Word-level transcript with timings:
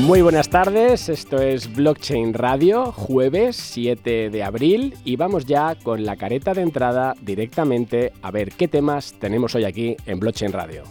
Muy 0.00 0.22
buenas 0.22 0.48
tardes, 0.48 1.08
esto 1.10 1.42
es 1.42 1.72
Blockchain 1.74 2.32
Radio, 2.32 2.90
jueves 2.90 3.56
7 3.56 4.30
de 4.30 4.42
abril 4.42 4.94
y 5.04 5.16
vamos 5.16 5.44
ya 5.44 5.74
con 5.74 6.04
la 6.04 6.16
careta 6.16 6.54
de 6.54 6.62
entrada 6.62 7.14
directamente 7.20 8.12
a 8.22 8.30
ver 8.30 8.52
qué 8.52 8.66
temas 8.66 9.14
tenemos 9.20 9.54
hoy 9.54 9.64
aquí 9.64 9.96
en 10.06 10.18
Blockchain 10.18 10.52
Radio. 10.52 10.84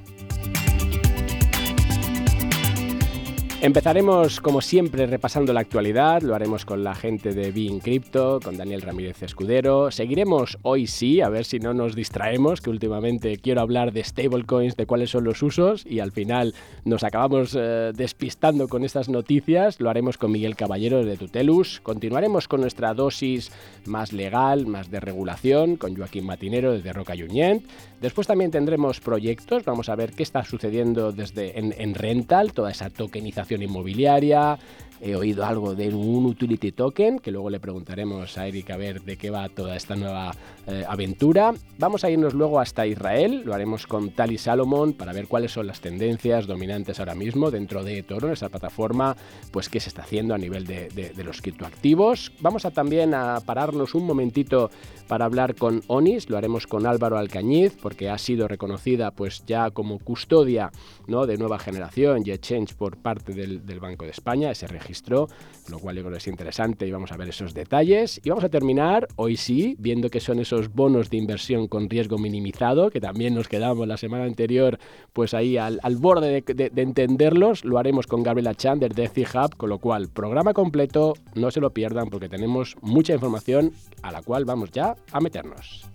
Empezaremos, 3.62 4.40
como 4.40 4.62
siempre, 4.62 5.06
repasando 5.06 5.52
la 5.52 5.60
actualidad. 5.60 6.22
Lo 6.22 6.34
haremos 6.34 6.64
con 6.64 6.82
la 6.82 6.96
gente 6.96 7.34
de 7.34 7.52
Being 7.52 7.82
Crypto, 7.82 8.40
con 8.42 8.56
Daniel 8.56 8.82
Ramírez 8.82 9.22
Escudero. 9.22 9.92
Seguiremos 9.92 10.58
hoy 10.62 10.88
sí, 10.88 11.20
a 11.20 11.28
ver 11.28 11.44
si 11.44 11.60
no 11.60 11.74
nos 11.74 11.94
distraemos, 11.94 12.62
que 12.62 12.70
últimamente 12.70 13.36
quiero 13.36 13.60
hablar 13.60 13.92
de 13.92 14.02
stablecoins, 14.02 14.78
de 14.78 14.86
cuáles 14.86 15.10
son 15.10 15.26
los 15.26 15.44
usos, 15.44 15.86
y 15.86 16.00
al 16.00 16.14
final 16.14 16.56
nos 16.86 17.04
acabamos 17.04 17.54
eh, 17.60 17.92
despistando 17.94 18.70
con 18.70 18.86
estas 18.86 19.10
noticias. 19.10 19.82
Lo 19.82 19.90
haremos 19.90 20.18
con 20.18 20.32
Miguel 20.32 20.56
Caballero 20.56 21.04
de 21.04 21.18
Tutelus. 21.18 21.82
Continuaremos 21.82 22.48
con 22.48 22.62
nuestra 22.62 22.94
dosis 22.94 23.52
más 23.86 24.14
legal, 24.14 24.68
más 24.68 24.90
de 24.90 25.02
regulación, 25.02 25.76
con 25.76 25.98
Joaquín 25.98 26.26
Matinero 26.26 26.72
desde 26.72 26.94
Roca 26.94 27.14
Junyent. 27.14 27.66
Después 28.00 28.26
también 28.26 28.52
tendremos 28.52 29.02
proyectos. 29.02 29.66
Vamos 29.66 29.90
a 29.90 29.96
ver 29.96 30.14
qué 30.14 30.24
está 30.24 30.46
sucediendo 30.46 31.12
desde 31.12 31.60
en, 31.60 31.76
en 31.78 31.94
Rental, 31.94 32.54
toda 32.54 32.72
esa 32.72 32.90
tokenización 32.90 33.49
inmobiliaria. 33.56 34.58
He 35.02 35.16
oído 35.16 35.46
algo 35.46 35.76
de 35.76 35.88
un 35.90 36.26
utility 36.26 36.74
token, 36.74 37.20
que 37.20 37.32
luego 37.32 37.50
le 37.50 37.62
preguntaremos 37.62 38.38
a 38.38 38.48
Eric 38.48 38.72
a 38.72 38.78
ver 38.78 39.02
de 39.02 39.18
qué 39.18 39.30
va 39.30 39.48
toda 39.48 39.78
esta 39.78 39.96
nueva 39.96 40.34
eh, 40.70 40.86
aventura. 40.88 41.54
Vamos 41.78 42.04
a 42.04 42.10
irnos 42.10 42.34
luego 42.34 42.60
hasta 42.60 42.86
Israel, 42.86 43.44
lo 43.46 43.54
haremos 43.54 43.88
con 43.88 44.12
Tali 44.12 44.38
Salomon 44.38 44.94
para 44.94 45.14
ver 45.14 45.28
cuáles 45.28 45.52
son 45.52 45.68
las 45.68 45.82
tendencias 45.82 46.48
dominantes 46.48 47.00
ahora 47.00 47.16
mismo 47.16 47.52
dentro 47.52 47.84
de 47.84 48.04
Toro, 48.04 48.32
esa 48.32 48.50
plataforma, 48.50 49.16
pues 49.52 49.70
qué 49.70 49.80
se 49.80 49.90
está 49.90 50.04
haciendo 50.04 50.34
a 50.34 50.38
nivel 50.38 50.66
de, 50.66 50.90
de 50.90 51.24
los 51.24 51.42
criptoactivos. 51.42 52.32
Vamos 52.42 52.66
a 52.66 52.72
también 52.72 53.14
a 53.14 53.40
pararnos 53.46 53.96
un 53.96 54.06
momentito 54.06 54.70
para 55.10 55.26
hablar 55.26 55.56
con 55.56 55.82
Onis, 55.88 56.30
lo 56.30 56.38
haremos 56.38 56.68
con 56.68 56.86
Álvaro 56.86 57.18
Alcañiz, 57.18 57.76
porque 57.82 58.10
ha 58.10 58.18
sido 58.20 58.48
reconocida 58.48 59.10
pues 59.10 59.44
ya 59.48 59.72
como 59.72 59.98
custodia 59.98 60.72
¿no? 61.08 61.26
de 61.26 61.38
nueva 61.38 61.58
generación 61.58 62.22
y 62.24 62.32
exchange 62.32 62.76
por 62.76 62.98
parte 62.98 63.34
del, 63.34 63.80
Banco 63.80 64.06
de 64.06 64.12
España, 64.12 64.52
ese 64.52 64.68
registro, 64.68 65.28
lo 65.70 65.80
cual 65.80 65.96
yo 65.96 66.04
creo 66.04 66.12
que 66.12 66.18
es 66.18 66.28
interesante 66.28 66.86
y 66.86 66.92
vamos 66.92 67.12
a 67.12 67.18
ver 67.18 67.30
esos 67.30 67.54
detalles. 67.54 68.22
Y 68.24 68.30
vamos 68.30 68.44
a 68.44 68.50
terminar, 68.50 69.08
hoy 69.16 69.38
sí, 69.38 69.76
viendo 69.80 70.10
que 70.10 70.20
son 70.20 70.40
esos 70.40 70.59
bonos 70.68 71.10
de 71.10 71.18
inversión 71.18 71.68
con 71.68 71.90
riesgo 71.90 72.18
minimizado, 72.18 72.90
que 72.90 73.00
también 73.00 73.34
nos 73.34 73.48
quedamos 73.48 73.88
la 73.88 73.96
semana 73.96 74.26
anterior 74.26 74.80
pues 75.14 75.34
ahí 75.34 75.58
al, 75.58 75.80
borde 75.98 76.44
de, 76.46 76.82
entenderlos, 76.82 77.64
lo 77.64 77.78
haremos 77.78 78.08
con 78.08 78.24
Gabriela 78.24 78.54
Chander 78.54 78.94
de 78.94 79.08
C-Hub, 79.08 79.56
con 79.56 79.70
lo 79.70 79.80
cual, 79.80 80.10
programa 80.10 80.54
completo, 80.54 81.14
no 81.36 81.52
se 81.52 81.62
lo 81.62 81.72
pierdan 81.72 82.10
porque 82.10 82.28
tenemos 82.28 82.76
mucha 82.82 83.14
información 83.14 83.72
a 84.02 84.12
la 84.12 84.22
cual 84.22 84.46
vamos 84.46 84.72
ya 84.72 84.96
a 85.12 85.22
meternos. 85.22 85.86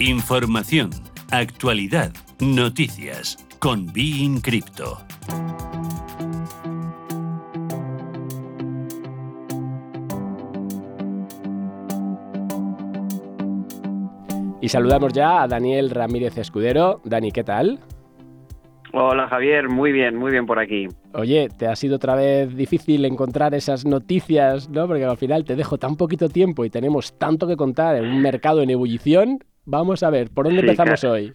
Información, 0.00 0.90
actualidad, 1.30 2.12
noticias 2.40 3.38
con 3.60 3.92
Bein 3.92 4.40
Crypto. 4.40 4.98
Y 14.64 14.70
saludamos 14.70 15.12
ya 15.12 15.42
a 15.42 15.46
Daniel 15.46 15.90
Ramírez 15.90 16.38
Escudero. 16.38 17.02
Dani, 17.04 17.32
¿qué 17.32 17.44
tal? 17.44 17.80
Hola 18.94 19.28
Javier, 19.28 19.68
muy 19.68 19.92
bien, 19.92 20.16
muy 20.16 20.30
bien 20.32 20.46
por 20.46 20.58
aquí. 20.58 20.88
Oye, 21.12 21.48
¿te 21.58 21.66
ha 21.66 21.76
sido 21.76 21.96
otra 21.96 22.14
vez 22.14 22.56
difícil 22.56 23.04
encontrar 23.04 23.54
esas 23.54 23.84
noticias, 23.84 24.70
no? 24.70 24.86
Porque 24.86 25.04
al 25.04 25.18
final 25.18 25.44
te 25.44 25.54
dejo 25.54 25.76
tan 25.76 25.96
poquito 25.96 26.30
tiempo 26.30 26.64
y 26.64 26.70
tenemos 26.70 27.18
tanto 27.18 27.46
que 27.46 27.56
contar 27.56 27.96
en 27.96 28.06
un 28.06 28.22
mercado 28.22 28.62
en 28.62 28.70
ebullición. 28.70 29.40
Vamos 29.66 30.02
a 30.02 30.08
ver, 30.08 30.30
¿por 30.34 30.46
dónde 30.46 30.60
empezamos 30.60 31.04
hoy? 31.04 31.34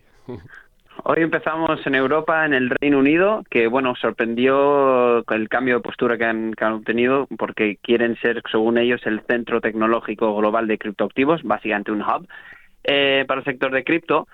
Hoy 1.03 1.22
empezamos 1.22 1.85
en 1.85 1.94
Europa, 1.94 2.47
en 2.47 2.56
el 2.56 2.72
Reino 2.72 2.97
Unido, 2.97 3.44
que 3.51 3.67
bueno, 3.67 3.94
sorprendió 3.96 5.19
el 5.29 5.50
cambio 5.50 5.75
de 5.75 5.81
postura 5.81 6.17
que 6.17 6.25
han, 6.25 6.56
que 6.56 6.66
han 6.66 6.73
obtenido 6.73 7.28
porque 7.38 7.78
quieren 7.84 8.17
ser, 8.23 8.41
según 8.51 8.79
ellos, 8.79 9.01
el 9.06 9.22
centro 9.29 9.61
tecnológico 9.61 10.35
global 10.35 10.66
de 10.66 10.79
criptoactivos, 10.79 11.44
básicamente 11.44 11.91
un 11.91 12.01
hub 12.01 12.28
eh, 12.89 13.23
para 13.27 13.41
el 13.41 13.45
sector 13.45 13.72
de 13.72 13.83
cripto 13.83 14.27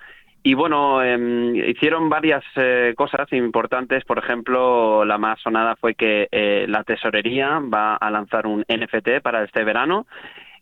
y 0.46 0.54
bueno, 0.54 1.02
em, 1.02 1.56
hicieron 1.56 2.08
varias 2.08 2.44
eh, 2.56 2.94
cosas 2.96 3.34
importantes. 3.34 4.06
Por 4.06 4.20
ejemplo, 4.20 5.04
la 5.04 5.18
más 5.18 5.42
sonada 5.42 5.76
fue 5.76 5.96
que 5.96 6.28
eh, 6.32 6.68
la 6.70 6.84
tesorería 6.84 7.60
va 7.62 7.96
a 7.96 8.12
lanzar 8.12 8.46
un 8.46 8.64
NFT 8.70 9.24
para 9.24 9.44
este 9.44 9.64
verano. 9.64 10.06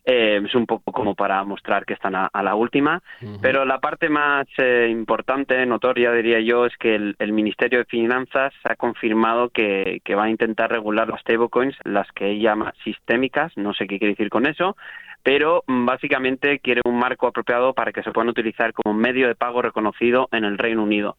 Eh, 0.06 0.40
es 0.42 0.54
un 0.54 0.64
poco 0.64 0.90
como 0.90 1.14
para 1.14 1.44
mostrar 1.44 1.84
que 1.84 1.92
están 1.92 2.14
a, 2.14 2.30
la 2.42 2.54
última. 2.54 3.02
Pero 3.42 3.66
la 3.66 3.78
parte 3.78 4.08
más 4.08 4.46
importante, 4.88 5.66
notoria, 5.66 6.12
diría 6.12 6.40
yo, 6.40 6.64
es 6.64 6.74
que 6.78 6.94
el, 6.94 7.32
Ministerio 7.34 7.80
de 7.80 7.84
Finanzas 7.84 8.54
ha 8.64 8.76
confirmado 8.76 9.50
que, 9.50 10.00
que 10.02 10.14
va 10.14 10.24
a 10.24 10.30
intentar 10.30 10.70
regular 10.70 11.08
las 11.08 11.20
stablecoins, 11.20 11.76
las 11.84 12.10
que 12.12 12.38
llama 12.38 12.72
sistémicas. 12.84 13.52
No 13.56 13.74
sé 13.74 13.86
qué 13.86 13.98
quiere 13.98 14.14
decir 14.14 14.30
con 14.30 14.46
eso 14.46 14.78
pero 15.24 15.64
mm, 15.66 15.86
básicamente 15.86 16.60
quiere 16.60 16.82
un 16.84 16.98
marco 16.98 17.26
apropiado 17.26 17.74
para 17.74 17.92
que 17.92 18.04
se 18.04 18.12
puedan 18.12 18.28
utilizar 18.28 18.72
como 18.72 18.94
medio 18.94 19.26
de 19.26 19.34
pago 19.34 19.62
reconocido 19.62 20.28
en 20.30 20.44
el 20.44 20.58
Reino 20.58 20.84
Unido 20.84 21.16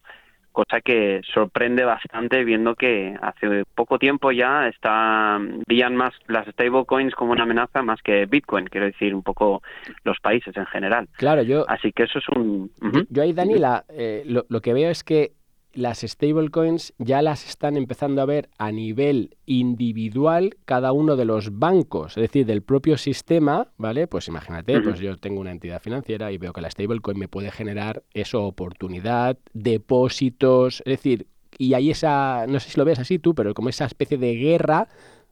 cosa 0.56 0.80
que 0.80 1.20
sorprende 1.34 1.84
bastante 1.84 2.42
viendo 2.42 2.76
que 2.76 3.14
hace 3.20 3.64
poco 3.74 3.98
tiempo 3.98 4.32
ya 4.32 4.68
está 4.68 5.38
veían 5.66 5.94
más 5.94 6.14
las 6.28 6.48
stablecoins 6.48 7.14
como 7.14 7.32
una 7.32 7.42
amenaza 7.42 7.82
más 7.82 8.00
que 8.00 8.24
Bitcoin, 8.24 8.64
quiero 8.64 8.86
decir 8.86 9.14
un 9.14 9.22
poco 9.22 9.62
los 10.02 10.18
países 10.18 10.56
en 10.56 10.64
general. 10.64 11.10
Claro, 11.18 11.42
yo. 11.42 11.66
Así 11.68 11.92
que 11.92 12.04
eso 12.04 12.20
es 12.20 12.24
un. 12.34 12.70
Yo 13.10 13.22
ahí, 13.22 13.34
Dani, 13.34 13.56
eh, 13.90 14.24
lo, 14.24 14.60
que 14.62 14.72
veo 14.72 14.88
es 14.88 15.04
que 15.04 15.32
las 15.76 16.00
stablecoins 16.00 16.94
ya 16.98 17.22
las 17.22 17.46
están 17.46 17.76
empezando 17.76 18.22
a 18.22 18.24
ver 18.24 18.48
a 18.58 18.72
nivel 18.72 19.36
individual 19.44 20.56
cada 20.64 20.92
uno 20.92 21.16
de 21.16 21.26
los 21.26 21.58
bancos, 21.58 22.16
es 22.16 22.22
decir, 22.22 22.46
del 22.46 22.62
propio 22.62 22.96
sistema, 22.96 23.68
¿vale? 23.76 24.06
Pues 24.06 24.26
imagínate, 24.28 24.80
pues 24.80 24.98
yo 24.98 25.16
tengo 25.18 25.40
una 25.40 25.52
entidad 25.52 25.80
financiera 25.80 26.32
y 26.32 26.38
veo 26.38 26.52
que 26.52 26.62
la 26.62 26.70
stablecoin 26.70 27.18
me 27.18 27.28
puede 27.28 27.50
generar 27.50 28.02
eso, 28.14 28.44
oportunidad, 28.44 29.38
depósitos, 29.52 30.82
es 30.86 30.92
decir, 30.92 31.26
y 31.58 31.74
hay 31.74 31.90
esa, 31.90 32.46
no 32.48 32.58
sé 32.58 32.70
si 32.70 32.78
lo 32.78 32.84
ves 32.84 32.98
así 32.98 33.18
tú, 33.18 33.34
pero 33.34 33.54
como 33.54 33.68
esa 33.68 33.84
especie 33.84 34.16
de 34.18 34.34
guerra, 34.34 34.88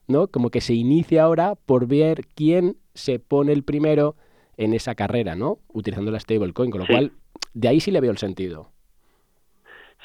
¿no? 0.06 0.28
Como 0.28 0.50
que 0.50 0.60
se 0.60 0.74
inicia 0.74 1.24
ahora 1.24 1.54
por 1.54 1.86
ver 1.86 2.26
quién 2.34 2.76
se 2.94 3.18
pone 3.18 3.52
el 3.52 3.62
primero 3.62 4.16
en 4.56 4.74
esa 4.74 4.94
carrera, 4.94 5.36
¿no? 5.36 5.58
Utilizando 5.72 6.10
la 6.10 6.20
stablecoin, 6.20 6.70
con 6.70 6.80
lo 6.82 6.86
cual, 6.86 7.12
de 7.54 7.68
ahí 7.68 7.80
sí 7.80 7.90
le 7.90 8.00
veo 8.00 8.10
el 8.10 8.18
sentido. 8.18 8.73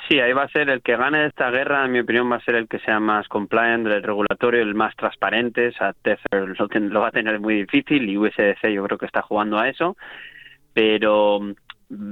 Sí, 0.07 0.19
ahí 0.19 0.33
va 0.33 0.43
a 0.43 0.49
ser 0.49 0.69
el 0.69 0.81
que 0.81 0.95
gane 0.95 1.25
esta 1.25 1.51
guerra, 1.51 1.85
en 1.85 1.91
mi 1.91 1.99
opinión, 1.99 2.31
va 2.31 2.37
a 2.37 2.43
ser 2.43 2.55
el 2.55 2.67
que 2.67 2.79
sea 2.79 2.99
más 2.99 3.27
compliant, 3.27 3.85
el 3.85 4.01
regulatorio, 4.01 4.61
el 4.61 4.73
más 4.73 4.95
transparente. 4.95 5.67
O 5.67 5.71
sea, 5.73 5.93
lo, 6.31 6.45
lo 6.47 6.99
va 7.01 7.09
a 7.09 7.11
tener 7.11 7.39
muy 7.39 7.55
difícil 7.55 8.09
y 8.09 8.17
USDC 8.17 8.69
yo 8.73 8.83
creo 8.85 8.97
que 8.97 9.05
está 9.05 9.21
jugando 9.21 9.59
a 9.59 9.69
eso. 9.69 9.97
Pero 10.73 11.41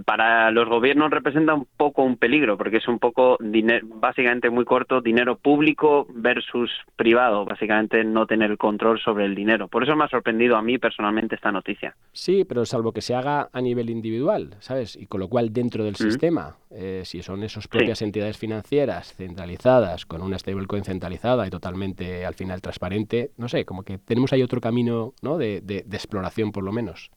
para 0.05 0.49
los 0.51 0.67
gobiernos 0.67 1.11
representa 1.11 1.53
un 1.53 1.67
poco 1.77 2.03
un 2.03 2.17
peligro, 2.17 2.57
porque 2.57 2.77
es 2.77 2.87
un 2.87 2.97
poco, 2.97 3.37
básicamente 3.83 4.49
muy 4.49 4.65
corto, 4.65 5.01
dinero 5.01 5.37
público 5.37 6.07
versus 6.09 6.71
privado, 6.95 7.45
básicamente 7.45 8.03
no 8.03 8.25
tener 8.25 8.51
el 8.51 8.57
control 8.57 8.99
sobre 8.99 9.25
el 9.25 9.35
dinero. 9.35 9.67
Por 9.67 9.83
eso 9.83 9.95
me 9.95 10.05
ha 10.05 10.09
sorprendido 10.09 10.55
a 10.55 10.61
mí 10.61 10.77
personalmente 10.79 11.35
esta 11.35 11.51
noticia. 11.51 11.95
Sí, 12.11 12.43
pero 12.43 12.65
salvo 12.65 12.91
que 12.91 13.01
se 13.01 13.13
haga 13.13 13.49
a 13.53 13.61
nivel 13.61 13.89
individual, 13.89 14.55
¿sabes? 14.59 14.95
Y 14.95 15.05
con 15.05 15.19
lo 15.19 15.27
cual 15.27 15.53
dentro 15.53 15.83
del 15.83 15.95
sistema, 15.95 16.55
eh, 16.71 17.03
si 17.05 17.21
son 17.21 17.43
esas 17.43 17.67
propias 17.67 18.01
entidades 18.01 18.37
financieras 18.37 19.13
centralizadas, 19.13 20.05
con 20.05 20.21
una 20.21 20.39
stablecoin 20.39 20.83
centralizada 20.83 21.45
y 21.45 21.51
totalmente 21.51 22.25
al 22.25 22.33
final 22.33 22.61
transparente, 22.61 23.31
no 23.37 23.47
sé, 23.47 23.65
como 23.65 23.83
que 23.83 23.99
tenemos 23.99 24.33
ahí 24.33 24.41
otro 24.41 24.59
camino 24.59 25.13
¿no? 25.21 25.37
de 25.37 25.61
exploración 25.91 26.51
por 26.51 26.63
lo 26.63 26.71
menos. 26.71 27.11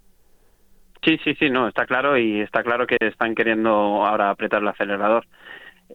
Sí, 1.02 1.18
sí, 1.24 1.34
sí, 1.38 1.48
no, 1.48 1.66
está 1.68 1.86
claro 1.86 2.18
y 2.18 2.40
está 2.40 2.62
claro 2.62 2.86
que 2.86 2.96
están 3.00 3.34
queriendo 3.34 3.70
ahora 3.70 4.30
apretar 4.30 4.60
el 4.60 4.68
acelerador. 4.68 5.26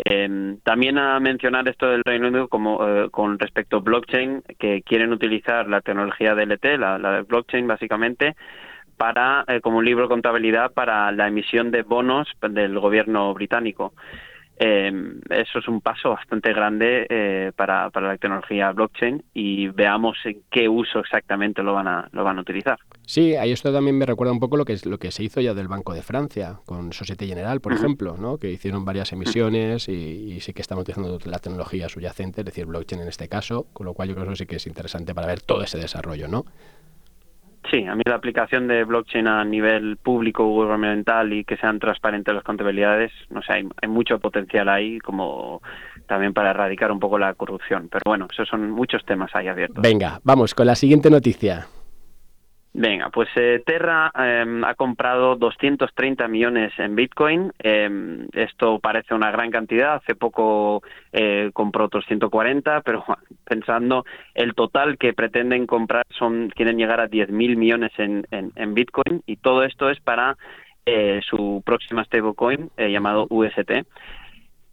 Eh, 0.04 0.57
también 0.63 0.98
a 0.98 1.19
mencionar 1.19 1.68
esto 1.69 1.88
del 1.88 2.04
Reino 2.04 2.28
Unido 2.28 2.48
como 2.50 2.86
eh, 2.88 3.10
con 3.12 3.40
respecto 3.40 3.78
a 3.78 3.80
blockchain, 3.81 4.44
que 4.60 4.81
quieren 4.81 5.13
utilizar 5.13 5.69
la 5.69 5.81
tecnología 5.81 6.36
DLT, 6.36 6.66
la, 6.78 6.98
la 6.98 7.12
de 7.13 7.22
blockchain 7.22 7.68
básicamente, 7.68 8.36
para 8.98 9.46
eh, 9.48 9.62
como 9.62 9.78
un 9.78 9.86
libro 9.86 10.04
de 10.06 10.10
contabilidad 10.10 10.74
para 10.74 11.12
la 11.12 11.28
emisión 11.28 11.72
de 11.72 11.84
bonos 11.84 12.28
del 12.42 12.78
gobierno 12.80 13.34
británico. 13.34 13.94
Eh, 14.57 14.92
eso 15.30 15.60
es 15.60 15.68
un 15.68 15.81
paso 15.81 16.12
bastante 16.12 16.54
grande 16.54 17.06
eh, 17.10 17.52
para, 17.56 17.90
para, 17.90 18.07
la 18.07 18.18
tecnología 18.18 18.72
blockchain 18.72 19.22
y 19.34 19.68
veamos 19.68 20.18
en 20.24 20.42
qué 20.50 20.69
uso 20.69 21.00
exactamente 21.00 21.62
lo 21.62 21.74
van 21.74 21.88
a, 21.88 22.07
lo 22.13 22.24
van 22.24 22.38
a 22.38 22.42
utilizar. 22.42 22.80
Sí, 23.06 23.36
ahí 23.36 23.52
esto 23.52 23.74
también 23.74 23.98
me 23.98 24.06
recuerda 24.06 24.31
un 24.31 24.40
poco 24.40 24.56
lo 24.56 24.63
que 24.63 24.74
es 24.74 24.86
lo 24.86 24.98
que 24.98 25.12
se 25.12 25.24
hizo 25.24 25.42
ya 25.42 25.54
del 25.54 25.68
Banco 25.68 25.94
de 25.94 26.02
Francia 26.02 26.60
con 26.66 26.94
Societe 26.94 27.28
General, 27.28 27.60
por 27.60 27.74
ejemplo, 27.74 28.16
¿no? 28.18 28.38
que 28.38 28.50
hicieron 28.50 28.86
varias 28.86 29.12
emisiones 29.12 29.90
y, 29.90 29.92
y, 30.34 30.40
sí 30.40 30.54
que 30.54 30.62
están 30.62 30.78
utilizando 30.78 31.19
la 31.25 31.40
tecnología 31.40 31.90
subyacente, 31.90 32.42
es 32.42 32.46
decir, 32.46 32.66
blockchain 32.66 33.02
en 33.02 33.10
este 33.10 33.28
caso, 33.28 33.68
con 33.74 33.86
lo 33.86 33.94
cual 33.94 34.10
yo 34.10 34.16
creo 34.16 34.30
que 34.30 34.36
sí 34.36 34.46
que 34.46 34.56
es 34.56 34.68
interesante 34.68 35.13
para 35.13 35.28
ver 35.28 35.42
todo 35.42 35.63
ese 35.63 35.78
desarrollo, 35.78 36.28
¿no? 36.28 36.46
Sí, 37.72 37.86
a 37.86 37.96
mí 37.96 38.04
la 38.06 38.16
aplicación 38.16 38.68
de 38.68 38.84
blockchain 38.84 39.28
a 39.28 39.44
nivel 39.44 39.98
público 39.98 40.46
gubernamental 40.46 41.34
y 41.34 41.44
que 41.44 41.58
sean 41.58 41.80
transparentes 41.80 42.34
las 42.34 42.44
contabilidades, 42.44 43.12
no 43.30 43.42
sé, 43.42 43.54
hay, 43.54 43.68
hay, 43.82 43.90
mucho 43.90 44.20
potencial 44.20 44.70
ahí 44.70 45.00
como 45.00 45.62
también 46.08 46.34
para 46.34 46.52
erradicar 46.52 46.92
un 46.92 47.00
poco 47.00 47.18
la 47.18 47.34
corrupción. 47.34 47.88
Pero 47.90 48.04
bueno, 48.06 48.28
esos 48.32 48.48
son 48.48 48.70
muchos 48.70 49.04
temas 49.06 49.36
ahí 49.36 49.48
abiertos. 49.48 49.82
Venga, 49.82 50.20
vamos 50.24 50.54
con 50.54 50.68
la 50.68 50.76
siguiente 50.76 51.10
noticia. 51.10 51.68
Venga, 52.77 53.10
pues 53.10 53.30
eh, 53.38 53.63
Terra 53.66 54.12
eh, 54.19 54.62
ha 54.66 54.75
comprado 54.75 55.38
230 55.38 56.27
millones 56.27 56.74
en 56.77 56.94
Bitcoin. 56.94 57.54
Eh, 57.63 58.27
esto 58.33 58.80
parece 58.80 59.13
una 59.13 59.31
gran 59.31 59.50
cantidad. 59.50 59.95
Hace 59.95 60.13
poco 60.13 60.83
eh, 61.13 61.51
compró 61.54 61.86
otros 61.86 62.06
140, 62.06 62.81
pero 62.81 63.06
pensando 63.45 64.04
el 64.33 64.56
total 64.56 64.98
que 64.98 65.13
pretenden 65.13 65.68
comprar 65.68 66.04
son 66.10 66.50
quieren 66.50 66.77
llegar 66.77 67.00
a 67.00 67.07
10.000 67.07 67.56
millones 67.56 67.94
en, 67.98 68.27
en, 68.31 68.51
en, 68.57 68.74
Bitcoin 68.74 69.21
y 69.25 69.38
todo 69.38 69.63
esto 69.63 69.89
es 69.89 70.01
para 70.01 70.36
eh, 70.86 71.21
su 71.30 71.63
próxima 71.66 72.04
stablecoin 72.04 72.71
eh, 72.75 72.92
llamado 72.92 73.25
UST. 73.30 73.71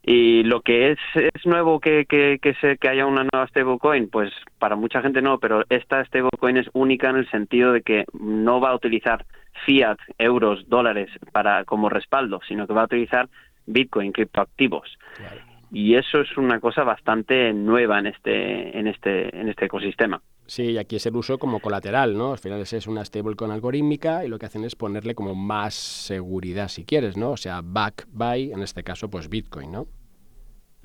Y 0.05 0.43
lo 0.43 0.63
que 0.63 0.93
es, 0.93 0.99
es 1.15 1.47
nuevo 1.47 1.79
que, 1.79 2.07
que, 2.07 2.39
que, 2.43 2.55
se, 2.55 2.77
que 2.77 2.89
haya 2.89 3.07
una 3.07 3.25
nueva 3.33 3.47
stablecoin, 3.47 4.11
pues 4.11 4.33
para 4.59 4.75
mucha 4.75 5.01
gente 5.01 5.23
no, 5.23 5.39
pero 5.39 5.65
esta 5.69 6.05
stablecoin 6.05 6.57
es 6.57 6.69
única 6.73 7.11
en 7.11 7.17
el 7.17 7.31
sentido 7.31 7.73
de 7.73 7.83
que 7.83 8.05
no 8.19 8.61
va 8.61 8.71
a 8.71 8.75
utilizar 8.75 9.25
fiat, 9.65 9.99
euros, 10.19 10.69
dólares 10.69 11.11
para 11.33 11.65
como 11.65 11.89
respaldo, 11.89 12.41
sino 12.49 12.67
que 12.67 12.73
va 12.73 12.83
a 12.83 12.87
utilizar 12.87 13.29
Bitcoin, 13.67 14.11
criptoactivos. 14.11 14.99
Claro. 15.17 15.52
Y 15.73 15.95
eso 15.95 16.21
es 16.21 16.37
una 16.37 16.61
cosa 16.61 16.85
bastante 16.85 17.53
nueva 17.55 17.99
en 17.99 18.07
este, 18.09 18.79
en 18.79 18.87
este, 18.87 19.35
en 19.35 19.49
este 19.49 19.65
ecosistema. 19.65 20.21
Sí, 20.47 20.73
y 20.73 20.79
aquí 20.79 20.97
es 20.97 21.07
el 21.07 21.17
uso 21.17 21.39
como 21.39 21.61
colateral, 21.61 22.17
¿no? 22.17 22.33
Al 22.33 22.39
final 22.39 22.61
es 22.61 22.87
una 22.87 23.05
stablecoin 23.05 23.51
algorítmica 23.51 24.25
y 24.25 24.29
lo 24.29 24.39
que 24.39 24.47
hacen 24.47 24.65
es 24.65 24.77
ponerle 24.77 25.15
como 25.15 25.35
más 25.35 25.73
seguridad 25.73 26.69
si 26.69 26.85
quieres, 26.85 27.17
¿no? 27.17 27.31
O 27.31 27.37
sea, 27.37 27.61
back 27.65 28.07
by, 28.13 28.53
en 28.53 28.63
este 28.63 28.83
caso, 28.83 29.09
pues 29.09 29.31
Bitcoin, 29.31 29.73
¿no? 29.73 29.87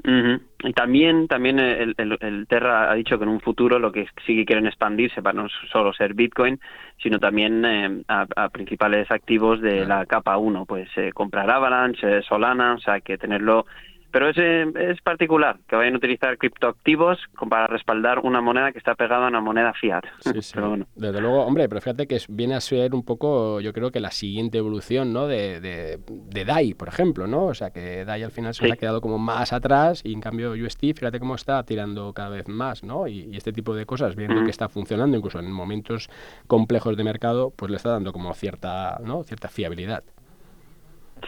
Uh 0.06 0.10
-huh. 0.10 0.42
Y 0.64 0.74
también, 0.74 1.28
también 1.28 1.60
el, 1.60 1.96
el, 1.98 2.18
el, 2.22 2.48
Terra 2.48 2.92
ha 2.92 2.94
dicho 2.94 3.18
que 3.18 3.24
en 3.24 3.32
un 3.32 3.42
futuro 3.42 3.80
lo 3.80 3.92
que 3.92 4.06
sí 4.26 4.36
que 4.36 4.46
quieren 4.46 4.68
expandirse 4.68 5.24
para 5.24 5.42
no 5.42 5.50
solo 5.72 5.92
ser 5.92 6.14
Bitcoin, 6.14 6.60
sino 7.02 7.20
también 7.20 7.66
eh, 7.66 8.04
a, 8.08 8.28
a, 8.36 8.50
principales 8.50 9.10
activos 9.10 9.60
de 9.60 9.86
claro. 9.86 9.88
la 9.88 10.06
capa 10.06 10.38
1, 10.38 10.66
pues 10.66 10.88
eh, 10.98 11.12
comprar 11.14 11.50
Avalanche, 11.50 12.22
Solana, 12.22 12.76
o 12.76 12.80
sea, 12.80 13.02
que 13.02 13.18
tenerlo 13.18 13.66
pero 14.12 14.30
es, 14.30 14.38
es 14.38 15.02
particular 15.02 15.60
que 15.68 15.76
vayan 15.76 15.96
a 15.96 15.98
utilizar 15.98 16.38
criptoactivos 16.38 17.20
para 17.50 17.68
respaldar 17.68 18.20
una 18.20 18.42
moneda 18.42 18.72
que 18.72 18.78
está 18.78 18.96
pegada 18.96 19.26
a 19.26 19.30
una 19.30 19.42
moneda 19.42 19.74
fiat. 19.74 20.04
Sí, 20.20 20.32
sí. 20.42 20.52
Pero 20.54 20.70
bueno. 20.70 20.86
Desde 20.96 21.22
luego, 21.22 21.44
hombre, 21.44 21.68
pero 21.70 21.82
fíjate 21.82 22.08
que 22.08 22.18
viene 22.30 22.56
a 22.56 22.62
ser 22.62 22.94
un 22.94 23.04
poco, 23.04 23.60
yo 23.62 23.74
creo 23.74 23.92
que 23.92 24.00
la 24.00 24.12
siguiente 24.12 24.58
evolución 24.58 25.14
¿no? 25.14 25.28
de, 25.28 25.60
de, 25.60 26.00
de 26.08 26.46
DAI, 26.46 26.74
por 26.74 26.88
ejemplo, 26.88 27.28
¿no? 27.28 27.46
O 27.46 27.54
sea, 27.54 27.72
que 27.72 28.06
DAI 28.06 28.24
al 28.24 28.32
final 28.32 28.54
se 28.54 28.66
sí. 28.66 28.72
ha 28.72 28.76
quedado 28.76 29.02
como 29.02 29.18
más 29.18 29.54
atrás 29.54 30.02
y 30.04 30.14
en 30.14 30.22
cambio 30.22 30.52
UST, 30.52 30.80
fíjate 30.96 31.20
cómo 31.20 31.36
está 31.36 31.64
tirando 31.64 32.14
cada 32.14 32.30
vez 32.30 32.48
más, 32.48 32.84
¿no? 32.84 33.08
Y, 33.08 33.30
y 33.32 33.38
este 33.38 33.52
tipo 33.52 33.76
de 33.76 33.86
cosas, 33.86 34.16
viendo 34.16 34.42
mm. 34.42 34.46
que 34.46 34.52
está 34.52 34.70
funcionando 34.70 35.18
incluso 35.18 35.40
en 35.40 35.52
momentos 35.52 36.10
complejos 36.48 36.96
de 36.96 37.04
mercado, 37.04 37.52
pues 37.56 37.70
le 37.70 37.78
está 37.78 37.90
dando 37.90 38.14
como 38.14 38.34
cierta, 38.34 39.00
¿no? 39.04 39.24
cierta 39.24 39.48
fiabilidad. 39.48 40.04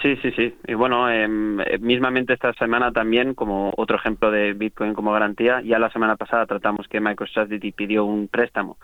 Sí, 0.02 0.16
sí, 0.22 0.32
sí. 0.32 0.56
Y 0.68 0.74
bueno, 0.76 1.10
eh, 1.12 1.28
mismamente 1.28 2.34
esta 2.34 2.54
semana 2.54 2.92
también, 2.92 3.34
como 3.34 3.74
otro 3.76 3.98
ejemplo 3.98 4.32
de 4.32 4.54
Bitcoin 4.54 4.94
como 4.94 5.12
garantía, 5.12 5.62
ya 5.62 5.78
la 5.80 5.92
semana 5.92 6.16
pasada 6.16 6.46
tratamos 6.46 6.88
que 6.88 7.02
MicroStrategy 7.02 7.72
pidió 7.72 8.06
un 8.06 8.28
préstamo 8.28 8.78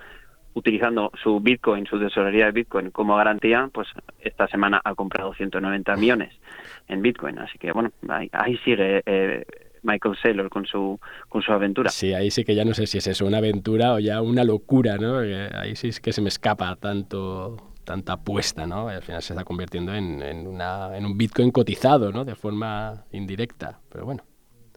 utilizando 0.54 1.12
su 1.22 1.40
Bitcoin, 1.40 1.86
su 1.86 2.00
tesorería 2.00 2.46
de 2.46 2.52
Bitcoin 2.52 2.90
como 2.92 3.16
garantía, 3.16 3.70
pues 3.74 3.88
esta 4.20 4.48
semana 4.48 4.82
ha 4.84 4.96
comprado 4.96 5.34
190 5.34 5.96
millones 5.98 6.34
en 6.88 7.02
Bitcoin. 7.02 7.40
Así 7.40 7.58
que 7.58 7.72
bueno, 7.72 7.92
ahí, 8.10 8.30
ahí 8.32 8.58
sigue 8.64 9.04
eh, 9.06 9.46
Michael 9.84 10.18
Saylor 10.22 10.50
con 10.50 10.66
su 10.66 11.00
con 11.30 11.42
su 11.42 11.52
aventura. 11.52 11.90
Sí, 11.90 12.14
ahí 12.14 12.32
sí 12.32 12.44
que 12.44 12.56
ya 12.56 12.66
no 12.66 12.74
sé 12.74 12.88
si 12.88 12.98
es 12.98 13.08
eso, 13.08 13.26
una 13.26 13.38
aventura 13.38 13.94
o 13.94 14.00
ya 14.00 14.22
una 14.22 14.44
locura, 14.44 14.98
¿no? 14.98 15.18
Ahí 15.18 15.76
sí 15.76 15.90
es 15.90 16.00
que 16.00 16.14
se 16.14 16.22
me 16.22 16.30
escapa 16.30 16.76
tanto 16.78 17.75
tanta 17.86 18.14
apuesta, 18.14 18.68
¿no? 18.68 18.90
Al 18.90 19.02
final 19.02 19.22
se 19.22 19.34
está 19.34 19.46
convirtiendo 19.46 19.94
en, 19.94 20.22
en, 20.22 20.48
una, 20.48 20.98
en 20.98 21.06
un 21.06 21.18
Bitcoin 21.18 21.52
cotizado, 21.52 22.12
¿no? 22.12 22.26
De 22.26 22.36
forma 22.36 23.06
indirecta, 23.12 23.80
pero 23.90 24.06
bueno. 24.06 24.24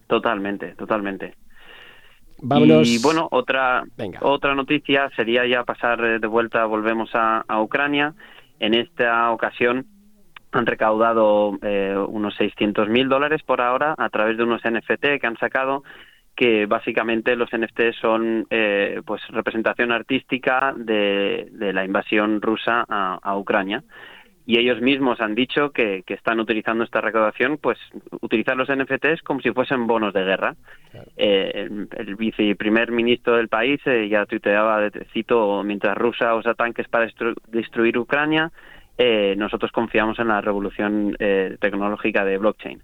Totalmente, 0.06 0.74
totalmente. 0.76 1.34
Vámonos. 2.40 2.88
Y 2.88 2.98
bueno, 3.02 3.28
otra, 3.30 3.82
Venga. 3.96 4.20
otra 4.22 4.54
noticia 4.54 5.10
sería 5.16 5.46
ya 5.46 5.64
pasar 5.64 6.20
de 6.20 6.26
vuelta, 6.28 6.64
volvemos 6.66 7.10
a, 7.14 7.44
a 7.48 7.60
Ucrania. 7.60 8.14
En 8.60 8.74
esta 8.74 9.30
ocasión 9.32 9.86
han 10.52 10.66
recaudado 10.66 11.58
eh, 11.62 11.96
unos 12.08 12.34
600 12.36 12.88
mil 12.88 13.08
dólares 13.08 13.42
por 13.42 13.60
ahora 13.60 13.94
a 13.98 14.08
través 14.08 14.36
de 14.36 14.44
unos 14.44 14.62
NFT 14.62 15.20
que 15.20 15.26
han 15.26 15.36
sacado 15.36 15.82
que 16.38 16.66
básicamente 16.66 17.34
los 17.34 17.50
NFT 17.52 17.80
son 18.00 18.46
eh, 18.48 19.02
pues 19.04 19.20
representación 19.26 19.90
artística 19.90 20.72
de, 20.76 21.48
de 21.50 21.72
la 21.72 21.84
invasión 21.84 22.40
rusa 22.40 22.84
a, 22.88 23.18
a, 23.20 23.36
Ucrania. 23.36 23.82
Y 24.46 24.56
ellos 24.56 24.80
mismos 24.80 25.20
han 25.20 25.34
dicho 25.34 25.72
que, 25.72 26.04
que, 26.06 26.14
están 26.14 26.38
utilizando 26.38 26.84
esta 26.84 27.00
recaudación 27.00 27.58
pues 27.58 27.76
utilizar 28.20 28.56
los 28.56 28.68
NFTs 28.68 29.22
como 29.24 29.40
si 29.40 29.50
fuesen 29.50 29.88
bonos 29.88 30.14
de 30.14 30.24
guerra. 30.24 30.54
Claro. 30.92 31.10
eh, 31.16 31.50
el, 31.54 31.88
el, 31.90 32.14
viceprimer 32.14 32.92
ministro 32.92 33.34
del 33.34 33.48
país 33.48 33.80
eh, 33.86 34.08
ya 34.08 34.24
tuiteaba 34.24 34.88
cito 35.12 35.64
mientras 35.64 35.98
Rusia 35.98 36.36
usa 36.36 36.54
tanques 36.54 36.86
para 36.86 37.06
destru 37.06 37.34
destruir 37.48 37.98
Ucrania 37.98 38.52
eh, 38.96 39.34
nosotros 39.36 39.70
confiamos 39.70 40.18
en 40.18 40.28
la 40.28 40.40
revolución 40.40 41.14
eh, 41.18 41.56
tecnológica 41.60 42.24
de 42.24 42.38
blockchain 42.38 42.82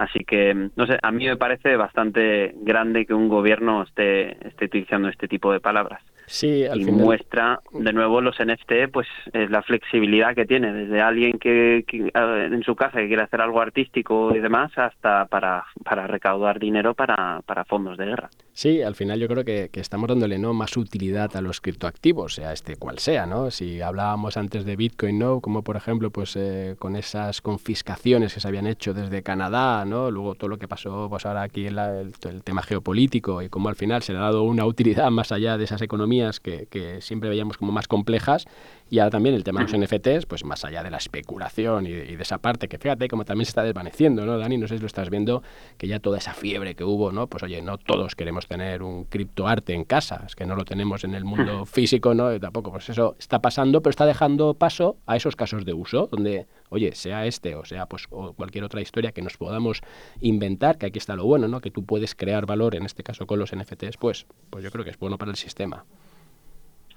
Así 0.00 0.20
que, 0.20 0.54
no 0.54 0.86
sé, 0.86 0.98
a 1.02 1.12
mí 1.12 1.26
me 1.26 1.36
parece 1.36 1.76
bastante 1.76 2.54
grande 2.62 3.04
que 3.04 3.12
un 3.12 3.28
gobierno 3.28 3.82
esté, 3.82 4.48
esté 4.48 4.64
utilizando 4.64 5.08
este 5.08 5.28
tipo 5.28 5.52
de 5.52 5.60
palabras. 5.60 6.00
Sí, 6.24 6.64
al 6.64 6.80
y 6.80 6.84
final... 6.84 7.04
muestra 7.04 7.60
de 7.70 7.92
nuevo 7.92 8.22
los 8.22 8.36
NFT, 8.38 8.90
pues 8.90 9.06
es 9.34 9.50
la 9.50 9.60
flexibilidad 9.60 10.34
que 10.34 10.46
tiene, 10.46 10.72
desde 10.72 11.02
alguien 11.02 11.38
que, 11.38 11.84
que, 11.86 12.10
en 12.14 12.62
su 12.62 12.74
casa 12.76 12.96
que 12.96 13.08
quiere 13.08 13.24
hacer 13.24 13.42
algo 13.42 13.60
artístico 13.60 14.34
y 14.34 14.38
demás, 14.38 14.72
hasta 14.78 15.26
para, 15.26 15.66
para 15.84 16.06
recaudar 16.06 16.58
dinero 16.58 16.94
para, 16.94 17.42
para 17.44 17.66
fondos 17.66 17.98
de 17.98 18.06
guerra. 18.06 18.30
Sí, 18.60 18.82
al 18.82 18.94
final 18.94 19.18
yo 19.18 19.26
creo 19.26 19.42
que, 19.42 19.70
estamos 19.72 20.06
dándole 20.06 20.38
no 20.38 20.52
más 20.52 20.76
utilidad 20.76 21.34
a 21.34 21.40
los 21.40 21.62
criptoactivos, 21.62 22.34
sea 22.34 22.52
este 22.52 22.76
cual 22.76 22.98
sea, 22.98 23.24
¿no? 23.24 23.50
Si 23.50 23.80
hablábamos 23.80 24.36
antes 24.36 24.66
de 24.66 24.76
Bitcoin, 24.76 25.18
¿no? 25.18 25.40
Como 25.40 25.62
por 25.62 25.78
ejemplo, 25.78 26.10
pues 26.10 26.36
eh, 26.36 26.76
con 26.78 26.94
esas 26.94 27.40
confiscaciones 27.40 28.34
que 28.34 28.40
se 28.40 28.46
habían 28.46 28.66
hecho 28.66 28.92
desde 28.92 29.22
Canadá, 29.22 29.86
¿no? 29.86 30.10
Luego 30.10 30.34
todo 30.34 30.48
lo 30.48 30.58
que 30.58 30.68
pasó, 30.68 31.06
pues 31.08 31.24
ahora 31.24 31.40
aquí 31.40 31.68
en 31.68 31.76
la, 31.76 32.00
el, 32.02 32.12
el 32.28 32.42
tema 32.42 32.62
geopolítico 32.62 33.40
y 33.40 33.48
cómo 33.48 33.70
al 33.70 33.76
final 33.76 34.02
se 34.02 34.12
le 34.12 34.18
ha 34.18 34.22
dado 34.24 34.42
una 34.42 34.66
utilidad 34.66 35.10
más 35.10 35.32
allá 35.32 35.56
de 35.56 35.64
esas 35.64 35.80
economías 35.80 36.38
que, 36.38 36.66
que, 36.68 37.00
siempre 37.00 37.30
veíamos 37.30 37.56
como 37.56 37.72
más 37.72 37.88
complejas 37.88 38.44
y 38.90 38.98
ahora 38.98 39.10
también 39.10 39.36
el 39.36 39.44
tema 39.44 39.64
de 39.64 39.70
los 39.70 39.78
NFTs, 39.78 40.26
pues 40.26 40.44
más 40.44 40.64
allá 40.64 40.82
de 40.82 40.90
la 40.90 40.96
especulación 40.96 41.86
y 41.86 41.92
de, 41.92 42.12
y 42.12 42.16
de, 42.16 42.22
esa 42.22 42.38
parte, 42.38 42.66
que 42.66 42.76
fíjate 42.76 43.06
como 43.06 43.24
también 43.24 43.46
se 43.46 43.50
está 43.50 43.62
desvaneciendo, 43.62 44.26
¿no, 44.26 44.36
Dani? 44.36 44.58
No 44.58 44.66
sé 44.66 44.76
si 44.76 44.80
lo 44.80 44.88
estás 44.88 45.10
viendo, 45.10 45.44
que 45.78 45.86
ya 45.86 46.00
toda 46.00 46.18
esa 46.18 46.34
fiebre 46.34 46.74
que 46.74 46.82
hubo, 46.82 47.12
¿no? 47.12 47.28
Pues 47.28 47.44
oye, 47.44 47.62
no 47.62 47.78
todos 47.78 48.16
queremos 48.16 48.48
tener 48.48 48.82
un 48.82 49.04
criptoarte 49.04 49.74
en 49.74 49.84
casa, 49.84 50.24
es 50.26 50.34
que 50.34 50.44
no 50.44 50.56
lo 50.56 50.64
tenemos 50.64 51.04
en 51.04 51.14
el 51.14 51.24
mundo 51.24 51.66
físico, 51.66 52.14
¿no? 52.14 52.34
Y 52.34 52.40
tampoco, 52.40 52.72
pues 52.72 52.88
eso 52.88 53.14
está 53.18 53.40
pasando, 53.40 53.80
pero 53.80 53.90
está 53.90 54.06
dejando 54.06 54.54
paso 54.54 54.96
a 55.06 55.16
esos 55.16 55.36
casos 55.36 55.64
de 55.64 55.72
uso, 55.72 56.08
donde, 56.10 56.48
oye, 56.70 56.92
sea 56.96 57.26
este 57.26 57.54
o 57.54 57.64
sea 57.64 57.86
pues 57.86 58.06
o 58.10 58.32
cualquier 58.32 58.64
otra 58.64 58.80
historia 58.80 59.12
que 59.12 59.22
nos 59.22 59.36
podamos 59.36 59.82
inventar, 60.20 60.78
que 60.78 60.86
aquí 60.86 60.98
está 60.98 61.14
lo 61.14 61.24
bueno, 61.24 61.46
¿no? 61.46 61.60
Que 61.60 61.70
tú 61.70 61.84
puedes 61.84 62.16
crear 62.16 62.44
valor, 62.44 62.74
en 62.74 62.86
este 62.86 63.04
caso 63.04 63.26
con 63.26 63.38
los 63.38 63.54
NFTs, 63.54 63.96
pues, 63.98 64.26
pues 64.50 64.64
yo 64.64 64.70
creo 64.72 64.84
que 64.84 64.90
es 64.90 64.98
bueno 64.98 65.16
para 65.16 65.30
el 65.30 65.36
sistema. 65.36 65.84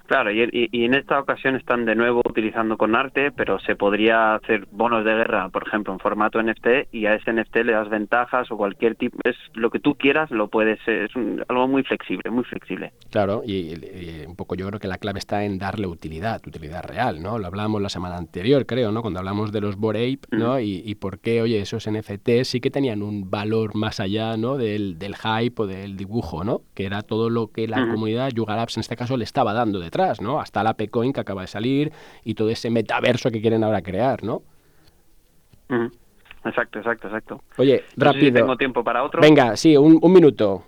Claro, 0.06 0.30
y, 0.30 0.68
en 0.72 0.94
esta 0.94 1.18
ocasión 1.18 1.56
están 1.56 1.86
de 1.86 1.94
nuevo 1.94 2.20
utilizando 2.28 2.76
con 2.76 2.94
arte, 2.94 3.30
pero 3.32 3.58
se 3.60 3.74
podría 3.74 4.34
hacer 4.34 4.66
bonos 4.70 5.04
de 5.04 5.14
guerra, 5.14 5.48
por 5.48 5.66
ejemplo, 5.66 5.92
en 5.92 5.98
formato 5.98 6.42
NFT, 6.42 6.92
y 6.92 7.06
a 7.06 7.14
ese 7.14 7.32
NFT 7.32 7.56
le 7.64 7.72
das 7.72 7.88
ventajas 7.88 8.50
o 8.50 8.56
cualquier 8.56 8.96
tipo, 8.96 9.16
es 9.24 9.36
lo 9.54 9.70
que 9.70 9.80
tú 9.80 9.94
quieras, 9.94 10.30
lo 10.30 10.48
puedes, 10.48 10.78
es 10.86 11.10
algo 11.48 11.68
muy 11.68 11.82
flexible, 11.84 12.30
muy 12.30 12.44
flexible. 12.44 12.92
Claro, 13.10 13.42
y, 13.46 13.74
un 14.26 14.36
poco 14.36 14.54
yo 14.54 14.66
creo 14.68 14.80
que 14.80 14.88
la 14.88 14.98
clave 14.98 15.18
está 15.18 15.44
en 15.44 15.58
darle 15.58 15.86
utilidad, 15.86 16.42
utilidad 16.46 16.84
real, 16.84 17.22
¿no? 17.22 17.38
Lo 17.38 17.46
hablábamos 17.46 17.80
la 17.80 17.88
semana 17.88 18.16
anterior, 18.16 18.66
creo, 18.66 18.92
¿no? 18.92 19.00
Cuando 19.00 19.20
hablamos 19.20 19.52
de 19.52 19.60
los 19.60 19.76
Bored 19.76 20.18
¿no? 20.30 20.60
Y, 20.60 20.82
y, 20.84 20.94
por 20.96 21.18
qué, 21.18 21.40
oye, 21.40 21.60
esos 21.60 21.90
NFT 21.90 22.42
sí 22.42 22.60
que 22.60 22.70
tenían 22.70 23.02
un 23.02 23.30
valor 23.30 23.74
más 23.74 24.00
allá, 24.00 24.36
¿no? 24.36 24.56
Del, 24.56 24.98
del 24.98 25.14
hype 25.16 25.62
o 25.62 25.66
del 25.66 25.96
dibujo, 25.96 26.44
¿no? 26.44 26.62
Que 26.74 26.84
era 26.84 27.02
todo 27.02 27.30
lo 27.30 27.48
que 27.48 27.66
la 27.68 27.86
comunidad 27.86 28.30
Yuga 28.30 28.56
Labs 28.56 28.76
en 28.76 28.82
este 28.82 28.96
caso 28.96 29.16
le 29.16 29.24
estaba 29.24 29.52
dando 29.52 29.78
de 29.78 29.90
¿no? 30.20 30.40
Hasta 30.40 30.62
la 30.62 30.74
Pecoin 30.74 31.12
que 31.12 31.20
acaba 31.20 31.42
de 31.42 31.46
salir 31.46 31.92
y 32.24 32.34
todo 32.34 32.50
ese 32.50 32.70
metaverso 32.70 33.30
que 33.30 33.40
quieren 33.40 33.64
ahora 33.64 33.82
crear, 33.82 34.24
¿no? 34.24 34.42
Exacto, 36.44 36.78
exacto, 36.78 37.08
exacto. 37.08 37.40
Oye, 37.56 37.84
rápido. 37.96 38.34
tengo 38.34 38.56
tiempo 38.56 38.84
para 38.84 39.02
otro. 39.02 39.20
Venga, 39.20 39.56
sí, 39.56 39.76
un, 39.76 40.12
minuto. 40.12 40.62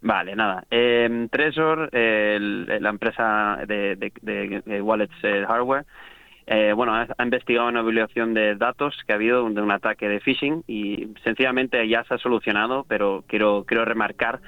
Vale, 0.00 0.36
nada. 0.36 0.64
Eh, 0.70 1.26
Trezor, 1.30 1.90
la 1.92 2.90
empresa 2.90 3.58
de, 3.66 4.80
wallets 4.82 5.14
eh, 5.24 5.44
hardware, 5.46 5.84
eh, 6.50 6.72
bueno, 6.74 6.94
ha, 6.94 7.22
investigado 7.22 7.68
una 7.68 7.82
violación 7.82 8.32
de 8.32 8.54
datos 8.54 8.96
que 9.06 9.12
ha 9.12 9.16
habido 9.16 9.48
de 9.50 9.60
un 9.60 9.70
ataque 9.70 10.08
de 10.08 10.20
phishing 10.20 10.64
y 10.66 11.08
sencillamente 11.22 11.86
ya 11.86 12.04
se 12.04 12.14
ha 12.14 12.18
solucionado, 12.18 12.86
pero 12.88 13.22
quiero, 13.26 13.64
quiero 13.66 13.84
remarcar 13.84 14.40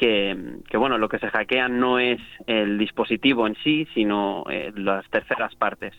que, 0.00 0.76
bueno, 0.78 0.96
lo 0.96 1.10
que 1.10 1.18
se 1.18 1.28
hackea 1.28 1.68
no 1.68 1.98
es 1.98 2.18
el 2.46 2.78
dispositivo 2.78 3.46
en 3.46 3.54
sí, 3.56 3.86
sino 3.92 4.44
eh, 4.50 4.72
las 4.74 5.08
terceras 5.10 5.54
partes. 5.56 5.92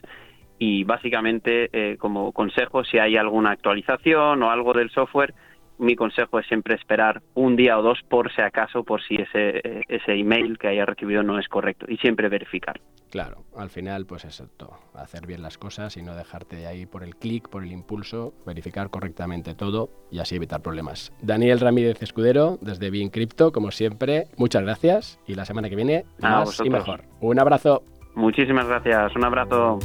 Y 0.57 0.83
básicamente, 0.85 1.69
eh, 1.71 1.97
como 1.97 2.31
consejo, 2.31 2.83
si 2.83 2.97
hay 2.97 3.15
alguna 3.15 3.51
actualización 3.51 4.41
o 4.41 4.49
algo 4.49 4.73
del 4.73 4.89
software, 4.89 5.35
mi 5.81 5.95
consejo 5.95 6.39
es 6.39 6.45
siempre 6.45 6.75
esperar 6.75 7.21
un 7.33 7.55
día 7.55 7.77
o 7.77 7.81
dos 7.81 7.99
por 8.07 8.31
si 8.31 8.41
acaso, 8.41 8.83
por 8.83 9.01
si 9.01 9.15
ese, 9.15 9.83
ese 9.89 10.13
email 10.13 10.57
que 10.59 10.67
haya 10.67 10.85
recibido 10.85 11.23
no 11.23 11.39
es 11.39 11.47
correcto 11.47 11.87
y 11.89 11.97
siempre 11.97 12.29
verificar. 12.29 12.79
Claro, 13.09 13.43
al 13.57 13.69
final 13.69 14.05
pues 14.05 14.23
exacto, 14.23 14.77
hacer 14.93 15.25
bien 15.25 15.41
las 15.41 15.57
cosas 15.57 15.97
y 15.97 16.03
no 16.03 16.15
dejarte 16.15 16.67
ahí 16.67 16.85
por 16.85 17.03
el 17.03 17.15
clic, 17.15 17.49
por 17.49 17.63
el 17.63 17.71
impulso, 17.71 18.33
verificar 18.45 18.89
correctamente 18.89 19.55
todo 19.55 19.89
y 20.11 20.19
así 20.19 20.35
evitar 20.35 20.61
problemas. 20.61 21.11
Daniel 21.21 21.59
Ramírez 21.59 22.01
Escudero, 22.01 22.57
desde 22.61 22.91
Bien 22.91 23.09
Crypto, 23.09 23.51
como 23.51 23.71
siempre, 23.71 24.25
muchas 24.37 24.61
gracias 24.61 25.19
y 25.25 25.33
la 25.33 25.45
semana 25.45 25.67
que 25.67 25.75
viene 25.75 26.05
más 26.19 26.61
y 26.63 26.69
mejor. 26.69 27.01
Un 27.19 27.39
abrazo. 27.39 27.83
Muchísimas 28.13 28.67
gracias, 28.67 29.15
un 29.15 29.25
abrazo. 29.25 29.79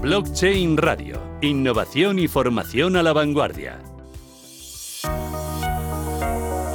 Blockchain 0.00 0.76
Radio 0.76 1.23
Innovación 1.40 2.18
y 2.18 2.28
formación 2.28 2.96
a 2.96 3.02
la 3.02 3.12
vanguardia. 3.12 3.78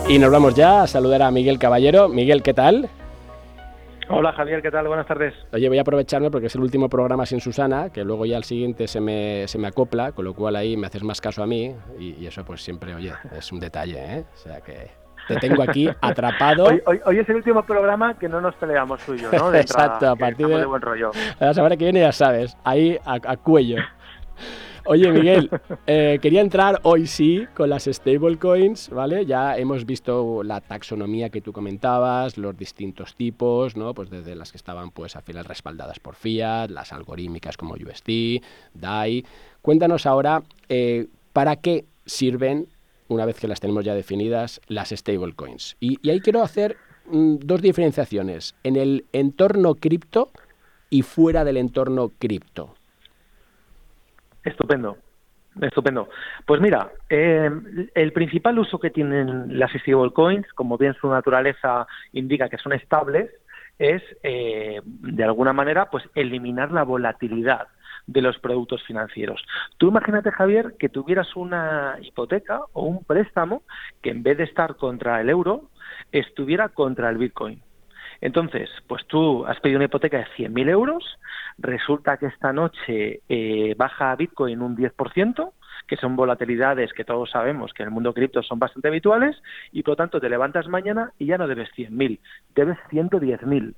Y 0.07 0.19
nos 0.19 0.31
vamos 0.31 0.53
ya 0.55 0.83
a 0.83 0.87
saludar 0.87 1.21
a 1.21 1.31
Miguel 1.31 1.57
Caballero. 1.57 2.09
Miguel, 2.09 2.43
¿qué 2.43 2.53
tal? 2.53 2.89
Hola 4.09 4.31
Javier, 4.33 4.61
¿qué 4.61 4.71
tal? 4.71 4.87
Buenas 4.87 5.05
tardes. 5.07 5.33
Oye, 5.53 5.69
voy 5.69 5.77
a 5.77 5.81
aprovecharme 5.81 6.31
porque 6.31 6.47
es 6.47 6.55
el 6.55 6.61
último 6.61 6.89
programa 6.89 7.25
sin 7.25 7.39
Susana, 7.39 7.91
que 7.91 8.03
luego 8.03 8.25
ya 8.25 8.37
al 8.37 8.43
siguiente 8.43 8.87
se 8.87 8.99
me, 8.99 9.47
se 9.47 9.57
me 9.59 9.67
acopla, 9.67 10.11
con 10.11 10.25
lo 10.25 10.33
cual 10.33 10.55
ahí 10.55 10.75
me 10.75 10.87
haces 10.87 11.03
más 11.03 11.21
caso 11.21 11.43
a 11.43 11.47
mí 11.47 11.75
y, 11.99 12.15
y 12.15 12.27
eso 12.27 12.43
pues 12.43 12.63
siempre, 12.63 12.95
oye, 12.95 13.13
es 13.37 13.51
un 13.51 13.59
detalle, 13.59 13.97
¿eh? 13.97 14.25
O 14.33 14.37
sea 14.37 14.61
que 14.61 14.89
te 15.29 15.35
tengo 15.35 15.61
aquí 15.61 15.87
atrapado. 16.01 16.65
Hoy, 16.65 17.17
es 17.19 17.29
el 17.29 17.35
último 17.35 17.63
programa 17.63 18.15
que 18.15 18.27
no 18.27 18.41
nos 18.41 18.55
peleamos 18.55 18.99
tuyo, 19.01 19.29
¿no? 19.31 19.53
Exacto, 19.53 20.09
a 20.09 20.15
partir 20.15 20.47
de, 20.47 20.65
buen 20.65 20.81
rollo. 20.81 21.11
La 21.39 21.53
semana 21.53 21.77
que 21.77 21.85
viene 21.85 22.01
ya 22.01 22.11
sabes, 22.11 22.57
ahí 22.63 22.97
a, 23.05 23.37
cuello. 23.37 23.77
Oye, 24.85 25.11
Miguel, 25.11 25.49
eh, 25.87 26.19
quería 26.21 26.41
entrar 26.41 26.79
hoy 26.83 27.05
sí 27.05 27.45
con 27.53 27.69
las 27.69 27.85
stablecoins, 27.85 28.89
¿vale? 28.89 29.25
Ya 29.25 29.57
hemos 29.57 29.85
visto 29.85 30.41
la 30.43 30.61
taxonomía 30.61 31.29
que 31.29 31.41
tú 31.41 31.53
comentabas, 31.53 32.37
los 32.37 32.57
distintos 32.57 33.15
tipos, 33.15 33.75
¿no? 33.75 33.93
Pues 33.93 34.09
desde 34.09 34.35
las 34.35 34.51
que 34.51 34.57
estaban, 34.57 34.91
pues, 34.91 35.15
al 35.15 35.23
final 35.23 35.45
respaldadas 35.45 35.99
por 35.99 36.15
fiat, 36.15 36.69
las 36.69 36.93
algorítmicas 36.93 37.57
como 37.57 37.75
USD, 37.75 38.41
DAI. 38.73 39.25
Cuéntanos 39.61 40.05
ahora, 40.05 40.43
eh, 40.69 41.07
¿para 41.33 41.57
qué 41.57 41.85
sirven 42.05 42.67
una 43.09 43.25
vez 43.25 43.39
que 43.39 43.47
las 43.47 43.59
tenemos 43.59 43.83
ya 43.83 43.95
definidas, 43.95 44.61
las 44.67 44.89
stablecoins. 44.89 45.75
Y, 45.79 45.97
y 46.01 46.11
ahí 46.11 46.21
quiero 46.21 46.41
hacer 46.41 46.77
mm, 47.11 47.37
dos 47.39 47.61
diferenciaciones, 47.61 48.55
en 48.63 48.75
el 48.75 49.05
entorno 49.11 49.75
cripto 49.75 50.29
y 50.89 51.01
fuera 51.01 51.43
del 51.43 51.57
entorno 51.57 52.11
cripto. 52.17 52.75
Estupendo. 54.49 54.97
Estupendo. 55.61 56.09
Pues 56.45 56.61
mira, 56.61 56.91
em, 57.09 57.87
el 57.93 58.13
principal 58.13 58.59
uso 58.59 58.79
que 58.79 58.89
tienen 58.91 59.57
las 59.59 59.71
stablecoins, 59.71 60.47
como 60.53 60.77
bien 60.77 60.93
su 60.93 61.09
naturaleza 61.09 61.87
indica 62.13 62.49
que 62.49 62.57
son 62.57 62.73
estables, 62.73 63.29
es 63.77 64.01
eh, 64.23 64.81
de 64.83 65.23
alguna 65.23 65.53
manera 65.53 65.89
pues 65.89 66.03
eliminar 66.15 66.71
la 66.71 66.83
volatilidad 66.83 67.67
de 68.07 68.21
los 68.21 68.37
productos 68.39 68.83
financieros. 68.83 69.45
Tú 69.77 69.89
imagínate, 69.89 70.31
Javier, 70.31 70.75
que 70.79 70.89
tuvieras 70.89 71.35
una 71.35 71.97
hipoteca 72.01 72.61
o 72.73 72.83
un 72.85 73.03
préstamo 73.03 73.63
que 74.01 74.09
en 74.09 74.23
vez 74.23 74.37
de 74.37 74.45
estar 74.45 74.75
contra 74.75 75.21
el 75.21 75.29
euro, 75.29 75.69
estuviera 76.11 76.69
contra 76.69 77.09
el 77.09 77.17
Bitcoin. 77.17 77.61
Entonces, 78.21 78.69
pues 78.87 79.05
tú 79.07 79.45
has 79.45 79.59
pedido 79.59 79.77
una 79.77 79.85
hipoteca 79.85 80.17
de 80.17 80.25
100.000 80.37 80.69
euros, 80.69 81.17
resulta 81.57 82.17
que 82.17 82.27
esta 82.27 82.51
noche 82.51 83.21
eh, 83.29 83.75
baja 83.77 84.15
Bitcoin 84.15 84.61
un 84.61 84.75
10%, 84.75 85.51
que 85.87 85.97
son 85.97 86.15
volatilidades 86.15 86.93
que 86.93 87.05
todos 87.05 87.31
sabemos 87.31 87.73
que 87.73 87.83
en 87.83 87.87
el 87.87 87.93
mundo 87.93 88.13
cripto 88.13 88.43
son 88.43 88.59
bastante 88.59 88.89
habituales, 88.89 89.41
y 89.71 89.83
por 89.83 89.93
lo 89.93 89.95
tanto 89.97 90.19
te 90.19 90.29
levantas 90.29 90.67
mañana 90.67 91.13
y 91.17 91.27
ya 91.27 91.37
no 91.37 91.47
debes 91.47 91.69
100.000, 91.75 92.19
debes 92.55 92.77
110.000. 92.91 93.73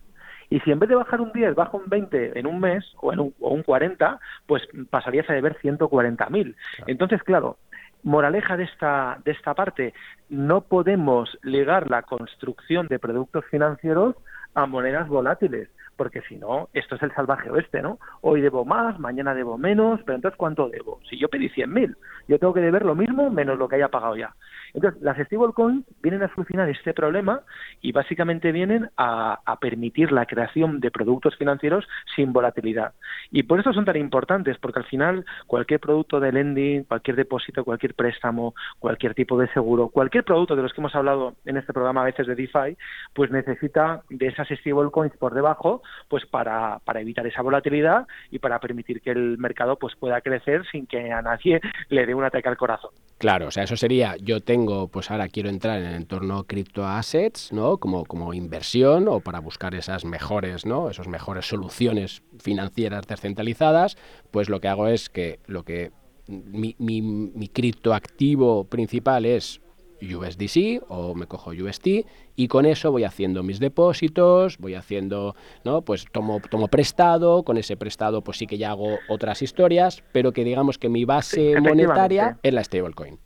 Y 0.50 0.60
si 0.62 0.72
en 0.72 0.80
vez 0.80 0.90
de 0.90 0.96
bajar 0.96 1.22
un 1.22 1.32
10, 1.32 1.56
baja 1.56 1.78
un 1.78 1.88
20 1.88 2.38
en 2.38 2.46
un 2.46 2.60
mes 2.60 2.84
o, 2.98 3.14
en 3.14 3.22
un, 3.22 3.34
o 3.40 3.54
un 3.54 3.64
40, 3.64 4.20
pues 4.48 4.62
pasarías 4.90 5.30
a 5.30 5.34
deber 5.34 5.58
140.000. 5.62 6.56
Entonces, 6.88 7.24
claro, 7.24 7.58
moraleja 8.04 8.58
de 8.58 8.66
esta, 8.66 9.20
de 9.24 9.32
esta 9.32 9.54
parte, 9.54 9.94
no 10.30 10.62
podemos 10.62 11.38
ligar 11.44 11.90
la 11.90 12.02
construcción 12.02 12.88
de 12.88 13.00
productos 13.00 13.46
financieros 13.46 14.16
a 14.53 14.65
monedas 14.65 15.08
volátiles, 15.08 15.70
porque 15.96 16.22
si 16.22 16.38
no, 16.38 16.70
esto 16.74 16.96
es 16.96 17.04
el 17.04 17.14
salvaje 17.14 17.50
oeste, 17.50 17.82
¿no? 17.82 18.00
Hoy 18.22 18.42
debo 18.42 18.66
más, 18.66 19.00
mañana 19.00 19.34
debo 19.34 19.58
menos, 19.58 20.00
pero 20.06 20.16
entonces 20.16 20.38
¿cuánto 20.38 20.70
debo? 20.70 21.00
Si 21.10 21.18
yo 21.18 21.30
pedí 21.30 21.50
100.000, 21.50 21.96
yo 22.28 22.40
tengo 22.40 22.54
que 22.54 22.62
deber 22.62 22.86
lo 22.86 22.96
mismo 22.96 23.30
menos 23.30 23.58
lo 23.58 23.68
que 23.68 23.76
haya 23.76 23.90
pagado 23.90 24.16
ya. 24.16 24.34
Entonces, 24.74 25.02
las 25.02 25.18
stablecoins 25.18 25.86
vienen 26.02 26.24
a 26.24 26.34
solucionar 26.34 26.70
este 26.70 26.94
problema 26.94 27.42
y 27.82 27.92
básicamente 27.92 28.52
vienen 28.52 28.90
a, 28.98 29.40
permitir 29.60 30.12
la 30.12 30.26
creación 30.26 30.80
de 30.80 30.90
productos 30.90 31.36
financieros 31.38 31.88
sin 32.16 32.34
volatilidad. 32.34 32.94
Y 33.32 33.44
por 33.44 33.60
eso 33.60 33.74
son 33.74 33.86
tan 33.86 33.98
importantes, 33.98 34.58
porque 34.58 34.80
al 34.80 34.86
final 34.86 35.26
cualquier 35.46 35.80
producto 35.80 36.20
de 36.20 36.32
lending, 36.32 36.84
cualquier 36.86 37.16
depósito, 37.16 37.64
cualquier 37.64 37.94
préstamo, 37.94 38.56
cualquier 38.80 39.14
tipo 39.14 39.38
de 39.38 39.48
seguro, 39.50 39.90
cualquier 39.90 40.24
producto 40.24 40.56
de 40.56 40.64
los 40.64 40.74
que 40.74 40.82
hemos 40.82 40.96
hablado 40.96 41.36
en 41.46 41.58
este 41.58 41.74
programa 41.74 42.02
a 42.02 42.06
veces 42.06 42.26
de 42.26 42.36
DeFi, 42.36 42.76
pues 43.14 43.30
necesita 43.30 44.02
de 44.10 44.28
esas 44.28 44.48
stablecoins 44.48 45.16
por 45.18 45.34
debajo, 45.34 45.84
pues 46.08 46.26
para, 46.26 46.80
para 46.80 47.02
evitar 47.02 47.26
esa 47.28 47.42
volatilidad 47.42 48.08
y 48.30 48.40
para 48.40 48.60
permitir 48.60 49.02
que 49.02 49.12
el 49.12 49.38
mercado 49.38 49.78
pues 49.78 49.96
pueda 49.96 50.22
crecer 50.22 50.64
sin 50.72 50.88
que 50.88 51.12
a 51.12 51.22
nadie 51.22 51.60
le 51.90 52.06
dé 52.06 52.14
un 52.14 52.24
ataque 52.24 52.50
al 52.50 52.58
corazón. 52.58 52.92
Claro, 53.18 53.48
o 53.48 53.52
sea, 53.52 53.64
eso 53.64 53.78
sería, 53.78 54.16
yo 54.20 54.42
tengo, 54.42 54.88
pues 54.88 55.12
ahora 55.12 55.28
quiero 55.28 55.50
entrar 55.50 55.80
en 55.80 55.86
el 55.86 55.96
entorno 55.96 56.44
cripto 56.46 56.88
assets, 56.88 57.54
¿no? 57.54 57.78
Como, 57.78 58.04
como 58.06 58.34
inversión 58.34 59.08
o 59.08 59.20
para 59.20 59.40
buscar 59.40 59.76
esas 59.76 60.06
mejores, 60.06 60.66
¿no? 60.66 60.90
Esas 60.90 61.08
mejores 61.08 61.46
soluciones 61.46 62.24
financieras 62.40 63.06
descentralizadas, 63.06 63.96
pues 64.32 64.50
lo 64.50 64.60
que 64.60 64.70
hago 64.70 64.88
es 64.88 65.10
que 65.10 65.40
lo 65.46 65.64
que 65.64 65.92
mi, 66.28 66.76
mi, 66.80 67.02
mi 67.02 67.48
criptoactivo 67.48 68.66
principal 68.66 69.26
es 69.26 69.61
USDC 70.01 70.84
o 70.88 71.15
me 71.15 71.27
cojo 71.27 71.51
UST 71.51 72.05
y 72.36 72.48
con 72.48 72.65
eso 72.65 72.91
voy 72.91 73.03
haciendo 73.03 73.43
mis 73.43 73.60
depósitos, 73.60 74.58
voy 74.58 74.75
haciendo, 74.75 75.36
¿no? 75.63 75.81
Pues 75.81 76.05
tomo, 76.12 76.41
tomo 76.50 76.67
prestado, 76.67 77.43
con 77.43 77.58
ese 77.58 77.77
prestado 77.77 78.24
pues 78.24 78.38
sí 78.38 78.48
que 78.48 78.58
ya 78.58 78.72
hago 78.72 78.98
otras 79.10 79.41
historias, 79.41 80.03
pero 80.12 80.31
que 80.31 80.43
digamos 80.43 80.77
que 80.77 80.89
mi 80.89 81.05
base 81.05 81.60
monetaria 81.60 82.39
es 82.43 82.53
la 82.53 82.63
stablecoin. 82.63 83.20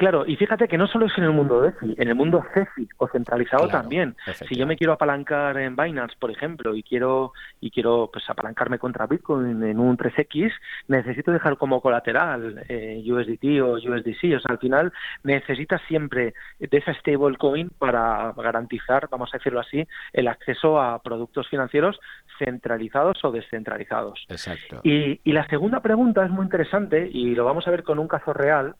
Claro, 0.00 0.24
y 0.26 0.34
fíjate 0.36 0.66
que 0.66 0.78
no 0.78 0.86
solo 0.86 1.04
es 1.04 1.18
en 1.18 1.24
el 1.24 1.32
mundo 1.32 1.60
DeFi, 1.60 1.94
en 1.98 2.08
el 2.08 2.14
mundo 2.14 2.42
CeFi 2.54 2.88
o 2.96 3.06
centralizado 3.08 3.68
también. 3.68 4.16
Si 4.48 4.54
yo 4.56 4.66
me 4.66 4.74
quiero 4.74 4.94
apalancar 4.94 5.58
en 5.58 5.76
Binance, 5.76 6.16
por 6.18 6.30
ejemplo, 6.30 6.74
y 6.74 6.82
quiero 6.82 7.34
y 7.60 7.70
quiero 7.70 8.08
pues 8.10 8.24
apalancarme 8.30 8.78
contra 8.78 9.06
Bitcoin 9.06 9.62
en 9.62 9.78
un 9.78 9.98
3X, 9.98 10.52
necesito 10.88 11.32
dejar 11.32 11.58
como 11.58 11.82
colateral 11.82 12.64
eh, 12.70 13.04
USDT 13.06 13.60
o 13.60 13.74
USDC. 13.74 14.36
O 14.38 14.40
sea, 14.40 14.52
al 14.52 14.58
final 14.58 14.90
necesitas 15.22 15.82
siempre 15.86 16.32
de 16.58 16.78
esa 16.78 16.94
stablecoin 16.94 17.68
para 17.68 18.32
garantizar, 18.38 19.06
vamos 19.10 19.28
a 19.34 19.36
decirlo 19.36 19.60
así, 19.60 19.86
el 20.14 20.28
acceso 20.28 20.80
a 20.80 21.02
productos 21.02 21.46
financieros 21.50 22.00
centralizados 22.38 23.22
o 23.22 23.30
descentralizados. 23.30 24.24
Exacto. 24.30 24.80
Y, 24.82 25.20
y 25.24 25.32
la 25.34 25.46
segunda 25.48 25.80
pregunta 25.80 26.24
es 26.24 26.30
muy 26.30 26.44
interesante 26.44 27.06
y 27.12 27.34
lo 27.34 27.44
vamos 27.44 27.68
a 27.68 27.70
ver 27.70 27.82
con 27.82 27.98
un 27.98 28.08
caso 28.08 28.32
real 28.32 28.76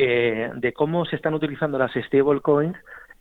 eh, 0.00 0.52
de 0.54 0.72
cómo 0.72 1.04
se 1.06 1.16
están 1.16 1.34
utilizando 1.34 1.76
las 1.76 1.92
stablecoins 1.92 2.76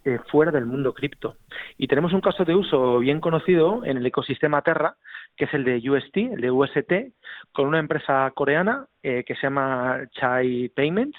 eh, 0.06 0.20
fuera 0.30 0.52
del 0.52 0.68
mundo 0.68 0.94
cripto. 0.94 1.36
Y 1.76 1.88
tenemos 1.88 2.14
un 2.14 2.22
caso 2.22 2.46
de 2.46 2.54
uso 2.54 3.00
bien 3.00 3.20
conocido 3.20 3.84
en 3.84 3.98
el 3.98 4.06
ecosistema 4.06 4.62
Terra, 4.62 4.96
que 5.36 5.46
es 5.46 5.54
el 5.56 5.64
de 5.64 5.78
UST, 5.90 6.16
el 6.18 6.40
de 6.40 6.52
UST, 6.52 6.94
con 7.52 7.68
una 7.68 7.80
empresa 7.80 8.32
coreana 8.36 8.86
eh, 9.02 9.24
que 9.26 9.34
se 9.34 9.48
llama 9.48 10.02
Chai 10.12 10.70
Payments, 10.70 11.18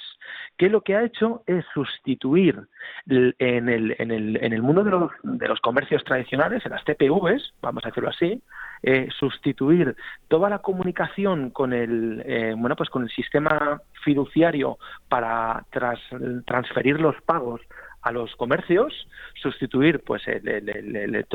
que 0.56 0.70
lo 0.70 0.82
que 0.82 0.94
ha 0.94 1.02
hecho 1.02 1.42
es 1.46 1.64
sustituir 1.74 2.62
en 3.08 3.68
el, 3.68 3.96
en 3.98 4.10
el, 4.12 4.38
en 4.40 4.52
el 4.52 4.62
mundo 4.62 4.84
de 4.84 4.90
los, 4.92 5.10
de 5.24 5.48
los 5.48 5.60
comercios 5.60 6.04
tradicionales, 6.04 6.64
en 6.64 6.70
las 6.70 6.84
TPVs, 6.84 7.54
vamos 7.60 7.84
a 7.84 7.88
decirlo 7.88 8.10
así, 8.10 8.40
eh, 8.82 9.08
sustituir 9.18 9.96
toda 10.28 10.48
la 10.48 10.60
comunicación 10.60 11.50
con 11.50 11.72
el 11.72 12.22
eh, 12.24 12.54
bueno 12.56 12.76
pues 12.76 12.90
con 12.90 13.02
el 13.02 13.10
sistema 13.10 13.80
fiduciario 14.04 14.78
para 15.08 15.64
transferir 16.46 17.00
los 17.00 17.20
pagos 17.22 17.60
a 18.02 18.12
los 18.12 18.34
comercios, 18.36 18.92
sustituir 19.34 20.02
pues 20.04 20.22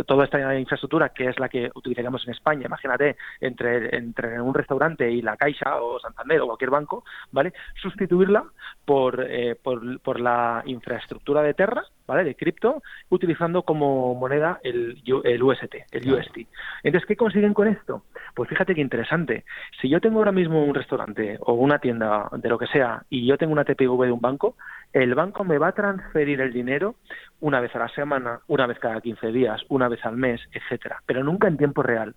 toda 0.06 0.26
esta 0.26 0.58
infraestructura 0.58 1.10
que 1.10 1.28
es 1.28 1.40
la 1.40 1.50
que 1.50 1.70
utilizaríamos 1.76 2.26
en 2.26 2.34
España, 2.34 2.66
imagínate, 2.66 3.18
entre, 3.42 3.96
entre 3.96 4.42
un 4.42 4.54
restaurante 4.54 5.10
y 5.10 5.22
la 5.22 5.38
Caixa 5.38 5.82
o 5.82 6.00
Santander 6.00 6.42
o 6.42 6.48
cualquier 6.48 6.70
banco, 6.70 7.04
¿vale? 7.32 7.54
Sustituirla 7.82 8.44
por, 8.86 9.26
eh, 9.28 9.56
por, 9.56 10.00
por 10.02 10.20
la 10.20 10.64
infraestructura 10.66 11.42
de 11.42 11.54
Terra, 11.54 11.84
¿vale? 12.08 12.24
De 12.24 12.36
cripto, 12.36 12.82
utilizando 13.10 13.64
como 13.64 14.16
moneda 14.16 14.60
el, 14.64 15.02
el 15.24 15.44
UST, 15.44 15.76
el 15.92 16.14
UST. 16.14 16.38
Entonces, 16.84 17.08
¿qué 17.08 17.16
consiguen 17.16 17.54
con 17.54 17.68
esto? 17.68 18.04
Pues 18.36 18.50
fíjate 18.50 18.76
qué 18.76 18.82
interesante. 18.82 19.46
Si 19.82 19.90
yo 19.90 20.00
tengo 20.00 20.20
ahora 20.20 20.32
mismo 20.32 20.64
un 20.64 20.76
restaurante 20.76 21.38
o 21.42 21.54
una 21.54 21.80
tienda 21.80 22.30
de 22.32 22.50
lo 22.50 22.58
que 22.58 22.68
sea 22.68 23.04
y 23.10 23.26
yo 23.26 23.38
tengo 23.38 23.54
una 23.54 23.64
TPV 23.64 24.06
de 24.06 24.12
un 24.12 24.22
banco, 24.22 24.56
el 24.94 25.16
banco 25.16 25.44
me 25.44 25.58
va 25.58 25.70
a 25.70 25.72
transferir 25.74 26.40
el 26.40 26.54
dinero 26.54 26.96
una 27.40 27.60
vez 27.60 27.76
a 27.76 27.80
la 27.80 27.90
semana, 27.90 28.40
una 28.48 28.68
vez 28.68 28.80
cada 28.80 29.02
15 29.02 29.32
días, 29.32 29.62
una 29.70 29.90
vez 29.90 30.06
al 30.06 30.16
mes, 30.16 30.40
etcétera, 30.52 31.02
pero 31.06 31.24
nunca 31.24 31.48
en 31.48 31.58
tiempo 31.58 31.84
real. 31.84 32.16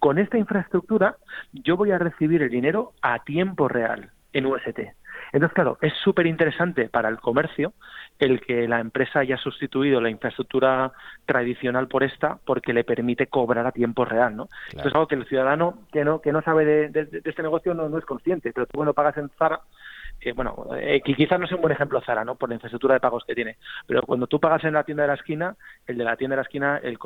Con 0.00 0.18
esta 0.18 0.36
infraestructura 0.36 1.16
yo 1.52 1.76
voy 1.76 1.92
a 1.92 1.98
recibir 1.98 2.42
el 2.42 2.50
dinero 2.50 2.92
a 3.00 3.22
tiempo 3.22 3.68
real 3.68 4.10
en 4.32 4.46
UST. 4.46 4.80
Entonces, 5.32 5.54
claro, 5.54 5.78
es 5.80 5.92
súper 6.04 6.26
interesante 6.26 6.88
para 6.88 7.08
el 7.08 7.18
comercio 7.18 7.72
el 8.18 8.40
que 8.40 8.68
la 8.68 8.80
empresa 8.80 9.20
haya 9.20 9.36
sustituido 9.36 10.00
la 10.00 10.10
infraestructura 10.10 10.92
tradicional 11.24 11.88
por 11.88 12.04
esta 12.04 12.38
porque 12.44 12.72
le 12.72 12.84
permite 12.84 13.26
cobrar 13.26 13.66
a 13.66 13.72
tiempo 13.72 14.04
real, 14.04 14.36
¿no? 14.36 14.48
es 14.72 14.84
algo 14.86 15.06
que 15.06 15.14
el 15.14 15.26
ciudadano 15.26 15.78
que 15.92 16.04
no 16.04 16.20
que 16.20 16.32
no 16.32 16.42
sabe 16.42 16.88
de, 16.88 17.20
este 17.24 17.42
negocio 17.42 17.74
no, 17.74 17.88
no, 17.88 17.98
es 17.98 18.04
consciente, 18.04 18.52
pero 18.52 18.66
tú 18.66 18.76
bueno 18.76 18.94
pagas 18.94 19.16
en 19.16 19.28
Zara 19.38 19.60
bueno, 20.34 20.66
eh, 20.76 21.00
quizás 21.02 21.38
no 21.38 21.46
sea 21.46 21.56
un 21.56 21.62
buen 21.62 21.72
ejemplo 21.72 22.00
Zara, 22.00 22.24
¿no? 22.24 22.34
Por 22.34 22.48
la 22.48 22.56
infraestructura 22.56 22.94
de 22.94 23.00
pagos 23.00 23.24
que 23.24 23.34
tiene, 23.34 23.56
pero 23.86 24.02
cuando 24.02 24.26
tú 24.26 24.40
pagas 24.40 24.64
en 24.64 24.74
la 24.74 24.84
tienda 24.84 25.04
de 25.04 25.08
la 25.08 25.14
esquina, 25.14 25.56
el 25.86 25.98
de 25.98 26.04
la 26.04 26.16
tienda 26.16 26.34
de 26.34 26.38
la 26.38 26.42
esquina 26.42 26.80
el, 26.82 26.98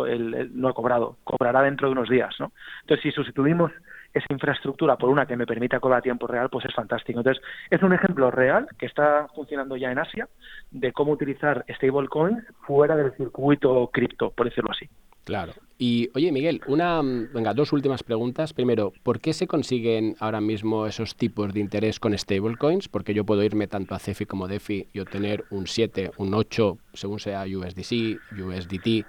no 0.54 0.68
ha 0.68 0.72
cobrado, 0.72 1.18
cobrará 1.24 1.62
dentro 1.62 1.88
de 1.88 1.92
unos 1.92 2.08
días, 2.08 2.34
¿no? 2.38 2.52
Entonces, 2.82 3.02
si 3.02 3.12
sustituimos 3.12 3.72
esa 4.14 4.26
infraestructura 4.30 4.96
por 4.96 5.10
una 5.10 5.26
que 5.26 5.36
me 5.36 5.46
permita 5.46 5.80
cobrar 5.80 6.00
a 6.00 6.02
tiempo 6.02 6.26
real, 6.26 6.48
pues 6.50 6.64
es 6.64 6.74
fantástico. 6.74 7.20
Entonces, 7.20 7.42
es 7.70 7.82
un 7.82 7.92
ejemplo 7.92 8.30
real 8.30 8.66
que 8.78 8.86
está 8.86 9.28
funcionando 9.34 9.76
ya 9.76 9.92
en 9.92 9.98
Asia 9.98 10.28
de 10.70 10.92
cómo 10.92 11.12
utilizar 11.12 11.64
stablecoins 11.76 12.44
fuera 12.62 12.96
del 12.96 13.12
circuito 13.12 13.88
cripto, 13.92 14.30
por 14.30 14.46
decirlo 14.46 14.70
así. 14.70 14.88
Claro. 15.24 15.52
Y 15.78 16.10
oye, 16.14 16.30
Miguel, 16.30 16.60
una, 16.66 17.00
venga, 17.02 17.54
dos 17.54 17.72
últimas 17.72 18.02
preguntas. 18.02 18.52
Primero, 18.52 18.92
¿por 19.02 19.18
qué 19.18 19.32
se 19.32 19.46
consiguen 19.46 20.14
ahora 20.20 20.40
mismo 20.40 20.86
esos 20.86 21.16
tipos 21.16 21.54
de 21.54 21.60
interés 21.60 21.98
con 21.98 22.16
stablecoins? 22.16 22.88
Porque 22.88 23.14
yo 23.14 23.24
puedo 23.24 23.42
irme 23.42 23.66
tanto 23.66 23.94
a 23.94 23.98
CEFI 23.98 24.26
como 24.26 24.46
DeFi 24.46 24.88
y 24.92 25.00
obtener 25.00 25.44
un 25.50 25.66
7, 25.66 26.10
un 26.18 26.34
8, 26.34 26.76
según 26.92 27.18
sea 27.18 27.44
USDC, 27.44 28.20
USDT. 28.38 29.06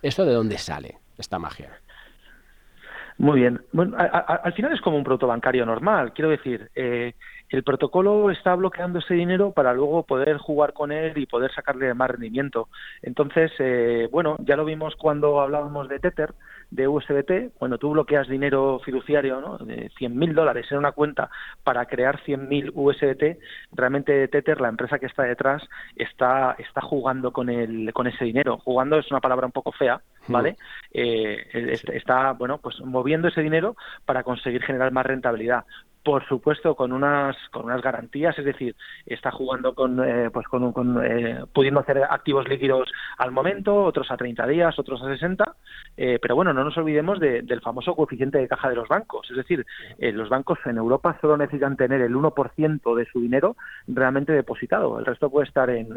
¿Esto 0.00 0.24
de 0.24 0.32
dónde 0.32 0.56
sale 0.56 0.96
esta 1.18 1.38
magia? 1.38 1.70
Muy 3.18 3.40
bien. 3.40 3.60
Bueno, 3.72 3.96
al 3.98 4.52
final 4.54 4.72
es 4.72 4.80
como 4.80 4.96
un 4.96 5.04
producto 5.04 5.26
bancario 5.26 5.64
normal. 5.66 6.12
Quiero 6.14 6.30
decir, 6.30 6.70
eh, 6.74 7.14
el 7.54 7.62
protocolo 7.62 8.32
está 8.32 8.52
bloqueando 8.56 8.98
ese 8.98 9.14
dinero 9.14 9.52
para 9.52 9.72
luego 9.72 10.02
poder 10.02 10.38
jugar 10.38 10.72
con 10.72 10.90
él 10.90 11.16
y 11.16 11.26
poder 11.26 11.52
sacarle 11.54 11.94
más 11.94 12.10
rendimiento. 12.10 12.68
Entonces, 13.00 13.52
eh, 13.60 14.08
bueno, 14.10 14.36
ya 14.40 14.56
lo 14.56 14.64
vimos 14.64 14.96
cuando 14.96 15.40
hablábamos 15.40 15.88
de 15.88 16.00
Tether, 16.00 16.34
de 16.72 16.88
USDT, 16.88 17.56
cuando 17.56 17.78
tú 17.78 17.92
bloqueas 17.92 18.26
dinero 18.26 18.80
fiduciario 18.84 19.40
¿no? 19.40 19.58
de 19.58 19.88
100.000 19.92 20.34
dólares 20.34 20.66
en 20.72 20.78
una 20.78 20.90
cuenta 20.90 21.30
para 21.62 21.86
crear 21.86 22.20
100.000 22.24 22.72
USDT, 22.74 23.38
realmente 23.70 24.26
Tether, 24.26 24.60
la 24.60 24.68
empresa 24.68 24.98
que 24.98 25.06
está 25.06 25.22
detrás, 25.22 25.62
está, 25.94 26.56
está 26.58 26.80
jugando 26.80 27.32
con, 27.32 27.50
el, 27.50 27.92
con 27.92 28.08
ese 28.08 28.24
dinero. 28.24 28.58
Jugando 28.58 28.98
es 28.98 29.08
una 29.12 29.20
palabra 29.20 29.46
un 29.46 29.52
poco 29.52 29.70
fea, 29.70 30.00
¿vale? 30.26 30.56
Eh, 30.92 31.78
está, 31.92 32.32
bueno, 32.32 32.58
pues 32.58 32.80
moviendo 32.80 33.28
ese 33.28 33.42
dinero 33.42 33.76
para 34.04 34.24
conseguir 34.24 34.64
generar 34.64 34.90
más 34.90 35.06
rentabilidad 35.06 35.64
por 36.04 36.24
supuesto 36.28 36.74
con 36.76 36.92
unas 36.92 37.34
con 37.50 37.64
unas 37.64 37.80
garantías 37.80 38.38
es 38.38 38.44
decir 38.44 38.76
está 39.06 39.30
jugando 39.30 39.74
con 39.74 39.98
eh, 40.04 40.30
pues 40.30 40.46
con, 40.46 40.72
con 40.72 41.04
eh, 41.04 41.42
pudiendo 41.52 41.80
hacer 41.80 42.02
activos 42.04 42.46
líquidos 42.46 42.92
al 43.16 43.32
momento 43.32 43.82
otros 43.82 44.10
a 44.10 44.16
30 44.16 44.46
días 44.46 44.78
otros 44.78 45.02
a 45.02 45.06
60 45.06 45.44
eh, 45.96 46.18
pero 46.20 46.36
bueno 46.36 46.52
no 46.52 46.62
nos 46.62 46.76
olvidemos 46.76 47.18
del 47.18 47.60
famoso 47.62 47.94
coeficiente 47.94 48.38
de 48.38 48.48
caja 48.48 48.68
de 48.68 48.76
los 48.76 48.88
bancos 48.88 49.28
es 49.30 49.36
decir 49.36 49.64
los 49.98 50.28
bancos 50.28 50.58
en 50.66 50.76
Europa 50.76 51.16
solo 51.20 51.36
necesitan 51.36 51.76
tener 51.76 52.02
el 52.02 52.14
1% 52.14 52.94
de 52.94 53.06
su 53.06 53.20
dinero 53.20 53.56
realmente 53.88 54.32
depositado 54.32 54.98
el 54.98 55.06
resto 55.06 55.30
puede 55.30 55.46
estar 55.46 55.70
en, 55.70 55.88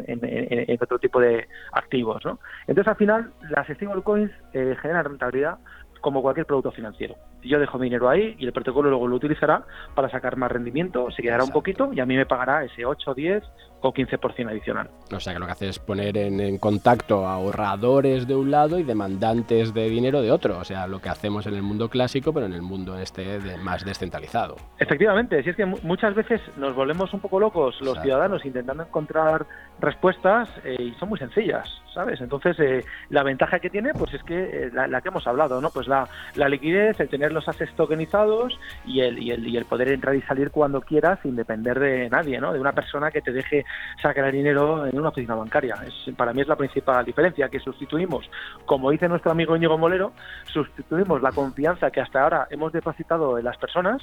otro 0.80 0.98
tipo 0.98 1.20
de 1.20 1.46
activos 1.72 2.24
¿no? 2.24 2.38
entonces 2.66 2.88
al 2.88 2.96
final 2.96 3.32
las 3.50 3.66
stablecoins 3.66 4.30
generan 4.52 5.04
rentabilidad 5.04 5.58
como 6.00 6.22
cualquier 6.22 6.46
producto 6.46 6.70
financiero. 6.72 7.16
Yo 7.42 7.58
dejo 7.58 7.78
mi 7.78 7.86
dinero 7.86 8.08
ahí 8.08 8.36
y 8.38 8.46
el 8.46 8.52
protocolo 8.52 8.90
luego 8.90 9.06
lo 9.06 9.16
utilizará 9.16 9.64
para 9.94 10.08
sacar 10.08 10.36
más 10.36 10.50
rendimiento, 10.50 11.10
se 11.10 11.22
quedará 11.22 11.44
un 11.44 11.50
poquito 11.50 11.90
y 11.92 12.00
a 12.00 12.06
mí 12.06 12.16
me 12.16 12.26
pagará 12.26 12.64
ese 12.64 12.84
8, 12.84 13.14
10 13.14 13.44
o 13.80 13.92
15% 13.92 14.48
adicional. 14.48 14.90
O 15.12 15.20
sea 15.20 15.32
que 15.32 15.38
lo 15.38 15.46
que 15.46 15.52
hace 15.52 15.68
es 15.68 15.78
poner 15.78 16.16
en, 16.16 16.58
contacto 16.58 17.26
a 17.26 17.34
ahorradores 17.34 18.26
de 18.26 18.34
un 18.34 18.50
lado 18.50 18.78
y 18.78 18.82
demandantes 18.82 19.72
de 19.72 19.88
dinero 19.88 20.20
de 20.20 20.32
otro. 20.32 20.58
O 20.58 20.64
sea, 20.64 20.86
lo 20.86 21.00
que 21.00 21.08
hacemos 21.08 21.46
en 21.46 21.54
el 21.54 21.62
mundo 21.62 21.88
clásico, 21.88 22.32
pero 22.32 22.46
en 22.46 22.52
el 22.52 22.62
mundo 22.62 22.98
este 22.98 23.38
más 23.62 23.84
descentralizado. 23.84 24.56
Efectivamente, 24.78 25.42
si 25.42 25.50
es 25.50 25.56
que 25.56 25.66
muchas 25.66 26.14
veces 26.14 26.40
nos 26.56 26.74
volvemos 26.74 27.12
un 27.14 27.20
poco 27.20 27.38
locos 27.38 27.80
los 27.80 28.00
ciudadanos 28.00 28.44
intentando 28.44 28.82
encontrar 28.82 29.46
respuestas 29.80 30.48
eh, 30.64 30.76
y 30.78 30.94
son 30.98 31.08
muy 31.08 31.18
sencillas, 31.18 31.68
¿sabes? 31.94 32.20
Entonces, 32.20 32.58
eh, 32.58 32.84
la 33.10 33.22
ventaja 33.22 33.60
que 33.60 33.70
tiene, 33.70 33.92
pues 33.94 34.12
es 34.14 34.22
que 34.24 34.66
eh, 34.66 34.70
la, 34.72 35.00
que 35.00 35.08
hemos 35.08 35.26
hablado, 35.26 35.60
¿no? 35.60 35.70
Pues 35.70 35.86
la, 35.86 36.08
la, 36.34 36.48
liquidez, 36.48 36.98
el 37.00 37.08
tener 37.08 37.27
los 37.32 37.48
assets 37.48 37.74
tokenizados 37.74 38.58
y 38.86 39.00
el, 39.00 39.22
y, 39.22 39.30
el, 39.30 39.46
y 39.46 39.56
el 39.56 39.64
poder 39.64 39.88
entrar 39.88 40.14
y 40.14 40.22
salir 40.22 40.50
cuando 40.50 40.80
quieras 40.80 41.18
sin 41.22 41.36
depender 41.36 41.78
de 41.78 42.08
nadie, 42.10 42.40
¿no? 42.40 42.52
De 42.52 42.60
una 42.60 42.72
persona 42.72 43.10
que 43.10 43.20
te 43.20 43.32
deje 43.32 43.64
sacar 44.02 44.24
el 44.26 44.32
dinero 44.32 44.86
en 44.86 44.98
una 44.98 45.10
oficina 45.10 45.34
bancaria. 45.34 45.76
Es, 45.86 46.14
para 46.14 46.32
mí 46.32 46.40
es 46.40 46.48
la 46.48 46.56
principal 46.56 47.04
diferencia, 47.04 47.48
que 47.48 47.60
sustituimos, 47.60 48.28
como 48.66 48.90
dice 48.90 49.08
nuestro 49.08 49.30
amigo 49.30 49.56
Íñigo 49.56 49.78
Molero, 49.78 50.12
sustituimos 50.52 51.22
la 51.22 51.32
confianza 51.32 51.90
que 51.90 52.00
hasta 52.00 52.22
ahora 52.22 52.46
hemos 52.50 52.72
depositado 52.72 53.38
en 53.38 53.44
las 53.44 53.56
personas 53.56 54.02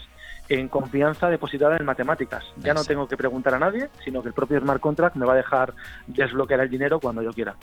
en 0.50 0.68
confianza 0.68 1.30
depositada 1.30 1.78
en 1.78 1.86
matemáticas. 1.86 2.44
Ya 2.58 2.74
no 2.74 2.84
tengo 2.84 3.08
que 3.08 3.18
preguntar 3.18 3.56
a 3.56 3.60
nadie, 3.60 3.90
sino 4.04 4.22
que 4.22 4.30
el 4.30 4.34
propio 4.34 4.60
smart 4.60 4.80
contract 4.80 5.16
me 5.16 5.26
va 5.26 5.34
a 5.34 5.38
dejar 5.38 5.74
desbloquear 6.08 6.60
el 6.62 6.70
dinero 6.70 7.00
cuando 7.00 7.22
yo 7.22 7.32
quiera. 7.32 7.56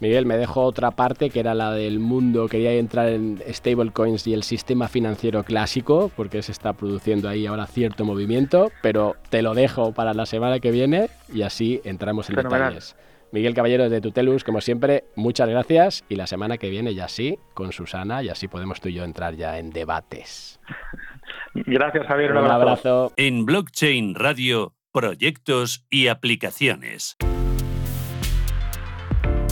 Miguel, 0.00 0.26
me 0.26 0.36
dejo 0.36 0.62
otra 0.62 0.92
parte 0.92 1.28
que 1.28 1.40
era 1.40 1.54
la 1.54 1.72
del 1.72 1.98
mundo. 1.98 2.46
Quería 2.46 2.72
entrar 2.72 3.08
en 3.08 3.42
stablecoins 3.48 4.26
y 4.28 4.34
el 4.34 4.44
sistema 4.44 4.86
financiero 4.86 5.07
clásico, 5.44 6.10
porque 6.14 6.42
se 6.42 6.52
está 6.52 6.72
produciendo 6.72 7.28
ahí 7.28 7.46
ahora 7.46 7.66
cierto 7.66 8.04
movimiento, 8.04 8.70
pero 8.82 9.16
te 9.30 9.42
lo 9.42 9.54
dejo 9.54 9.92
para 9.92 10.14
la 10.14 10.26
semana 10.26 10.60
que 10.60 10.70
viene 10.70 11.10
y 11.32 11.42
así 11.42 11.80
entramos 11.84 12.28
en 12.30 12.36
detalles. 12.36 12.96
Miguel 13.30 13.54
Caballero 13.54 13.90
de 13.90 14.00
Tutelus, 14.00 14.42
como 14.42 14.60
siempre, 14.60 15.04
muchas 15.14 15.48
gracias 15.48 16.04
y 16.08 16.16
la 16.16 16.26
semana 16.26 16.56
que 16.56 16.70
viene 16.70 16.94
ya 16.94 17.08
sí, 17.08 17.38
con 17.52 17.72
Susana, 17.72 18.22
y 18.22 18.30
así 18.30 18.48
podemos 18.48 18.80
tú 18.80 18.88
y 18.88 18.94
yo 18.94 19.04
entrar 19.04 19.34
ya 19.34 19.58
en 19.58 19.70
debates. 19.70 20.60
Gracias, 21.54 22.06
Javier. 22.06 22.32
Un, 22.32 22.50
abrazo. 22.50 23.12
En 23.16 23.44
Blockchain 23.44 24.14
Radio, 24.14 24.74
proyectos 24.92 25.84
y 25.90 26.08
aplicaciones. 26.08 27.16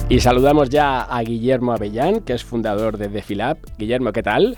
Y 0.09 0.19
saludamos 0.21 0.69
ya 0.69 1.01
a 1.01 1.21
Guillermo 1.21 1.73
Avellán, 1.73 2.21
que 2.21 2.33
es 2.33 2.43
fundador 2.43 2.97
de 2.97 3.09
Defilab. 3.09 3.57
Guillermo, 3.77 4.13
¿qué 4.13 4.23
tal? 4.23 4.57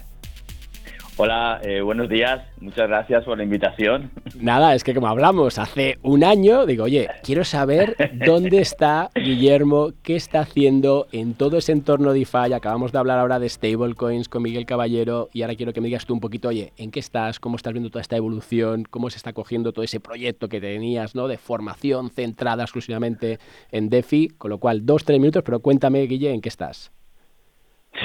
Hola, 1.21 1.60
eh, 1.63 1.82
buenos 1.82 2.08
días. 2.08 2.47
Muchas 2.62 2.88
gracias 2.88 3.25
por 3.25 3.38
la 3.38 3.43
invitación. 3.43 4.10
Nada, 4.39 4.73
es 4.73 4.86
que 4.86 4.93
como 4.93 5.10
hablamos 5.10 5.60
hace 5.60 5.97
un 6.01 6.23
año, 6.23 6.65
digo, 6.65 6.86
oye, 6.86 7.10
quiero 7.25 7.43
saber 7.43 7.97
dónde 8.25 8.60
está 8.62 9.10
Guillermo, 9.13 9.89
qué 10.01 10.15
está 10.15 10.39
haciendo 10.39 11.08
en 11.12 11.34
todo 11.34 11.58
ese 11.58 11.73
entorno 11.73 12.13
DeFi. 12.13 12.53
Acabamos 12.53 12.93
de 12.93 12.99
hablar 12.99 13.19
ahora 13.19 13.38
de 13.38 13.49
stablecoins 13.49 14.29
con 14.29 14.43
Miguel 14.43 14.65
Caballero 14.65 15.27
y 15.34 15.41
ahora 15.41 15.55
quiero 15.55 15.73
que 15.73 15.82
me 15.82 15.88
digas 15.88 16.05
tú 16.05 16.13
un 16.13 16.21
poquito, 16.21 16.47
oye, 16.47 16.71
¿en 16.77 16.89
qué 16.89 17.01
estás? 17.01 17.41
¿Cómo 17.41 17.58
estás 17.58 17.73
viendo 17.73 17.89
toda 17.89 18.01
esta 18.01 18.15
evolución? 18.15 18.86
¿Cómo 18.89 19.10
se 19.10 19.17
está 19.17 19.34
cogiendo 19.34 19.73
todo 19.73 19.84
ese 19.84 19.99
proyecto 19.99 20.47
que 20.47 20.62
tenías, 20.62 21.15
¿no? 21.15 21.27
De 21.27 21.38
formación 21.38 22.12
centrada 22.12 22.63
exclusivamente 22.63 23.39
en 23.73 23.89
DeFi. 23.89 24.29
Con 24.38 24.51
lo 24.51 24.60
cual, 24.60 24.86
dos, 24.86 25.03
tres 25.03 25.19
minutos, 25.19 25.43
pero 25.43 25.60
cuéntame, 25.60 25.99
Guille, 26.03 26.32
¿en 26.32 26.39
qué 26.39 26.47
estás? 26.47 26.93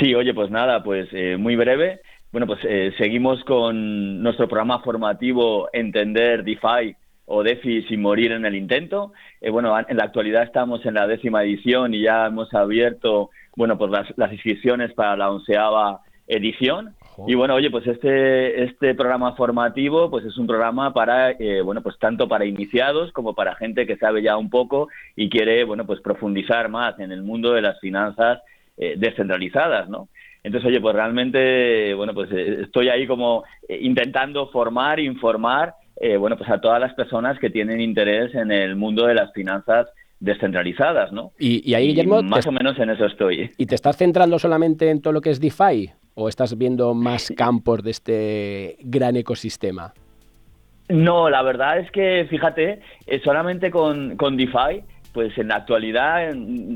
Sí, 0.00 0.14
oye, 0.14 0.34
pues 0.34 0.50
nada, 0.50 0.82
pues 0.82 1.08
eh, 1.12 1.36
muy 1.36 1.54
breve. 1.54 2.00
Bueno, 2.34 2.48
pues 2.48 2.58
eh, 2.64 2.92
seguimos 2.98 3.44
con 3.44 4.20
nuestro 4.20 4.48
programa 4.48 4.80
formativo 4.80 5.68
Entender 5.72 6.42
DeFi 6.42 6.96
o 7.26 7.44
DeFi 7.44 7.82
sin 7.82 8.02
morir 8.02 8.32
en 8.32 8.44
el 8.44 8.56
intento. 8.56 9.12
Eh, 9.40 9.50
bueno, 9.50 9.72
en 9.78 9.96
la 9.96 10.02
actualidad 10.02 10.42
estamos 10.42 10.84
en 10.84 10.94
la 10.94 11.06
décima 11.06 11.44
edición 11.44 11.94
y 11.94 12.02
ya 12.02 12.26
hemos 12.26 12.52
abierto, 12.52 13.30
bueno, 13.54 13.78
pues 13.78 13.92
las, 14.16 14.32
inscripciones 14.32 14.92
para 14.94 15.16
la 15.16 15.30
onceava 15.30 16.00
edición. 16.26 16.96
Y 17.28 17.36
bueno, 17.36 17.54
oye, 17.54 17.70
pues 17.70 17.86
este, 17.86 18.64
este 18.64 18.96
programa 18.96 19.36
formativo, 19.36 20.10
pues 20.10 20.24
es 20.24 20.36
un 20.36 20.48
programa 20.48 20.92
para, 20.92 21.30
eh, 21.30 21.60
bueno, 21.62 21.82
pues 21.82 21.96
tanto 22.00 22.26
para 22.26 22.46
iniciados 22.46 23.12
como 23.12 23.36
para 23.36 23.54
gente 23.54 23.86
que 23.86 23.96
sabe 23.96 24.22
ya 24.22 24.36
un 24.36 24.50
poco 24.50 24.88
y 25.14 25.30
quiere, 25.30 25.62
bueno, 25.62 25.86
pues 25.86 26.00
profundizar 26.00 26.68
más 26.68 26.98
en 26.98 27.12
el 27.12 27.22
mundo 27.22 27.52
de 27.52 27.62
las 27.62 27.78
finanzas 27.78 28.42
descentralizadas, 28.76 29.88
¿no? 29.88 30.08
Entonces, 30.44 30.68
oye, 30.68 30.80
pues 30.80 30.94
realmente, 30.94 31.94
bueno, 31.94 32.12
pues 32.12 32.30
eh, 32.30 32.60
estoy 32.64 32.90
ahí 32.90 33.06
como 33.06 33.44
eh, 33.66 33.78
intentando 33.80 34.48
formar, 34.48 35.00
informar, 35.00 35.74
eh, 35.98 36.18
bueno, 36.18 36.36
pues 36.36 36.50
a 36.50 36.60
todas 36.60 36.78
las 36.78 36.92
personas 36.92 37.38
que 37.38 37.48
tienen 37.48 37.80
interés 37.80 38.34
en 38.34 38.52
el 38.52 38.76
mundo 38.76 39.06
de 39.06 39.14
las 39.14 39.32
finanzas 39.32 39.88
descentralizadas, 40.20 41.12
¿no? 41.12 41.32
Y, 41.38 41.72
ahí, 41.72 41.88
Guillermo... 41.88 42.22
más 42.22 42.46
o 42.46 42.52
menos 42.52 42.78
en 42.78 42.90
eso 42.90 43.06
estoy. 43.06 43.50
¿Y 43.56 43.64
te 43.64 43.74
estás 43.74 43.96
centrando 43.96 44.38
solamente 44.38 44.90
en 44.90 45.00
todo 45.00 45.14
lo 45.14 45.22
que 45.22 45.30
es 45.30 45.40
DeFi 45.40 45.90
o 46.14 46.28
estás 46.28 46.58
viendo 46.58 46.92
más 46.92 47.32
campos 47.34 47.82
de 47.82 47.90
este 47.90 48.76
gran 48.80 49.16
ecosistema? 49.16 49.94
No, 50.90 51.30
la 51.30 51.40
verdad 51.42 51.78
es 51.78 51.90
que, 51.90 52.26
fíjate, 52.28 52.80
solamente 53.24 53.70
con, 53.70 54.16
con 54.18 54.36
DeFi 54.36 54.84
pues 55.14 55.38
en 55.38 55.48
la 55.48 55.56
actualidad, 55.56 56.32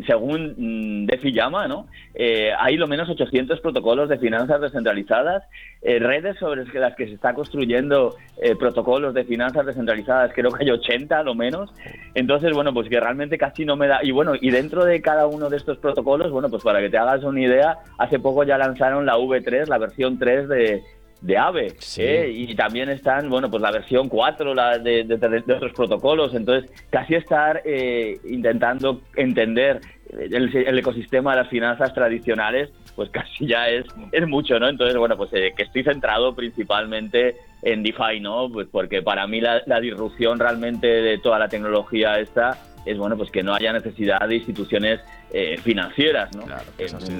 según 0.06 0.54
mm, 0.56 1.06
DeFi 1.06 1.32
llama, 1.32 1.66
¿no? 1.66 1.88
Eh, 2.14 2.52
hay 2.56 2.76
lo 2.76 2.86
menos 2.86 3.10
800 3.10 3.60
protocolos 3.60 4.08
de 4.08 4.16
finanzas 4.16 4.60
descentralizadas, 4.60 5.42
eh, 5.82 5.98
redes 5.98 6.38
sobre 6.38 6.64
las 6.78 6.94
que 6.94 7.06
se 7.06 7.14
está 7.14 7.34
construyendo 7.34 8.14
eh, 8.40 8.54
protocolos 8.54 9.12
de 9.12 9.24
finanzas 9.24 9.66
descentralizadas, 9.66 10.32
creo 10.32 10.52
que 10.52 10.64
hay 10.64 10.70
80 10.70 11.24
lo 11.24 11.34
menos. 11.34 11.74
Entonces, 12.14 12.52
bueno, 12.54 12.72
pues 12.72 12.88
que 12.88 13.00
realmente 13.00 13.36
casi 13.36 13.64
no 13.64 13.74
me 13.74 13.88
da... 13.88 14.04
Y 14.04 14.12
bueno, 14.12 14.34
y 14.40 14.50
dentro 14.50 14.84
de 14.84 15.02
cada 15.02 15.26
uno 15.26 15.50
de 15.50 15.56
estos 15.56 15.78
protocolos, 15.78 16.30
bueno, 16.30 16.48
pues 16.48 16.62
para 16.62 16.78
que 16.78 16.90
te 16.90 16.96
hagas 16.96 17.24
una 17.24 17.40
idea, 17.40 17.78
hace 17.98 18.20
poco 18.20 18.44
ya 18.44 18.56
lanzaron 18.56 19.04
la 19.04 19.16
V3, 19.16 19.66
la 19.66 19.78
versión 19.78 20.16
3 20.16 20.48
de, 20.48 20.82
de 21.20 21.36
AVE 21.36 21.74
¿eh? 21.96 22.30
y 22.32 22.54
también 22.54 22.88
están 22.90 23.28
bueno 23.28 23.50
pues 23.50 23.60
la 23.60 23.72
versión 23.72 24.08
4 24.08 24.54
la 24.54 24.78
de, 24.78 25.06
otros 25.54 25.72
protocolos. 25.72 26.34
Entonces 26.34 26.70
casi 26.90 27.14
estar 27.14 27.62
eh, 27.64 28.18
intentando 28.24 29.02
entender 29.16 29.80
el, 30.10 30.78
ecosistema 30.78 31.32
de 31.32 31.42
las 31.42 31.48
finanzas 31.48 31.92
tradicionales 31.92 32.70
pues 32.94 33.10
casi 33.10 33.46
ya 33.46 33.68
es, 33.68 33.84
es 34.12 34.26
mucho 34.26 34.58
no 34.58 34.68
entonces 34.68 34.96
bueno 34.96 35.16
pues 35.16 35.30
eh, 35.32 35.52
que 35.56 35.64
estoy 35.64 35.84
centrado 35.84 36.34
principalmente 36.34 37.36
en 37.62 37.82
DeFi 37.82 38.20
no 38.20 38.48
pues 38.50 38.68
porque 38.70 39.02
para 39.02 39.26
mí 39.26 39.40
la, 39.40 39.62
la 39.66 39.80
disrupción 39.80 40.38
realmente 40.38 40.86
de 40.86 41.18
toda 41.18 41.38
la 41.38 41.48
tecnología 41.48 42.18
esta 42.18 42.58
es 42.90 42.98
bueno 42.98 43.16
pues 43.16 43.30
que 43.30 43.42
no 43.42 43.54
haya 43.54 43.72
necesidad 43.72 44.26
de 44.26 44.36
instituciones 44.36 45.00
eh, 45.32 45.58
financieras, 45.62 46.34
¿no? 46.34 46.46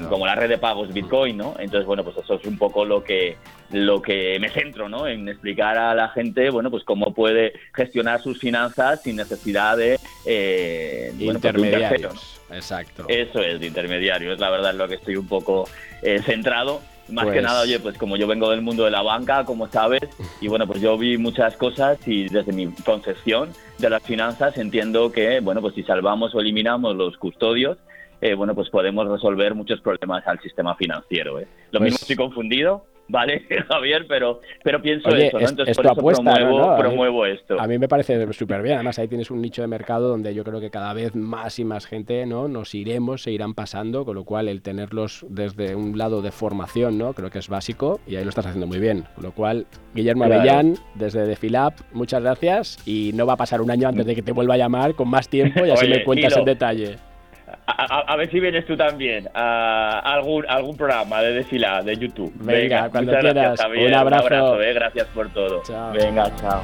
como 0.09 0.27
la 0.27 0.35
red 0.35 0.49
de 0.49 0.59
pagos 0.59 0.93
Bitcoin, 0.93 1.37
¿no? 1.37 1.55
Entonces, 1.59 1.87
bueno, 1.87 2.03
pues 2.05 2.17
eso 2.17 2.35
es 2.35 2.45
un 2.47 2.57
poco 2.57 2.85
lo 2.85 3.05
que 3.05 3.37
lo 3.71 4.01
que 4.01 4.39
me 4.41 4.49
centro, 4.49 4.89
¿no? 4.89 5.07
En 5.07 5.29
explicar 5.29 5.77
a 5.77 5.95
la 5.95 6.09
gente, 6.09 6.49
bueno, 6.49 6.71
pues 6.71 6.85
cómo 6.85 7.13
puede 7.13 7.53
gestionar 7.75 8.23
sus 8.23 8.39
finanzas 8.39 9.03
sin 9.03 9.17
necesidad 9.17 9.77
de 9.77 9.99
eh, 10.25 11.13
pues, 11.19 11.35
intermediarios. 11.35 12.41
Exacto. 12.51 13.05
Eso 13.09 13.41
es 13.41 13.61
de 13.61 13.67
intermediarios, 13.67 14.39
la 14.39 14.49
verdad 14.49 14.71
es 14.71 14.77
lo 14.77 14.89
que 14.89 14.95
estoy 14.95 15.17
un 15.17 15.29
poco 15.29 15.69
eh, 16.03 16.21
centrado 16.23 16.81
más 17.11 17.27
que 17.27 17.33
pues 17.33 17.43
nada, 17.43 17.63
oye, 17.63 17.79
pues 17.81 17.97
como 17.97 18.17
yo 18.17 18.27
vengo 18.27 18.51
del 18.51 18.63
mundo 18.63 18.85
de 18.85 18.91
la 18.91 19.03
banca, 19.03 19.45
como 19.45 19.69
sabes, 19.69 20.03
y 20.41 20.49
bueno, 20.49 20.67
pues 20.67 20.81
yo 20.81 20.97
vi 20.99 21.19
muchas 21.19 21.57
cosas 21.57 21.99
y 22.07 22.29
desde 22.29 22.53
mi 22.53 22.67
concepción 22.85 23.51
de 23.79 23.91
las 23.91 24.03
finanzas 24.03 24.57
entiendo 24.59 25.13
que, 25.13 25.41
bueno, 25.41 25.61
pues 25.61 25.75
si 25.75 25.83
salvamos 25.83 26.35
o 26.35 26.41
eliminamos 26.41 26.97
los 26.97 27.17
custodios, 27.17 27.79
eh, 28.21 28.35
bueno, 28.35 28.55
pues 28.55 28.69
podemos 28.71 29.09
resolver 29.09 29.55
muchos 29.55 29.81
problemas 29.81 30.27
al 30.27 30.41
sistema 30.41 30.75
financiero. 30.75 31.39
¿eh? 31.39 31.47
Lo 31.71 31.81
mismo 31.81 31.95
pues 31.95 32.03
estoy 32.03 32.17
confundido, 32.17 32.85
¿vale, 33.09 33.43
Javier? 33.69 34.07
Pero, 34.09 34.41
pero 34.63 34.81
pienso 34.81 35.09
eso, 35.11 35.39
¿no? 35.39 35.49
Entonces, 35.49 35.77
por 35.77 35.87
eso 35.87 36.23
promuevo, 36.23 36.77
promuevo 36.77 37.27
esto. 37.27 37.61
A 37.61 37.67
mí 37.67 37.79
me 37.79 37.89
parece 37.89 38.33
súper 38.33 38.63
bien. 38.63 38.77
Además, 38.77 38.99
ahí 38.99 39.09
tienes 39.09 39.31
un 39.31 39.41
nicho 39.41 39.63
de 39.63 39.69
mercado 39.69 40.09
donde 40.09 40.35
yo 40.35 40.45
creo 40.45 40.61
que 40.61 40.71
cada 40.71 40.93
vez 40.93 41.15
más 41.15 41.59
y 41.59 41.65
más 41.65 41.87
gente, 41.87 42.27
¿no? 42.27 42.49
Nos 42.49 42.75
iremos, 42.75 43.23
se 43.23 43.33
irán 43.33 43.55
pasando, 43.55 44.05
con 44.05 44.15
lo 44.15 44.25
cual 44.25 44.49
el 44.49 44.63
tenerlos 44.63 45.27
desde 45.29 45.75
un 45.75 45.97
lado 45.97 46.23
de 46.23 46.31
formación, 46.31 46.99
¿no? 46.99 47.13
Creo 47.13 47.31
que 47.31 47.39
es 47.39 47.49
básico 47.49 48.01
y 48.07 48.17
ahí 48.17 48.25
lo 48.25 48.31
estás 48.31 48.47
haciendo 48.47 48.67
muy 48.67 48.79
bien. 48.79 49.05
Con 49.15 49.25
lo 49.25 49.33
cual, 49.33 49.67
Guillermo 49.95 50.25
Avellán, 50.25 50.75
desde 50.95 51.27
Defilab, 51.27 51.75
muchas 51.93 52.23
gracias 52.23 52.79
y 52.87 53.13
no 53.15 53.27
va 53.27 53.35
a 53.35 53.37
pasar 53.37 53.61
un 53.61 53.71
año 53.71 53.89
antes 53.89 54.07
de 54.07 54.15
que 54.15 54.23
te 54.23 54.33
vuelva 54.33 54.55
a 54.55 54.59
llamar 54.59 54.95
con 54.95 55.09
más 55.09 55.29
tiempo 55.29 55.65
y 55.65 55.71
así 55.71 55.89
me 55.89 56.05
cuentas 56.05 56.37
en 56.37 56.45
detalle. 56.45 57.08
A, 57.67 58.17
ver 58.17 58.31
si 58.31 58.41
vienes 58.41 58.67
tú 58.67 58.77
también 58.77 59.29
a 59.35 60.01
algún 60.01 60.45
algún 60.49 60.77
programa 60.77 61.23
de 61.23 61.33
desfila 61.35 61.83
de 61.83 61.97
YouTube. 61.97 62.33
Venga, 62.37 62.91
cuando 62.91 63.13
quieras. 63.19 63.61
un 63.61 63.95
abrazo. 63.95 64.61
Eh, 64.63 64.73
gracias 64.75 65.07
por 65.09 65.29
todo. 65.31 65.63
Venga, 65.93 66.35
chao. 66.37 66.63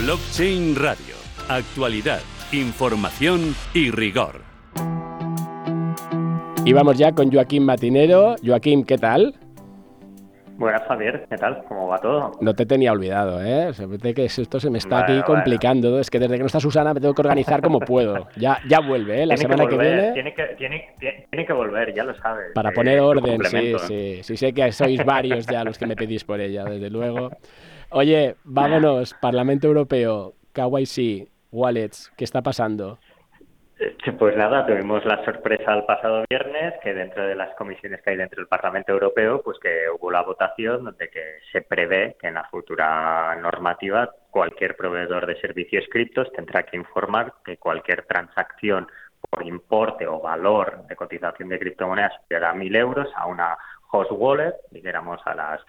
Blockchain 0.00 0.76
Radio. 0.76 1.16
Actualidad, 1.48 2.20
información 2.52 3.54
y 3.74 3.90
rigor. 3.90 4.40
Y 6.64 6.72
vamos 6.72 6.98
ya 6.98 7.12
con 7.12 7.30
Joaquín 7.30 7.64
Matinero. 7.64 8.34
Joaquín, 8.44 8.84
¿qué 8.84 8.98
tal? 8.98 9.34
Buenas, 10.58 10.82
Javier. 10.88 11.26
¿Qué 11.28 11.36
tal? 11.36 11.62
¿Cómo 11.68 11.88
va 11.88 11.98
todo? 11.98 12.32
No 12.40 12.54
te 12.54 12.64
tenía 12.64 12.90
olvidado, 12.90 13.42
¿eh? 13.44 13.70
que 14.14 14.24
esto 14.24 14.58
se 14.58 14.70
me 14.70 14.78
está 14.78 15.00
aquí 15.00 15.20
complicando. 15.22 15.98
Es 15.98 16.08
que 16.08 16.18
desde 16.18 16.34
que 16.34 16.40
no 16.40 16.46
está 16.46 16.60
Susana 16.60 16.94
me 16.94 17.00
tengo 17.00 17.12
que 17.12 17.20
organizar 17.20 17.60
como 17.60 17.78
puedo. 17.86 18.28
Ya, 18.36 18.58
ya 18.66 18.80
vuelve, 18.80 19.22
¿eh? 19.22 19.26
La 19.26 19.36
semana 19.36 19.66
que, 19.66 19.76
viene. 19.76 20.12
Tiene 20.12 20.34
que, 20.34 20.44
tiene, 20.56 20.94
tiene 20.98 21.46
que 21.46 21.52
volver, 21.52 21.94
ya 21.94 22.04
lo 22.04 22.14
sabes. 22.14 22.52
Para 22.54 22.72
poner 22.72 23.00
orden, 23.00 23.44
sí, 23.44 23.74
sí. 23.86 24.22
Sí, 24.22 24.36
sé 24.36 24.52
que 24.54 24.72
sois 24.72 25.04
varios 25.04 25.46
ya 25.46 25.62
los 25.62 25.78
que 25.78 25.86
me 25.86 25.94
pedís 25.94 26.24
por 26.24 26.40
ella, 26.40 26.64
desde 26.64 26.88
luego. 26.88 27.30
Oye, 27.90 28.36
vámonos. 28.44 29.14
Parlamento 29.20 29.66
Europeo, 29.66 30.32
KYC, 30.54 31.28
Wallets, 31.52 32.10
¿qué 32.16 32.24
está 32.24 32.40
pasando? 32.40 32.98
Pues 34.18 34.34
nada, 34.34 34.66
tuvimos 34.66 35.04
la 35.04 35.22
sorpresa 35.24 35.74
el 35.74 35.84
pasado 35.84 36.24
viernes 36.30 36.74
que 36.82 36.94
dentro 36.94 37.26
de 37.26 37.34
las 37.34 37.54
comisiones 37.56 38.00
que 38.00 38.10
hay 38.10 38.16
dentro 38.16 38.40
del 38.40 38.48
Parlamento 38.48 38.92
Europeo, 38.92 39.42
pues 39.42 39.58
que 39.58 39.90
hubo 39.90 40.10
la 40.10 40.22
votación 40.22 40.84
donde 40.84 41.10
que 41.10 41.40
se 41.52 41.60
prevé 41.60 42.16
que 42.18 42.28
en 42.28 42.34
la 42.34 42.44
futura 42.44 43.36
normativa 43.36 44.10
cualquier 44.30 44.76
proveedor 44.76 45.26
de 45.26 45.38
servicios 45.40 45.84
criptos 45.90 46.32
tendrá 46.32 46.62
que 46.62 46.78
informar 46.78 47.34
que 47.44 47.58
cualquier 47.58 48.06
transacción 48.06 48.88
por 49.28 49.46
importe 49.46 50.06
o 50.06 50.20
valor 50.20 50.86
de 50.86 50.96
cotización 50.96 51.50
de 51.50 51.58
criptomonedas 51.58 52.14
superior 52.14 52.44
a 52.50 52.54
1.000 52.54 52.76
euros 52.76 53.08
a 53.14 53.26
una 53.26 53.58
host 53.92 54.10
wallet, 54.12 54.54
dijéramos 54.70 55.20
a 55.26 55.34
las 55.34 55.60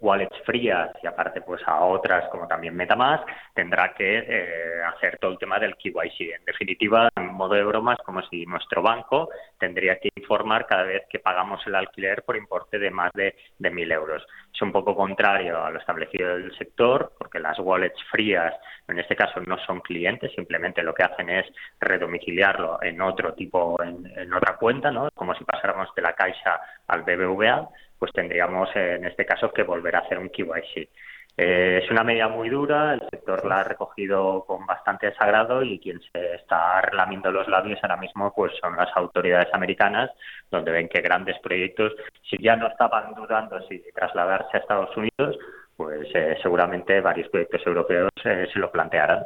wallets 0.00 0.36
frías 0.44 0.90
y 1.02 1.06
aparte 1.06 1.40
pues 1.42 1.60
a 1.66 1.84
otras 1.84 2.28
como 2.30 2.46
también 2.46 2.74
MetaMask, 2.74 3.26
tendrá 3.54 3.92
que 3.94 4.18
eh, 4.18 4.82
hacer 4.82 5.18
todo 5.18 5.32
el 5.32 5.38
tema 5.38 5.58
del 5.58 5.76
KYC. 5.76 6.32
En 6.38 6.44
definitiva, 6.44 7.08
en 7.16 7.32
modo 7.34 7.54
de 7.54 7.64
bromas, 7.64 7.98
como 8.04 8.22
si 8.22 8.46
nuestro 8.46 8.82
banco 8.82 9.28
tendría 9.58 9.98
que 9.98 10.10
informar 10.16 10.66
cada 10.66 10.84
vez 10.84 11.02
que 11.08 11.18
pagamos 11.18 11.60
el 11.66 11.74
alquiler 11.74 12.22
por 12.22 12.36
importe 12.36 12.78
de 12.78 12.90
más 12.90 13.12
de, 13.12 13.36
de 13.58 13.70
1.000 13.70 13.92
euros. 13.92 14.26
Es 14.52 14.62
un 14.62 14.72
poco 14.72 14.94
contrario 14.94 15.62
a 15.62 15.70
lo 15.70 15.78
establecido 15.78 16.36
del 16.36 16.56
sector, 16.56 17.12
porque 17.18 17.38
las 17.38 17.58
wallets 17.58 18.02
frías, 18.10 18.54
en 18.88 18.98
este 18.98 19.16
caso, 19.16 19.40
no 19.40 19.58
son 19.58 19.80
clientes, 19.80 20.32
simplemente 20.34 20.82
lo 20.82 20.94
que 20.94 21.04
hacen 21.04 21.30
es 21.30 21.46
redomiciliarlo 21.80 22.82
en 22.82 23.00
otro 23.00 23.34
tipo, 23.34 23.80
en, 23.82 24.10
en 24.16 24.32
otra 24.32 24.56
cuenta, 24.56 24.90
¿no? 24.90 25.10
como 25.14 25.34
si 25.34 25.44
pasáramos 25.44 25.94
de 25.94 26.02
la 26.02 26.14
Caixa 26.14 26.60
al 26.88 27.02
BBVA 27.02 27.68
pues 28.00 28.12
tendríamos 28.12 28.68
en 28.74 29.04
este 29.04 29.26
caso 29.26 29.52
que 29.52 29.62
volver 29.62 29.94
a 29.94 30.00
hacer 30.00 30.18
un 30.18 30.30
KYC. 30.30 30.88
Eh, 31.36 31.80
es 31.84 31.90
una 31.90 32.02
medida 32.02 32.28
muy 32.28 32.48
dura, 32.48 32.94
el 32.94 33.02
sector 33.10 33.46
la 33.46 33.60
ha 33.60 33.64
recogido 33.64 34.44
con 34.46 34.66
bastante 34.66 35.06
desagrado 35.06 35.62
y 35.62 35.78
quien 35.78 36.00
se 36.12 36.34
está 36.34 36.80
relamiendo 36.80 37.30
los 37.30 37.46
labios 37.46 37.78
ahora 37.82 37.98
mismo 37.98 38.32
pues 38.34 38.52
son 38.60 38.76
las 38.76 38.88
autoridades 38.96 39.48
americanas, 39.52 40.10
donde 40.50 40.72
ven 40.72 40.88
que 40.88 41.00
grandes 41.00 41.38
proyectos, 41.38 41.92
si 42.28 42.36
ya 42.42 42.56
no 42.56 42.66
estaban 42.66 43.14
dudando 43.14 43.60
si 43.68 43.82
trasladarse 43.94 44.56
a 44.56 44.60
Estados 44.60 44.96
Unidos, 44.96 45.38
pues 45.76 46.08
eh, 46.14 46.36
seguramente 46.42 47.00
varios 47.00 47.28
proyectos 47.28 47.62
europeos 47.66 48.10
eh, 48.24 48.48
se 48.52 48.58
lo 48.58 48.72
plantearán. 48.72 49.24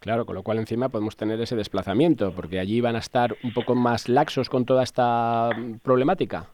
Claro, 0.00 0.26
con 0.26 0.34
lo 0.34 0.42
cual 0.42 0.58
encima 0.58 0.88
podemos 0.88 1.16
tener 1.16 1.40
ese 1.40 1.56
desplazamiento, 1.56 2.32
porque 2.32 2.60
allí 2.60 2.80
van 2.80 2.96
a 2.96 3.00
estar 3.00 3.34
un 3.42 3.52
poco 3.52 3.74
más 3.74 4.08
laxos 4.08 4.48
con 4.48 4.64
toda 4.64 4.82
esta 4.82 5.50
problemática. 5.82 6.46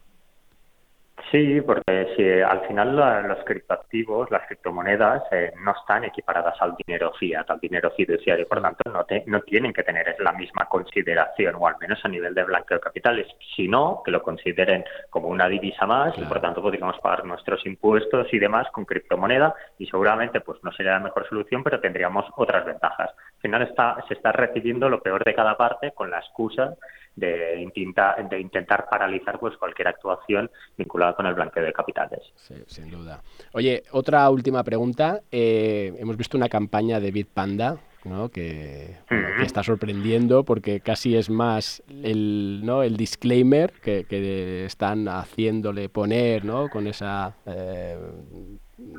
Sí, 1.33 1.61
porque 1.61 2.13
si 2.15 2.41
al 2.41 2.61
final 2.67 2.95
los 3.27 3.43
criptoactivos, 3.43 4.29
las 4.29 4.45
criptomonedas, 4.45 5.23
eh, 5.31 5.51
no 5.65 5.71
están 5.71 6.03
equiparadas 6.03 6.53
al 6.61 6.75
dinero 6.85 7.11
fiat, 7.19 7.49
al 7.49 7.59
dinero 7.59 7.89
fiduciario, 7.97 8.47
por 8.47 8.61
tanto 8.61 8.83
no, 8.91 9.03
no 9.25 9.41
tienen 9.41 9.73
que 9.73 9.81
tener 9.81 10.15
la 10.19 10.31
misma 10.33 10.65
consideración, 10.69 11.55
o 11.55 11.65
al 11.65 11.77
menos 11.79 12.05
a 12.05 12.07
nivel 12.07 12.35
de 12.35 12.43
blanqueo 12.43 12.77
de 12.77 12.83
capitales, 12.83 13.27
sino 13.55 14.03
que 14.05 14.11
lo 14.11 14.21
consideren 14.21 14.85
como 15.09 15.27
una 15.27 15.49
divisa 15.49 15.87
más 15.87 16.15
y 16.19 16.21
por 16.21 16.39
tanto 16.39 16.61
podríamos 16.61 16.99
pagar 16.99 17.25
nuestros 17.25 17.65
impuestos 17.65 18.31
y 18.31 18.37
demás 18.37 18.67
con 18.71 18.85
criptomoneda 18.85 19.55
y 19.79 19.87
seguramente 19.87 20.39
pues 20.41 20.63
no 20.63 20.71
sería 20.71 20.91
la 20.91 20.99
mejor 20.99 21.27
solución, 21.27 21.63
pero 21.63 21.79
tendríamos 21.79 22.25
otras 22.35 22.63
ventajas. 22.63 23.09
Al 23.09 23.41
final 23.41 23.63
está, 23.63 23.97
se 24.07 24.13
está 24.13 24.33
recibiendo 24.33 24.87
lo 24.87 25.01
peor 25.01 25.23
de 25.23 25.33
cada 25.33 25.57
parte 25.57 25.93
con 25.93 26.11
la 26.11 26.19
excusa 26.19 26.75
de 27.15 27.61
intentar, 27.61 28.27
de 28.27 28.39
intentar 28.39 28.87
paralizar 28.89 29.39
pues 29.39 29.55
cualquier 29.57 29.87
actuación 29.87 30.49
vinculada 30.77 31.15
con 31.15 31.25
el 31.25 31.35
blanqueo 31.35 31.63
de 31.63 31.73
capitales. 31.73 32.21
Sí, 32.35 32.55
sin 32.67 32.89
duda. 32.89 33.21
Oye, 33.53 33.83
otra 33.91 34.29
última 34.29 34.63
pregunta. 34.63 35.21
Eh, 35.31 35.93
hemos 35.97 36.17
visto 36.17 36.37
una 36.37 36.49
campaña 36.49 36.99
de 36.99 37.11
Bitpanda 37.11 37.77
¿no? 38.05 38.29
Que, 38.29 38.97
está 39.41 39.63
sorprendiendo 39.63 40.43
porque 40.43 40.79
casi 40.79 41.15
es 41.15 41.29
más 41.29 41.83
el, 41.89 42.61
¿no? 42.63 42.83
el 42.83 42.97
disclaimer 42.97 43.71
que, 43.81 44.65
están 44.65 45.07
haciéndole 45.07 45.89
poner 45.89 46.45
¿no? 46.45 46.69
con 46.69 46.87
esa 46.87 47.35
eh, 47.45 47.97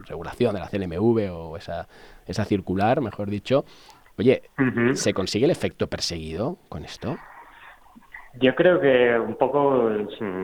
regulación 0.07 0.55
de 0.55 0.61
la 0.61 0.68
CNMV 0.68 1.33
o 1.33 1.57
esa, 1.57 1.88
esa 2.27 2.44
circular, 2.44 3.00
mejor 3.00 3.31
dicho. 3.31 3.64
Oye, 4.16 4.42
¿se 4.94 5.12
consigue 5.12 5.44
el 5.44 5.50
efecto 5.50 5.88
perseguido 5.88 6.59
con 6.68 6.85
esto? 6.85 7.16
Yo 8.40 8.53
creo 8.57 8.81
que 8.81 9.16
un 9.16 9.37
poco, 9.37 9.88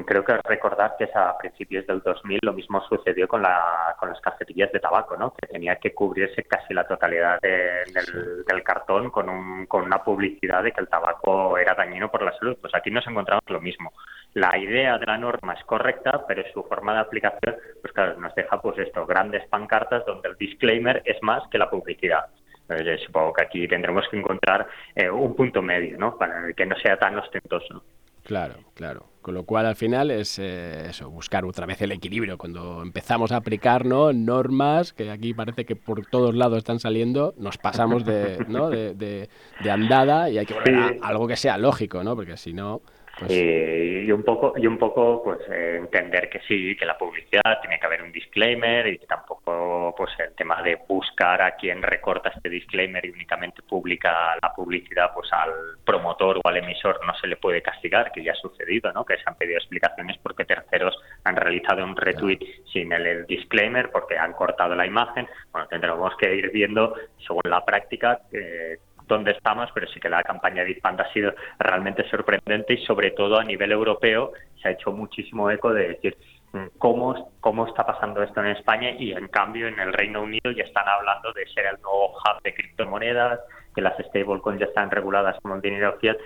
creo 0.07 0.25
que 0.25 0.37
recordar 0.45 0.95
que 0.97 1.05
es 1.05 1.17
a 1.17 1.37
principios 1.37 1.85
del 1.89 2.01
2000 2.01 2.39
lo 2.43 2.53
mismo 2.53 2.81
sucedió 2.83 3.27
con, 3.27 3.43
la, 3.43 3.97
con 3.99 4.11
las 4.11 4.21
cafeterías 4.21 4.71
de 4.71 4.79
tabaco, 4.79 5.17
¿no? 5.17 5.35
que 5.35 5.49
tenía 5.49 5.75
que 5.77 5.93
cubrirse 5.93 6.45
casi 6.45 6.73
la 6.73 6.87
totalidad 6.87 7.41
del, 7.41 8.63
cartón 8.63 9.11
con, 9.11 9.29
un, 9.29 9.67
con 9.67 9.83
una 9.83 10.05
publicidad 10.05 10.63
de 10.63 10.71
que 10.71 10.81
el 10.81 10.89
tabaco 10.89 11.59
era 11.59 11.75
dañino 11.75 12.11
por 12.11 12.23
la 12.23 12.37
salud. 12.39 12.57
Pues 12.61 12.73
aquí 12.77 12.93
nos 12.93 13.07
encontramos 13.09 13.43
lo 13.49 13.61
mismo. 13.61 13.93
La 14.35 14.57
idea 14.57 14.97
de 14.97 15.07
la 15.07 15.19
norma 15.19 15.55
es 15.55 15.65
correcta, 15.65 16.25
pero 16.29 16.45
su 16.53 16.63
forma 16.63 16.95
de 16.95 17.01
aplicación, 17.01 17.57
pues 17.81 17.93
claro, 17.93 18.21
nos 18.21 18.33
deja 18.37 18.61
pues 18.63 18.79
esto, 18.79 19.05
grandes 19.05 19.49
pancartas 19.49 20.07
donde 20.07 20.29
el 20.29 20.37
disclaimer 20.37 21.03
es 21.05 21.21
más 21.23 21.43
que 21.51 21.59
la 21.59 21.69
publicidad. 21.69 22.27
Eh, 22.71 22.99
supongo 23.05 23.33
que 23.33 23.45
aquí 23.45 23.69
tendremos 23.69 24.05
que 24.11 24.19
encontrar 24.19 24.67
eh, 24.95 25.11
un 25.11 25.35
punto 25.35 25.63
medio, 25.63 25.99
¿no? 25.99 26.17
Para 26.17 26.53
que 26.53 26.67
no 26.67 26.77
sea 26.77 26.97
tan 26.97 27.19
ostentoso. 27.19 27.83
Claro, 28.25 28.55
claro. 28.75 29.07
Con 29.23 29.35
lo 29.35 29.45
cual 29.45 29.67
al 29.67 29.77
final 29.77 30.11
es 30.11 30.39
eh, 30.39 30.87
eso, 30.89 31.11
buscar 31.11 31.45
otra 31.45 31.67
vez 31.67 31.83
el 31.83 31.93
equilibrio. 31.93 32.39
Cuando 32.39 32.81
empezamos 32.83 33.33
a 33.33 33.37
aplicar 33.37 33.85
¿no? 33.85 34.13
normas, 34.15 34.95
que 34.95 35.11
aquí 35.11 35.35
parece 35.35 35.67
que 35.67 35.77
por 35.77 36.07
todos 36.07 36.35
lados 36.35 36.59
están 36.59 36.79
saliendo, 36.79 37.35
nos 37.37 37.59
pasamos 37.59 38.05
de, 38.07 38.47
¿no? 38.49 38.71
de, 38.71 38.95
de, 38.95 39.71
andada 39.71 40.31
y 40.31 40.39
hay 40.39 40.47
que 40.47 40.55
volver 40.55 40.99
a 41.03 41.09
algo 41.09 41.29
que 41.29 41.37
sea 41.37 41.59
lógico, 41.59 42.03
¿no? 42.03 42.17
Porque 42.17 42.39
si 42.39 42.55
no, 42.55 42.81
pues 43.21 43.33
y 43.33 44.11
un 44.11 44.23
poco, 44.23 44.55
y 44.57 44.67
un 44.67 44.79
poco 44.79 45.23
pues 45.23 45.41
eh, 45.51 45.77
entender 45.79 46.29
que 46.31 46.41
sí, 46.41 46.75
que 46.77 46.87
la 46.87 46.97
publicidad 46.97 47.61
tiene 47.61 47.79
que 47.79 47.87
haber 47.87 48.03
un 48.03 48.11
disclaimer 48.11 48.87
y 48.87 48.99
tampoco 48.99 49.95
pues 49.97 50.11
el 50.19 50.35
tema 50.35 50.63
de 50.63 50.79
buscar 50.89 51.43
a 51.43 51.55
quien 51.57 51.83
recorta 51.83 52.31
este 52.31 52.49
disclaimer 52.49 53.05
y 53.05 53.11
únicamente 53.11 53.63
publica 53.63 54.37
la 54.41 54.53
publicidad 54.55 55.13
pues 55.15 55.31
al 55.33 55.51
promotor 55.85 56.39
o 56.43 56.49
al 56.49 56.57
emisor 56.57 56.99
no 57.07 57.15
se 57.21 57.27
le 57.27 57.37
puede 57.37 57.63
castigar, 57.63 58.11
que 58.11 58.25
ya 58.25 58.33
ha 58.33 58.37
sucedido, 58.37 58.93
¿no? 58.93 59.05
Que 59.05 59.17
se 59.17 59.25
han 59.27 59.37
pedido 59.37 59.59
explicaciones 59.59 60.17
porque 60.23 60.45
terceros 60.45 60.97
han 61.25 61.37
realizado 61.37 61.85
un 61.85 61.97
retweet 61.97 62.39
sin 62.73 62.93
el, 62.93 63.27
disclaimer 63.27 63.91
porque 63.91 64.17
han 64.17 64.33
cortado 64.33 64.75
la 64.75 64.87
imagen. 64.87 65.29
Bueno, 65.53 65.69
tendremos 65.69 66.17
que 66.17 66.35
ir 66.35 66.51
viendo 66.51 66.95
según 67.19 67.43
la 67.45 67.65
práctica 67.65 68.21
eh, 68.33 68.79
dónde 69.11 69.33
estamos, 69.33 69.69
pero 69.75 69.87
sí 69.89 70.01
que 70.01 70.09
la 70.09 70.23
campaña 70.23 70.63
de 70.63 70.69
Bitpanda 70.69 71.05
ha 71.05 71.13
sido 71.13 71.35
realmente 71.59 72.09
sorprendente 72.09 72.75
y 72.75 72.87
sobre 72.87 73.11
todo 73.11 73.39
a 73.39 73.45
nivel 73.45 73.73
europeo 73.73 74.33
se 74.63 74.69
ha 74.69 74.73
hecho 74.73 74.93
muchísimo 74.93 75.51
eco 75.51 75.73
de 75.73 75.89
decir 75.89 76.17
mm, 76.53 76.79
cómo, 76.79 77.33
cómo 77.41 77.67
está 77.67 77.85
pasando 77.85 78.23
esto 78.23 78.41
en 78.41 78.49
España 78.49 78.91
y 78.99 79.13
en 79.13 79.29
cambio 79.29 79.69
en 79.69 79.79
el 79.79 79.93
Reino 79.93 80.23
Unido 80.23 80.51
ya 80.53 80.65
están 80.65 80.89
hablando 80.89 81.33
de 81.33 81.47
ser 81.49 81.67
el 81.67 81.81
nuevo 81.83 82.13
hub 82.13 82.43
de 82.43 82.55
criptomonedas, 82.55 83.41
que 83.75 83.83
las 83.83 83.97
stablecoins 83.99 84.61
ya 84.61 84.67
están 84.67 84.91
reguladas 84.91 85.39
como 85.43 85.57
el 85.57 85.61
dinero 85.61 85.97
fiat. 86.01 86.17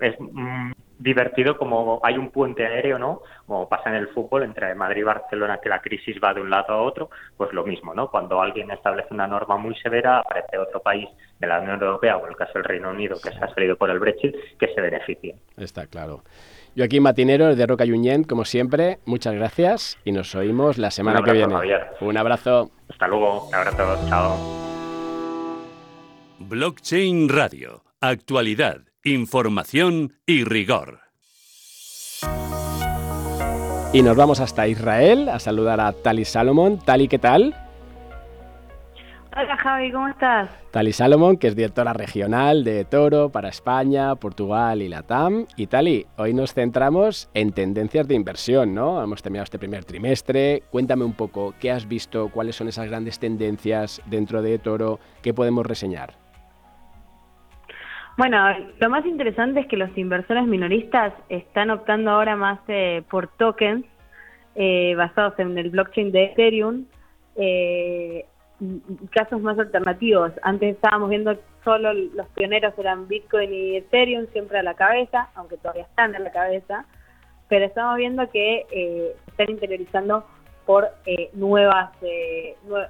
Es 0.00 0.14
mm, 0.20 0.72
divertido 0.98 1.56
como 1.56 2.00
hay 2.02 2.16
un 2.16 2.30
puente 2.30 2.66
aéreo, 2.66 2.98
¿no? 2.98 3.22
Como 3.46 3.68
pasa 3.68 3.90
en 3.90 3.96
el 3.96 4.08
fútbol 4.08 4.44
entre 4.44 4.74
Madrid 4.74 5.00
y 5.00 5.04
Barcelona, 5.04 5.58
que 5.62 5.68
la 5.68 5.80
crisis 5.80 6.16
va 6.22 6.34
de 6.34 6.40
un 6.40 6.50
lado 6.50 6.72
a 6.72 6.82
otro, 6.82 7.10
pues 7.36 7.52
lo 7.52 7.64
mismo, 7.64 7.94
¿no? 7.94 8.10
Cuando 8.10 8.40
alguien 8.40 8.70
establece 8.70 9.12
una 9.12 9.26
norma 9.26 9.56
muy 9.56 9.74
severa, 9.76 10.20
aparece 10.20 10.58
otro 10.58 10.80
país 10.80 11.08
de 11.38 11.46
la 11.46 11.60
Unión 11.60 11.82
Europea, 11.82 12.16
o 12.16 12.24
en 12.24 12.30
el 12.30 12.36
caso 12.36 12.52
del 12.54 12.64
Reino 12.64 12.90
Unido, 12.90 13.16
que 13.22 13.30
se 13.30 13.38
ha 13.38 13.52
salido 13.54 13.76
por 13.76 13.90
el 13.90 13.98
Brexit, 13.98 14.34
que 14.58 14.72
se 14.74 14.80
beneficie. 14.80 15.34
Está 15.56 15.86
claro. 15.86 16.22
Yo 16.74 16.84
aquí 16.84 16.98
Matinero 16.98 17.54
de 17.54 17.66
Roca 17.66 17.84
como 18.28 18.44
siempre, 18.44 18.98
muchas 19.04 19.34
gracias 19.34 19.98
y 20.04 20.12
nos 20.12 20.34
oímos 20.34 20.78
la 20.78 20.90
semana 20.90 21.22
que 21.22 21.32
viene. 21.32 21.54
Un 22.00 22.16
abrazo. 22.16 22.70
Hasta 22.90 23.06
luego, 23.06 23.46
un 23.46 23.54
abrazo, 23.54 24.08
chao. 24.08 24.36
Blockchain 26.40 27.28
Radio. 27.28 27.82
Actualidad 28.00 28.93
información 29.04 30.14
y 30.24 30.44
rigor. 30.44 31.00
Y 33.92 34.02
nos 34.02 34.16
vamos 34.16 34.40
hasta 34.40 34.66
Israel 34.66 35.28
a 35.28 35.38
saludar 35.38 35.78
a 35.80 35.92
Tali 35.92 36.24
Salomón. 36.24 36.78
Tali, 36.78 37.06
¿qué 37.06 37.18
tal? 37.18 37.54
Hola 39.36 39.56
Javi, 39.56 39.92
¿cómo 39.92 40.08
estás? 40.08 40.48
Tali 40.70 40.92
Salomón, 40.92 41.36
que 41.36 41.48
es 41.48 41.56
directora 41.56 41.92
regional 41.92 42.64
de 42.64 42.84
Toro 42.84 43.30
para 43.30 43.48
España, 43.50 44.14
Portugal 44.14 44.80
y 44.80 44.88
Latam. 44.88 45.46
Y 45.56 45.66
Tali, 45.66 46.06
hoy 46.16 46.32
nos 46.32 46.54
centramos 46.54 47.28
en 47.34 47.52
tendencias 47.52 48.08
de 48.08 48.14
inversión, 48.14 48.74
¿no? 48.74 49.02
Hemos 49.02 49.22
terminado 49.22 49.44
este 49.44 49.58
primer 49.58 49.84
trimestre. 49.84 50.62
Cuéntame 50.70 51.04
un 51.04 51.12
poco, 51.12 51.54
¿qué 51.60 51.70
has 51.70 51.86
visto? 51.86 52.30
¿Cuáles 52.30 52.56
son 52.56 52.68
esas 52.68 52.86
grandes 52.86 53.18
tendencias 53.18 54.00
dentro 54.06 54.40
de 54.40 54.58
Toro? 54.58 54.98
¿Qué 55.20 55.34
podemos 55.34 55.66
reseñar? 55.66 56.23
Bueno, 58.16 58.38
lo 58.78 58.90
más 58.90 59.04
interesante 59.06 59.60
es 59.60 59.66
que 59.66 59.76
los 59.76 59.96
inversores 59.98 60.46
minoristas 60.46 61.12
están 61.28 61.70
optando 61.70 62.12
ahora 62.12 62.36
más 62.36 62.60
eh, 62.68 63.02
por 63.10 63.26
tokens 63.26 63.84
eh, 64.54 64.94
basados 64.96 65.36
en 65.38 65.58
el 65.58 65.70
blockchain 65.70 66.12
de 66.12 66.24
Ethereum, 66.26 66.84
eh, 67.34 68.24
casos 69.10 69.40
más 69.40 69.58
alternativos. 69.58 70.30
Antes 70.42 70.76
estábamos 70.76 71.10
viendo 71.10 71.36
solo 71.64 71.92
los 71.92 72.28
pioneros 72.28 72.72
eran 72.78 73.08
Bitcoin 73.08 73.52
y 73.52 73.76
Ethereum 73.78 74.26
siempre 74.32 74.58
a 74.58 74.62
la 74.62 74.74
cabeza, 74.74 75.30
aunque 75.34 75.56
todavía 75.56 75.82
están 75.82 76.14
a 76.14 76.20
la 76.20 76.30
cabeza, 76.30 76.86
pero 77.48 77.64
estamos 77.64 77.96
viendo 77.96 78.30
que 78.30 78.64
eh, 78.70 79.16
están 79.26 79.50
interiorizando 79.50 80.24
por 80.66 80.88
nuevas 81.34 81.90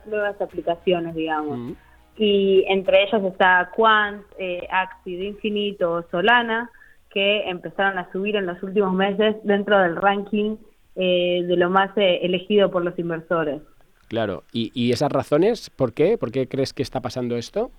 nuevas 0.06 0.40
aplicaciones, 0.40 1.14
digamos. 1.14 1.58
Mm 1.58 1.72
y 2.16 2.64
entre 2.68 3.04
ellos 3.04 3.22
está 3.24 3.70
Quant, 3.74 4.22
eh, 4.38 4.66
Axie 4.70 5.18
de 5.18 5.24
Infinito, 5.26 6.06
Solana, 6.10 6.70
que 7.10 7.48
empezaron 7.48 7.98
a 7.98 8.10
subir 8.12 8.36
en 8.36 8.46
los 8.46 8.62
últimos 8.62 8.92
meses 8.92 9.36
dentro 9.44 9.78
del 9.78 9.96
ranking 9.96 10.56
eh, 10.96 11.42
de 11.46 11.56
lo 11.56 11.70
más 11.70 11.90
eh, 11.96 12.20
elegido 12.22 12.70
por 12.70 12.84
los 12.84 12.98
inversores. 12.98 13.60
Claro, 14.08 14.44
¿Y, 14.52 14.70
¿Y, 14.74 14.92
esas 14.92 15.10
razones 15.10 15.70
por 15.70 15.92
qué? 15.92 16.18
¿Por 16.18 16.30
qué 16.30 16.46
crees 16.46 16.72
que 16.72 16.82
está 16.82 17.00
pasando 17.00 17.36
esto? 17.36 17.70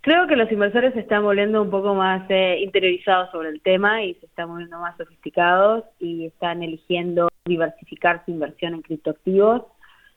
Creo 0.00 0.26
que 0.26 0.36
los 0.36 0.50
inversores 0.50 0.94
se 0.94 1.00
están 1.00 1.22
volviendo 1.22 1.60
un 1.60 1.70
poco 1.70 1.94
más 1.94 2.24
eh, 2.30 2.60
interiorizados 2.62 3.30
sobre 3.30 3.50
el 3.50 3.60
tema 3.60 4.02
y 4.04 4.14
se 4.14 4.26
están 4.26 4.48
volviendo 4.48 4.78
más 4.78 4.96
sofisticados 4.96 5.84
y 5.98 6.26
están 6.26 6.62
eligiendo 6.62 7.28
diversificar 7.44 8.24
su 8.24 8.30
inversión 8.30 8.74
en 8.74 8.82
criptoactivos 8.82 9.62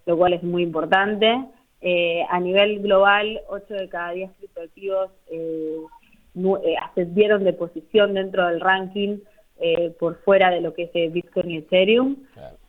lo 0.06 0.18
cual 0.18 0.34
es 0.34 0.44
muy 0.44 0.64
importante. 0.64 1.46
Eh, 1.82 2.24
a 2.30 2.40
nivel 2.40 2.80
global, 2.82 3.42
8 3.50 3.74
de 3.74 3.90
cada 3.90 4.12
10 4.12 4.32
criptoactivos 4.38 5.10
eh, 5.32 5.78
eh, 6.36 6.76
ascendieron 6.82 7.44
de 7.44 7.54
posición 7.54 8.14
dentro 8.14 8.48
del 8.48 8.62
ranking 8.62 9.18
eh, 9.60 9.94
por 10.00 10.16
fuera 10.24 10.50
de 10.50 10.62
lo 10.62 10.74
que 10.74 10.90
es 10.94 11.14
Bitcoin 11.14 11.52
y 11.52 11.58
Ethereum. 11.58 12.16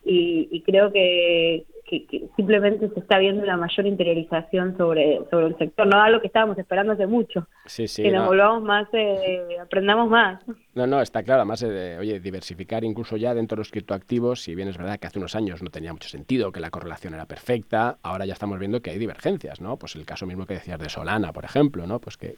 Y, 0.05 0.61
creo 0.61 0.91
que, 0.91 1.65
que, 1.85 2.27
simplemente 2.35 2.89
se 2.89 2.99
está 2.99 3.17
viendo 3.17 3.41
una 3.41 3.57
mayor 3.57 3.87
interiorización 3.87 4.77
sobre, 4.77 5.21
sobre 5.31 5.47
el 5.47 5.57
sector, 5.57 5.87
no 5.87 5.99
algo 6.01 6.19
que 6.19 6.27
estábamos 6.27 6.57
esperando 6.57 6.93
hace 6.93 7.07
mucho. 7.07 7.47
Sí, 7.65 7.87
sí, 7.87 8.03
que 8.03 8.11
no. 8.11 8.19
nos 8.19 8.27
volvamos 8.27 8.63
más, 8.63 8.87
eh, 8.93 9.57
aprendamos 9.61 10.09
más. 10.09 10.43
No, 10.75 10.87
no, 10.87 11.01
está 11.03 11.21
claro. 11.21 11.41
Además, 11.41 11.61
eh, 11.61 11.97
oye, 11.99 12.19
diversificar 12.19 12.83
incluso 12.83 13.15
ya 13.15 13.35
dentro 13.35 13.55
de 13.55 13.59
los 13.59 13.69
criptoactivos, 13.69 14.41
si 14.41 14.55
bien 14.55 14.67
es 14.69 14.77
verdad 14.77 14.99
que 14.99 15.05
hace 15.05 15.19
unos 15.19 15.35
años 15.35 15.61
no 15.61 15.69
tenía 15.69 15.93
mucho 15.93 16.09
sentido, 16.09 16.51
que 16.51 16.59
la 16.59 16.71
correlación 16.71 17.13
era 17.13 17.27
perfecta, 17.27 17.99
ahora 18.01 18.25
ya 18.25 18.33
estamos 18.33 18.57
viendo 18.57 18.81
que 18.81 18.89
hay 18.89 18.97
divergencias, 18.97 19.61
¿no? 19.61 19.77
Pues 19.77 19.95
el 19.95 20.03
caso 20.05 20.25
mismo 20.25 20.47
que 20.47 20.55
decías 20.55 20.79
de 20.79 20.89
Solana, 20.89 21.31
por 21.31 21.45
ejemplo, 21.45 21.85
¿no? 21.85 21.99
Pues 21.99 22.17
que, 22.17 22.37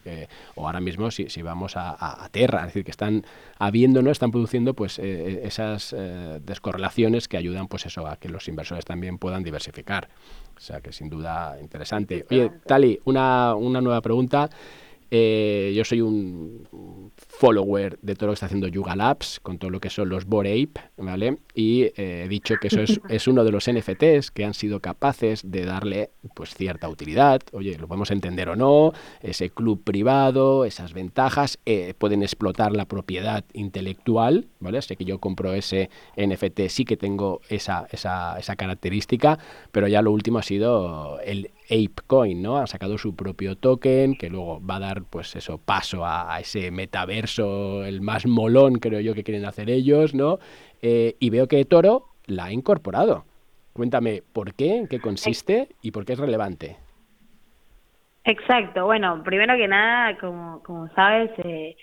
o 0.56 0.66
ahora 0.68 0.82
mismo 0.82 1.12
si, 1.12 1.30
si 1.30 1.42
vamos 1.44 1.78
a, 1.78 1.92
a- 1.92 2.26
a 2.26 2.30
Terra, 2.30 2.60
es 2.62 2.66
decir, 2.68 2.84
que 2.84 2.92
están 2.92 3.24
habiendo, 3.58 4.02
¿no? 4.02 4.12
Están 4.12 4.32
produciendo 4.32 4.74
pues 4.74 5.00
eh, 5.00 5.40
esas 5.46 5.96
eh, 5.98 6.42
descorrelaciones 6.44 7.30
que 7.30 7.38
ayudan 7.38 7.70
pues 7.70 7.86
eso 7.86 8.06
a 8.06 8.18
que 8.18 8.28
los 8.28 8.50
inversores 8.50 8.84
también 8.84 9.18
puedan 9.18 9.44
diversificar. 9.44 10.10
O 10.58 10.60
sea 10.60 10.82
que 10.82 10.92
sin 10.92 11.10
duda 11.10 11.58
interesante. 11.62 12.26
Oye, 12.30 12.52
Tali, 12.66 13.00
una, 13.06 13.56
una 13.56 13.80
nueva 13.80 14.02
pregunta. 14.02 14.50
Eh, 15.12 15.74
yo 15.76 15.86
soy 15.86 16.02
un 16.02 16.68
follower 17.16 18.00
de 18.02 18.16
todo 18.16 18.28
lo 18.28 18.32
que 18.32 18.36
está 18.36 18.46
haciendo 18.48 18.68
Yuga 18.68 18.96
Labs 18.96 19.40
con 19.42 19.58
todo 19.58 19.70
lo 19.70 19.80
que 19.80 19.90
son 19.90 20.10
los 20.10 20.26
Bored 20.26 20.52
Ape, 20.52 20.90
¿vale? 20.98 21.38
Y 21.54 21.84
eh, 21.84 22.24
he 22.26 22.28
dicho 22.28 22.56
que 22.60 22.68
eso 22.68 22.82
es, 22.82 23.00
es 23.10 23.28
uno 23.28 23.44
de 23.44 23.52
los 23.52 23.70
NFTs 23.70 24.32
que 24.32 24.46
han 24.46 24.54
sido 24.54 24.80
capaces 24.80 25.50
de 25.50 25.66
darle 25.66 26.12
pues 26.34 26.54
cierta 26.54 26.90
utilidad. 26.90 27.42
Oye, 27.52 27.78
lo 27.78 27.88
podemos 27.88 28.12
entender 28.12 28.50
o 28.50 28.56
no, 28.56 28.94
ese 29.22 29.50
club 29.50 29.84
privado, 29.84 30.66
esas 30.66 30.94
ventajas, 30.94 31.60
eh, 31.66 31.94
pueden 31.98 32.24
explotar 32.24 32.72
la 32.74 32.86
propiedad 32.86 33.44
intelectual, 33.54 34.48
¿vale? 34.60 34.82
Sé 34.82 34.96
que 34.96 35.06
yo 35.06 35.20
compro 35.20 35.54
ese 35.54 35.90
NFT, 36.18 36.68
sí 36.70 36.86
que 36.86 36.98
tengo 36.98 37.42
esa, 37.50 37.88
esa, 37.92 38.38
esa 38.40 38.56
característica, 38.56 39.40
pero 39.72 39.88
ya 39.88 40.02
lo 40.02 40.12
último 40.12 40.40
ha 40.40 40.44
sido 40.44 41.20
el 41.22 41.52
ApeCoin, 41.70 42.42
¿no? 42.42 42.58
Ha 42.58 42.68
sacado 42.68 42.98
su 42.98 43.16
propio 43.16 43.56
token 43.56 44.16
que 44.16 44.30
luego 44.30 44.62
va 44.66 44.78
a 44.78 44.80
dar, 44.80 45.04
pues 45.04 45.36
eso, 45.36 45.58
paso 45.58 46.06
a, 46.06 46.40
ese 46.40 46.72
metaverso, 46.72 47.86
el 47.86 48.02
más 48.02 48.26
molón, 48.26 48.76
creo 48.76 49.00
yo, 49.00 49.14
que 49.14 49.24
quieren 49.24 49.46
hacer 49.46 49.70
ellos, 49.70 50.14
¿no? 50.14 50.40
Eh, 50.82 51.16
y 51.20 51.30
veo 51.30 51.48
que 51.48 51.64
Toro 51.66 52.08
la 52.26 52.46
ha 52.46 52.52
incorporado. 52.52 53.26
Cuéntame, 53.74 54.24
¿por 54.34 54.54
qué? 54.54 54.78
¿En 54.78 54.88
qué 54.88 55.00
consiste? 55.00 55.70
¿Y 55.82 55.92
por 55.92 56.06
qué 56.06 56.14
es 56.14 56.20
relevante? 56.20 56.78
Exacto, 58.24 58.86
bueno, 58.86 59.22
primero 59.24 59.56
que 59.56 59.68
nada, 59.68 60.18
como, 60.18 60.64
como 60.64 60.88
sabes, 60.96 61.30
eh, 61.44 61.76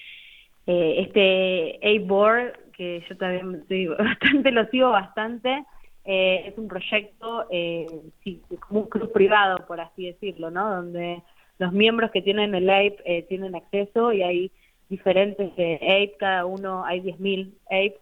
eh, 0.66 0.94
este 0.98 1.78
A-Board, 1.82 2.72
que 2.72 3.04
yo 3.08 3.16
también 3.16 3.64
sigo 3.68 3.94
bastante, 3.98 4.50
lo 4.50 4.66
sigo 4.66 4.90
bastante, 4.90 5.64
eh, 6.04 6.44
es 6.46 6.58
un 6.58 6.68
proyecto 6.68 7.46
eh, 7.50 7.86
sí, 8.24 8.42
como 8.60 8.80
un 8.80 8.88
club 8.88 9.12
privado, 9.12 9.66
por 9.66 9.80
así 9.80 10.06
decirlo, 10.06 10.50
¿no? 10.50 10.76
Donde 10.76 11.22
los 11.58 11.72
miembros 11.72 12.10
que 12.10 12.22
tienen 12.22 12.54
el 12.54 12.68
APE 12.68 13.02
eh, 13.04 13.22
tienen 13.28 13.54
acceso 13.54 14.12
y 14.12 14.22
hay 14.22 14.52
diferentes 14.88 15.52
eh, 15.56 15.78
APE, 15.82 16.16
cada 16.18 16.46
uno, 16.46 16.84
hay 16.84 17.00
10.000 17.00 17.52
APE 17.66 18.00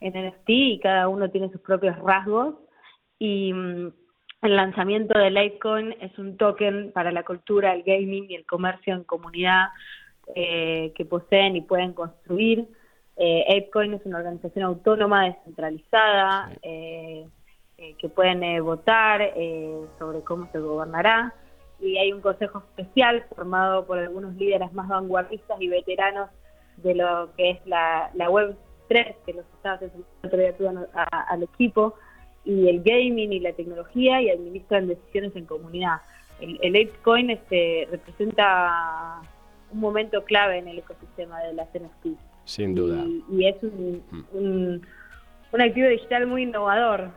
en 0.00 0.28
NFT 0.28 0.48
y 0.48 0.80
cada 0.80 1.08
uno 1.08 1.30
tiene 1.30 1.50
sus 1.50 1.60
propios 1.60 1.98
rasgos 1.98 2.54
y 3.18 3.52
mm, 3.52 3.92
el 4.42 4.56
lanzamiento 4.56 5.16
del 5.16 5.34
Litecoin 5.34 5.94
es 6.00 6.18
un 6.18 6.36
token 6.36 6.90
para 6.92 7.12
la 7.12 7.22
cultura, 7.22 7.72
el 7.72 7.84
gaming 7.84 8.28
y 8.28 8.34
el 8.34 8.44
comercio 8.44 8.92
en 8.92 9.04
comunidad 9.04 9.68
eh, 10.34 10.92
que 10.96 11.04
poseen 11.04 11.54
y 11.54 11.60
pueden 11.60 11.92
construir. 11.92 12.66
Eh, 13.16 13.44
Apecoin 13.48 13.94
es 13.94 14.04
una 14.04 14.18
organización 14.18 14.64
autónoma 14.64 15.26
descentralizada 15.26 16.50
eh, 16.62 17.28
eh, 17.82 17.94
que 17.98 18.08
pueden 18.08 18.42
eh, 18.42 18.60
votar 18.60 19.20
eh, 19.22 19.74
sobre 19.98 20.20
cómo 20.22 20.48
se 20.52 20.58
gobernará 20.60 21.34
y 21.80 21.98
hay 21.98 22.12
un 22.12 22.20
consejo 22.20 22.60
especial 22.76 23.24
formado 23.34 23.84
por 23.86 23.98
algunos 23.98 24.34
líderes 24.36 24.72
más 24.72 24.86
vanguardistas 24.88 25.60
y 25.60 25.66
veteranos 25.68 26.30
de 26.76 26.94
lo 26.94 27.28
que 27.36 27.50
es 27.50 27.66
la, 27.66 28.10
la 28.14 28.30
Web 28.30 28.56
3, 28.88 29.16
que 29.26 29.32
los 29.32 29.44
estados 29.56 29.90
ayudan 30.22 30.86
a- 30.94 31.20
al 31.32 31.42
equipo, 31.42 31.94
y 32.44 32.68
el 32.68 32.82
gaming 32.82 33.32
y 33.32 33.40
la 33.40 33.52
tecnología 33.52 34.20
y 34.22 34.30
administran 34.30 34.86
decisiones 34.88 35.34
en 35.36 35.46
comunidad. 35.46 35.96
El, 36.40 36.58
el 36.62 36.74
Apecoin 36.88 37.30
este, 37.30 37.88
representa 37.90 39.20
un 39.72 39.80
momento 39.80 40.24
clave 40.24 40.58
en 40.58 40.68
el 40.68 40.78
ecosistema 40.78 41.40
de 41.42 41.54
las 41.54 41.68
NFT. 41.74 42.18
Sin 42.44 42.74
duda. 42.74 43.02
Y, 43.04 43.24
y 43.30 43.46
es 43.48 43.56
un, 43.62 44.02
un, 44.32 44.86
un 45.52 45.60
activo 45.60 45.88
digital 45.88 46.26
muy 46.26 46.42
innovador. 46.42 47.10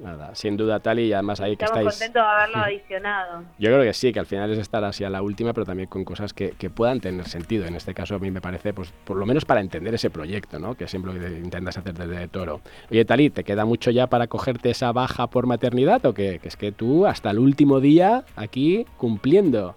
Nada, 0.00 0.34
sin 0.34 0.56
duda, 0.56 0.80
Tali, 0.80 1.02
y 1.02 1.12
además 1.12 1.40
ahí 1.40 1.56
que 1.56 1.66
Estamos 1.66 1.94
estáis... 1.94 2.10
contentos 2.10 2.22
de 2.22 2.42
haberlo 2.42 2.56
adicionado. 2.64 3.44
Yo 3.58 3.68
creo 3.68 3.82
que 3.82 3.92
sí, 3.92 4.12
que 4.12 4.20
al 4.20 4.26
final 4.26 4.50
es 4.50 4.58
estar 4.58 4.82
así 4.82 5.04
a 5.04 5.10
la 5.10 5.20
última, 5.20 5.52
pero 5.52 5.66
también 5.66 5.88
con 5.88 6.04
cosas 6.04 6.32
que, 6.32 6.52
que 6.52 6.70
puedan 6.70 7.00
tener 7.00 7.28
sentido. 7.28 7.66
En 7.66 7.74
este 7.74 7.92
caso, 7.92 8.14
a 8.14 8.18
mí 8.18 8.30
me 8.30 8.40
parece, 8.40 8.72
pues 8.72 8.92
por 9.04 9.18
lo 9.18 9.26
menos 9.26 9.44
para 9.44 9.60
entender 9.60 9.92
ese 9.94 10.08
proyecto, 10.08 10.58
¿no? 10.58 10.74
Que 10.74 10.88
siempre 10.88 11.12
que 11.18 11.38
intentas 11.38 11.76
hacer 11.76 11.92
desde 11.94 12.28
Toro. 12.28 12.62
Oye, 12.90 13.04
Tali, 13.04 13.28
¿te 13.28 13.44
queda 13.44 13.66
mucho 13.66 13.90
ya 13.90 14.06
para 14.06 14.26
cogerte 14.26 14.70
esa 14.70 14.90
baja 14.92 15.26
por 15.26 15.46
maternidad 15.46 16.04
o 16.06 16.14
qué? 16.14 16.38
Que 16.38 16.48
es 16.48 16.56
que 16.56 16.72
tú 16.72 17.06
hasta 17.06 17.30
el 17.30 17.38
último 17.38 17.80
día 17.80 18.24
aquí 18.36 18.86
cumpliendo. 18.96 19.76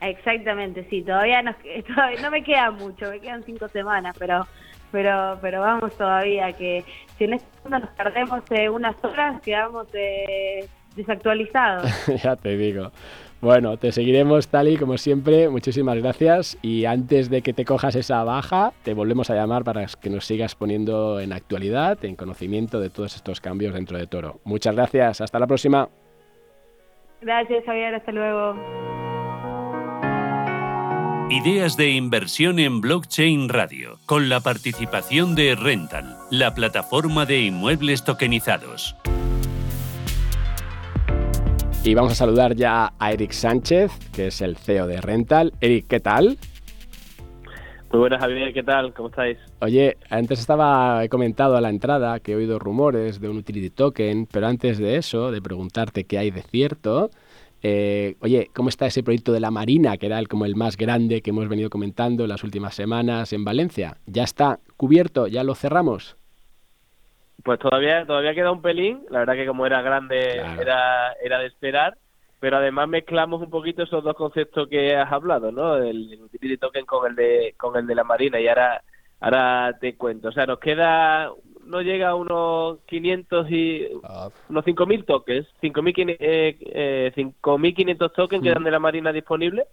Exactamente, 0.00 0.84
sí, 0.90 1.02
todavía, 1.02 1.42
nos, 1.42 1.56
todavía 1.94 2.20
no 2.20 2.30
me 2.30 2.42
queda 2.42 2.70
mucho, 2.70 3.08
me 3.08 3.20
quedan 3.20 3.42
cinco 3.44 3.68
semanas, 3.68 4.16
pero 4.18 4.46
pero 4.92 5.38
pero 5.40 5.60
vamos 5.60 5.92
todavía, 5.96 6.52
que 6.52 6.84
si 7.18 7.24
en 7.24 7.34
este 7.34 7.48
mundo 7.62 7.80
nos 7.80 7.90
perdemos 7.90 8.42
eh, 8.50 8.68
unas 8.68 8.94
horas, 9.02 9.40
quedamos 9.42 9.88
eh, 9.94 10.68
desactualizados. 10.94 11.90
ya 12.22 12.36
te 12.36 12.56
digo. 12.56 12.92
Bueno, 13.40 13.76
te 13.76 13.90
seguiremos, 13.90 14.46
Tali, 14.46 14.76
como 14.76 14.96
siempre. 14.96 15.48
Muchísimas 15.48 15.96
gracias. 15.96 16.56
Y 16.62 16.84
antes 16.84 17.28
de 17.28 17.42
que 17.42 17.52
te 17.52 17.64
cojas 17.64 17.96
esa 17.96 18.22
baja, 18.22 18.72
te 18.84 18.94
volvemos 18.94 19.30
a 19.30 19.34
llamar 19.34 19.64
para 19.64 19.84
que 20.00 20.10
nos 20.10 20.26
sigas 20.26 20.54
poniendo 20.54 21.18
en 21.18 21.32
actualidad, 21.32 22.04
en 22.04 22.14
conocimiento 22.14 22.78
de 22.78 22.88
todos 22.88 23.16
estos 23.16 23.40
cambios 23.40 23.74
dentro 23.74 23.98
de 23.98 24.06
Toro. 24.06 24.38
Muchas 24.44 24.76
gracias. 24.76 25.20
Hasta 25.20 25.40
la 25.40 25.48
próxima. 25.48 25.88
Gracias, 27.20 27.64
Javier, 27.64 27.96
hasta 27.96 28.12
luego. 28.12 28.54
Ideas 31.30 31.76
de 31.76 31.90
inversión 31.90 32.58
en 32.58 32.80
blockchain 32.80 33.48
radio, 33.48 33.98
con 34.12 34.28
la 34.28 34.40
participación 34.40 35.34
de 35.34 35.54
Rental, 35.54 36.18
la 36.30 36.52
plataforma 36.52 37.24
de 37.24 37.40
inmuebles 37.40 38.04
tokenizados. 38.04 38.94
Y 41.82 41.94
vamos 41.94 42.12
a 42.12 42.14
saludar 42.16 42.54
ya 42.54 42.92
a 42.98 43.12
Eric 43.12 43.30
Sánchez, 43.30 43.90
que 44.12 44.26
es 44.26 44.42
el 44.42 44.58
CEO 44.58 44.86
de 44.86 45.00
Rental. 45.00 45.54
Eric, 45.62 45.86
¿qué 45.88 46.00
tal? 46.00 46.36
Muy 47.90 48.00
buenas, 48.00 48.20
Javier, 48.20 48.52
¿qué 48.52 48.62
tal? 48.62 48.92
¿Cómo 48.92 49.08
estáis? 49.08 49.38
Oye, 49.60 49.96
antes 50.10 50.40
estaba, 50.40 51.02
he 51.02 51.08
comentado 51.08 51.56
a 51.56 51.62
la 51.62 51.70
entrada 51.70 52.20
que 52.20 52.32
he 52.32 52.36
oído 52.36 52.58
rumores 52.58 53.18
de 53.18 53.30
un 53.30 53.38
utility 53.38 53.70
token, 53.70 54.26
pero 54.30 54.46
antes 54.46 54.76
de 54.76 54.96
eso, 54.96 55.30
de 55.30 55.40
preguntarte 55.40 56.04
qué 56.04 56.18
hay 56.18 56.30
de 56.30 56.42
cierto, 56.42 57.10
eh, 57.62 58.16
oye, 58.20 58.50
¿cómo 58.54 58.68
está 58.68 58.86
ese 58.86 59.02
proyecto 59.02 59.32
de 59.32 59.40
la 59.40 59.50
Marina, 59.50 59.96
que 59.96 60.06
era 60.06 60.18
el, 60.18 60.28
como 60.28 60.44
el 60.44 60.56
más 60.56 60.76
grande 60.76 61.22
que 61.22 61.30
hemos 61.30 61.48
venido 61.48 61.70
comentando 61.70 62.24
en 62.24 62.28
las 62.30 62.42
últimas 62.44 62.74
semanas 62.74 63.32
en 63.32 63.44
Valencia? 63.44 63.98
¿Ya 64.06 64.24
está 64.24 64.58
cubierto? 64.76 65.28
¿Ya 65.28 65.44
lo 65.44 65.54
cerramos? 65.54 66.16
Pues 67.44 67.58
todavía 67.58 68.04
todavía 68.06 68.34
queda 68.34 68.52
un 68.52 68.62
pelín, 68.62 69.02
la 69.10 69.20
verdad 69.20 69.34
que 69.34 69.46
como 69.46 69.66
era 69.66 69.82
grande 69.82 70.30
Claro. 70.34 70.62
era, 70.62 71.12
era 71.24 71.38
de 71.38 71.46
esperar, 71.46 71.96
pero 72.40 72.56
además 72.58 72.88
mezclamos 72.88 73.40
un 73.42 73.50
poquito 73.50 73.82
esos 73.82 74.02
dos 74.04 74.14
conceptos 74.14 74.68
que 74.68 74.94
has 74.96 75.10
hablado, 75.10 75.50
¿no? 75.50 75.76
El 75.76 76.20
utility 76.22 76.56
token 76.56 76.84
con 76.86 77.10
el 77.10 77.16
de 77.16 77.54
con 77.58 77.76
el 77.76 77.86
de 77.86 77.94
la 77.94 78.04
Marina 78.04 78.40
y 78.40 78.46
ahora 78.48 78.82
ahora 79.20 79.76
te 79.80 79.96
cuento, 79.96 80.28
o 80.28 80.32
sea, 80.32 80.46
nos 80.46 80.58
queda 80.58 81.30
no 81.64 81.80
llega 81.82 82.10
a 82.10 82.14
unos 82.14 82.78
500 82.86 83.50
y 83.50 83.86
unos 84.48 84.64
5.000 84.64 85.04
tokens, 85.04 85.46
5.500 85.62 86.16
eh, 86.18 86.56
eh, 86.60 87.12
5.500 87.14 88.12
tokens 88.12 88.42
Mm. 88.42 88.44
quedan 88.44 88.64
de 88.64 88.70
la 88.70 88.78
Marina 88.78 89.12
disponibles 89.12 89.66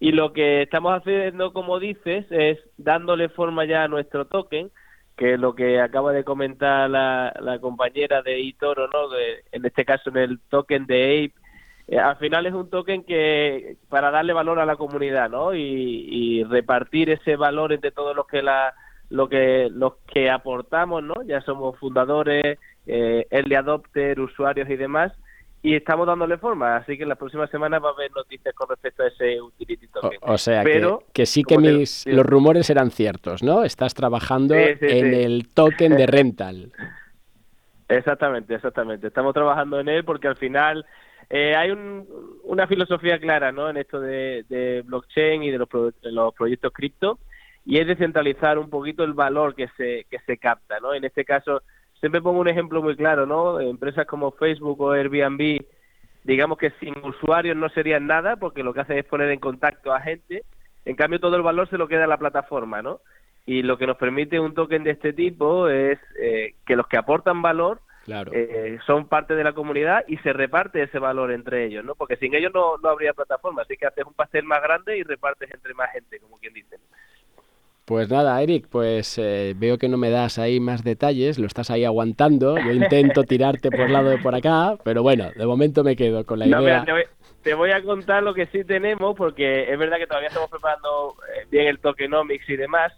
y 0.00 0.12
lo 0.12 0.32
que 0.32 0.62
estamos 0.62 0.92
haciendo, 0.92 1.52
como 1.52 1.78
dices, 1.78 2.26
es 2.30 2.58
dándole 2.76 3.28
forma 3.28 3.64
ya 3.64 3.84
a 3.84 3.88
nuestro 3.88 4.26
token, 4.26 4.70
que 5.16 5.34
es 5.34 5.40
lo 5.40 5.54
que 5.54 5.80
acaba 5.80 6.12
de 6.12 6.24
comentar 6.24 6.90
la, 6.90 7.32
la 7.40 7.58
compañera 7.60 8.20
de 8.22 8.40
Itoro, 8.40 8.88
¿no? 8.88 9.08
De- 9.08 9.44
en 9.52 9.64
este 9.64 9.84
caso 9.84 10.10
en 10.10 10.16
el 10.16 10.40
token 10.50 10.86
de 10.86 11.30
Ape, 11.30 11.34
eh, 11.86 11.98
al 11.98 12.16
final 12.16 12.46
es 12.46 12.52
un 12.54 12.68
token 12.70 13.04
que 13.04 13.76
para 13.88 14.10
darle 14.10 14.32
valor 14.32 14.58
a 14.58 14.66
la 14.66 14.76
comunidad, 14.76 15.30
¿no? 15.30 15.54
Y, 15.54 15.60
y 15.60 16.44
repartir 16.44 17.10
ese 17.10 17.36
valor 17.36 17.72
entre 17.72 17.92
todos 17.92 18.16
los 18.16 18.26
que 18.26 18.42
la 18.42 18.74
lo 19.10 19.28
que 19.28 19.68
los 19.70 19.94
que 20.12 20.30
aportamos, 20.30 21.02
¿no? 21.02 21.14
Ya 21.24 21.40
somos 21.42 21.78
fundadores, 21.78 22.58
eh, 22.86 23.26
early 23.30 23.54
adopter, 23.54 24.20
usuarios 24.20 24.68
y 24.68 24.76
demás, 24.76 25.12
y 25.62 25.74
estamos 25.74 26.06
dándole 26.06 26.36
forma, 26.36 26.76
así 26.76 26.96
que 26.96 27.04
en 27.04 27.08
las 27.08 27.18
próximas 27.18 27.48
semanas 27.50 27.82
va 27.82 27.88
a 27.88 27.92
haber 27.92 28.10
noticias 28.12 28.54
con 28.54 28.68
respecto 28.68 29.02
a 29.02 29.08
ese 29.08 29.40
utility 29.40 29.88
token. 29.88 30.18
o 30.20 30.36
sea, 30.36 30.62
Pero, 30.62 30.98
que, 30.98 31.22
que 31.22 31.26
sí 31.26 31.42
que 31.42 31.56
mis, 31.56 32.06
los 32.06 32.26
rumores 32.26 32.68
eran 32.68 32.90
ciertos, 32.90 33.42
¿no? 33.42 33.64
Estás 33.64 33.94
trabajando 33.94 34.54
Sí, 34.54 34.74
sí, 34.78 34.86
en 34.86 35.12
sí. 35.12 35.22
el 35.22 35.48
token 35.54 35.96
de 35.96 36.06
Rental. 36.06 36.72
Exactamente, 37.88 38.54
exactamente. 38.54 39.06
Estamos 39.06 39.34
trabajando 39.34 39.78
en 39.78 39.88
él 39.88 40.04
porque 40.04 40.26
al 40.26 40.36
final 40.36 40.86
eh, 41.28 41.54
hay 41.54 41.70
una 42.44 42.66
filosofía 42.66 43.18
clara 43.18 43.52
¿no? 43.52 43.68
en 43.68 43.76
esto 43.76 44.00
de, 44.00 44.82
blockchain 44.86 45.42
y 45.42 45.50
de 45.50 45.58
los, 45.58 45.68
los 46.02 46.34
proyectos 46.34 46.72
cripto 46.72 47.18
y 47.64 47.78
es 47.78 47.86
descentralizar 47.86 48.58
un 48.58 48.70
poquito 48.70 49.04
el 49.04 49.14
valor 49.14 49.54
que 49.54 49.68
se, 49.76 50.06
que 50.10 50.18
se 50.26 50.38
capta. 50.38 50.80
¿no? 50.80 50.94
En 50.94 51.04
este 51.04 51.24
caso, 51.24 51.62
siempre 52.00 52.20
pongo 52.20 52.40
un 52.40 52.48
ejemplo 52.48 52.82
muy 52.82 52.96
claro, 52.96 53.26
¿no? 53.26 53.60
Empresas 53.60 54.06
como 54.06 54.32
Facebook 54.32 54.80
o 54.80 54.92
Airbnb, 54.92 55.64
digamos 56.24 56.58
que 56.58 56.70
sin 56.80 56.94
usuarios 57.04 57.56
no 57.56 57.68
serían 57.70 58.06
nada 58.06 58.36
porque 58.36 58.62
lo 58.62 58.74
que 58.74 58.80
hacen 58.80 58.98
es 58.98 59.04
poner 59.06 59.30
en 59.30 59.40
contacto 59.40 59.92
a 59.92 60.00
gente. 60.00 60.44
En 60.84 60.96
cambio, 60.96 61.20
todo 61.20 61.36
el 61.36 61.42
valor 61.42 61.68
se 61.70 61.78
lo 61.78 61.88
queda 61.88 62.04
a 62.04 62.08
la 62.08 62.18
plataforma, 62.18 62.82
¿no? 62.82 63.00
y 63.46 63.62
lo 63.62 63.76
que 63.76 63.86
nos 63.86 63.96
permite 63.96 64.40
un 64.40 64.54
token 64.54 64.84
de 64.84 64.92
este 64.92 65.12
tipo 65.12 65.68
es 65.68 65.98
eh, 66.18 66.54
que 66.66 66.76
los 66.76 66.86
que 66.86 66.96
aportan 66.96 67.42
valor 67.42 67.80
eh, 68.32 68.78
son 68.86 69.08
parte 69.08 69.34
de 69.34 69.44
la 69.44 69.52
comunidad 69.52 70.04
y 70.08 70.16
se 70.18 70.32
reparte 70.32 70.82
ese 70.82 70.98
valor 70.98 71.32
entre 71.32 71.64
ellos, 71.64 71.84
¿no? 71.84 71.94
Porque 71.94 72.16
sin 72.16 72.34
ellos 72.34 72.52
no, 72.54 72.76
no 72.82 72.88
habría 72.90 73.14
plataforma, 73.14 73.62
así 73.62 73.76
que 73.76 73.86
haces 73.86 74.04
un 74.04 74.14
pastel 74.14 74.44
más 74.44 74.62
grande 74.62 74.96
y 74.96 75.02
repartes 75.02 75.50
entre 75.52 75.74
más 75.74 75.90
gente, 75.92 76.18
como 76.20 76.38
quien 76.38 76.52
dice. 76.52 76.76
Pues 77.84 78.08
nada, 78.08 78.40
Eric, 78.42 78.66
pues 78.70 79.18
eh, 79.18 79.54
veo 79.56 79.76
que 79.76 79.88
no 79.88 79.98
me 79.98 80.08
das 80.08 80.38
ahí 80.38 80.58
más 80.58 80.82
detalles, 80.84 81.38
lo 81.38 81.46
estás 81.46 81.70
ahí 81.70 81.84
aguantando, 81.84 82.56
yo 82.56 82.72
intento 82.72 83.24
tirarte 83.24 83.70
por 83.70 83.90
lado 83.90 84.08
de 84.08 84.16
por 84.16 84.34
acá, 84.34 84.78
pero 84.82 85.02
bueno, 85.02 85.30
de 85.36 85.46
momento 85.46 85.84
me 85.84 85.94
quedo 85.94 86.24
con 86.24 86.38
la 86.38 86.46
idea. 86.46 86.84
te, 87.42 87.52
voy, 87.52 87.72
a 87.72 87.82
contar 87.82 88.22
lo 88.22 88.32
que 88.32 88.46
sí 88.46 88.64
tenemos, 88.64 89.14
porque 89.14 89.70
es 89.70 89.78
verdad 89.78 89.98
que 89.98 90.06
todavía 90.06 90.28
estamos 90.28 90.48
preparando 90.48 91.14
bien 91.50 91.66
el 91.66 91.78
tokenomics 91.78 92.48
y 92.48 92.56
demás, 92.56 92.90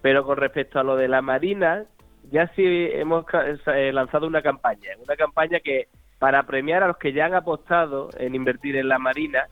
pero 0.00 0.24
con 0.24 0.36
respecto 0.36 0.80
a 0.80 0.82
lo 0.82 0.96
de 0.96 1.06
la 1.06 1.22
Marina, 1.22 1.84
ya 2.32 2.48
sí 2.56 2.64
hemos 2.66 3.24
eh, 3.66 3.92
lanzado 3.92 4.26
una 4.26 4.42
campaña, 4.42 4.90
una 5.04 5.14
campaña 5.14 5.60
que 5.60 5.86
para 6.22 6.44
premiar 6.44 6.84
a 6.84 6.86
los 6.86 6.98
que 6.98 7.12
ya 7.12 7.26
han 7.26 7.34
apostado 7.34 8.10
en 8.16 8.36
invertir 8.36 8.76
en 8.76 8.86
la 8.86 9.00
Marina, 9.00 9.48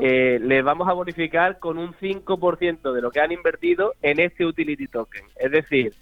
eh, 0.00 0.38
les 0.40 0.64
vamos 0.64 0.88
a 0.88 0.94
bonificar 0.94 1.58
con 1.58 1.76
un 1.76 1.92
5% 1.92 2.94
de 2.94 3.02
lo 3.02 3.10
que 3.10 3.20
han 3.20 3.32
invertido 3.32 3.92
en 4.00 4.18
este 4.20 4.46
utility 4.46 4.88
token. 4.88 5.24
Es 5.38 5.50
decir, 5.50 5.92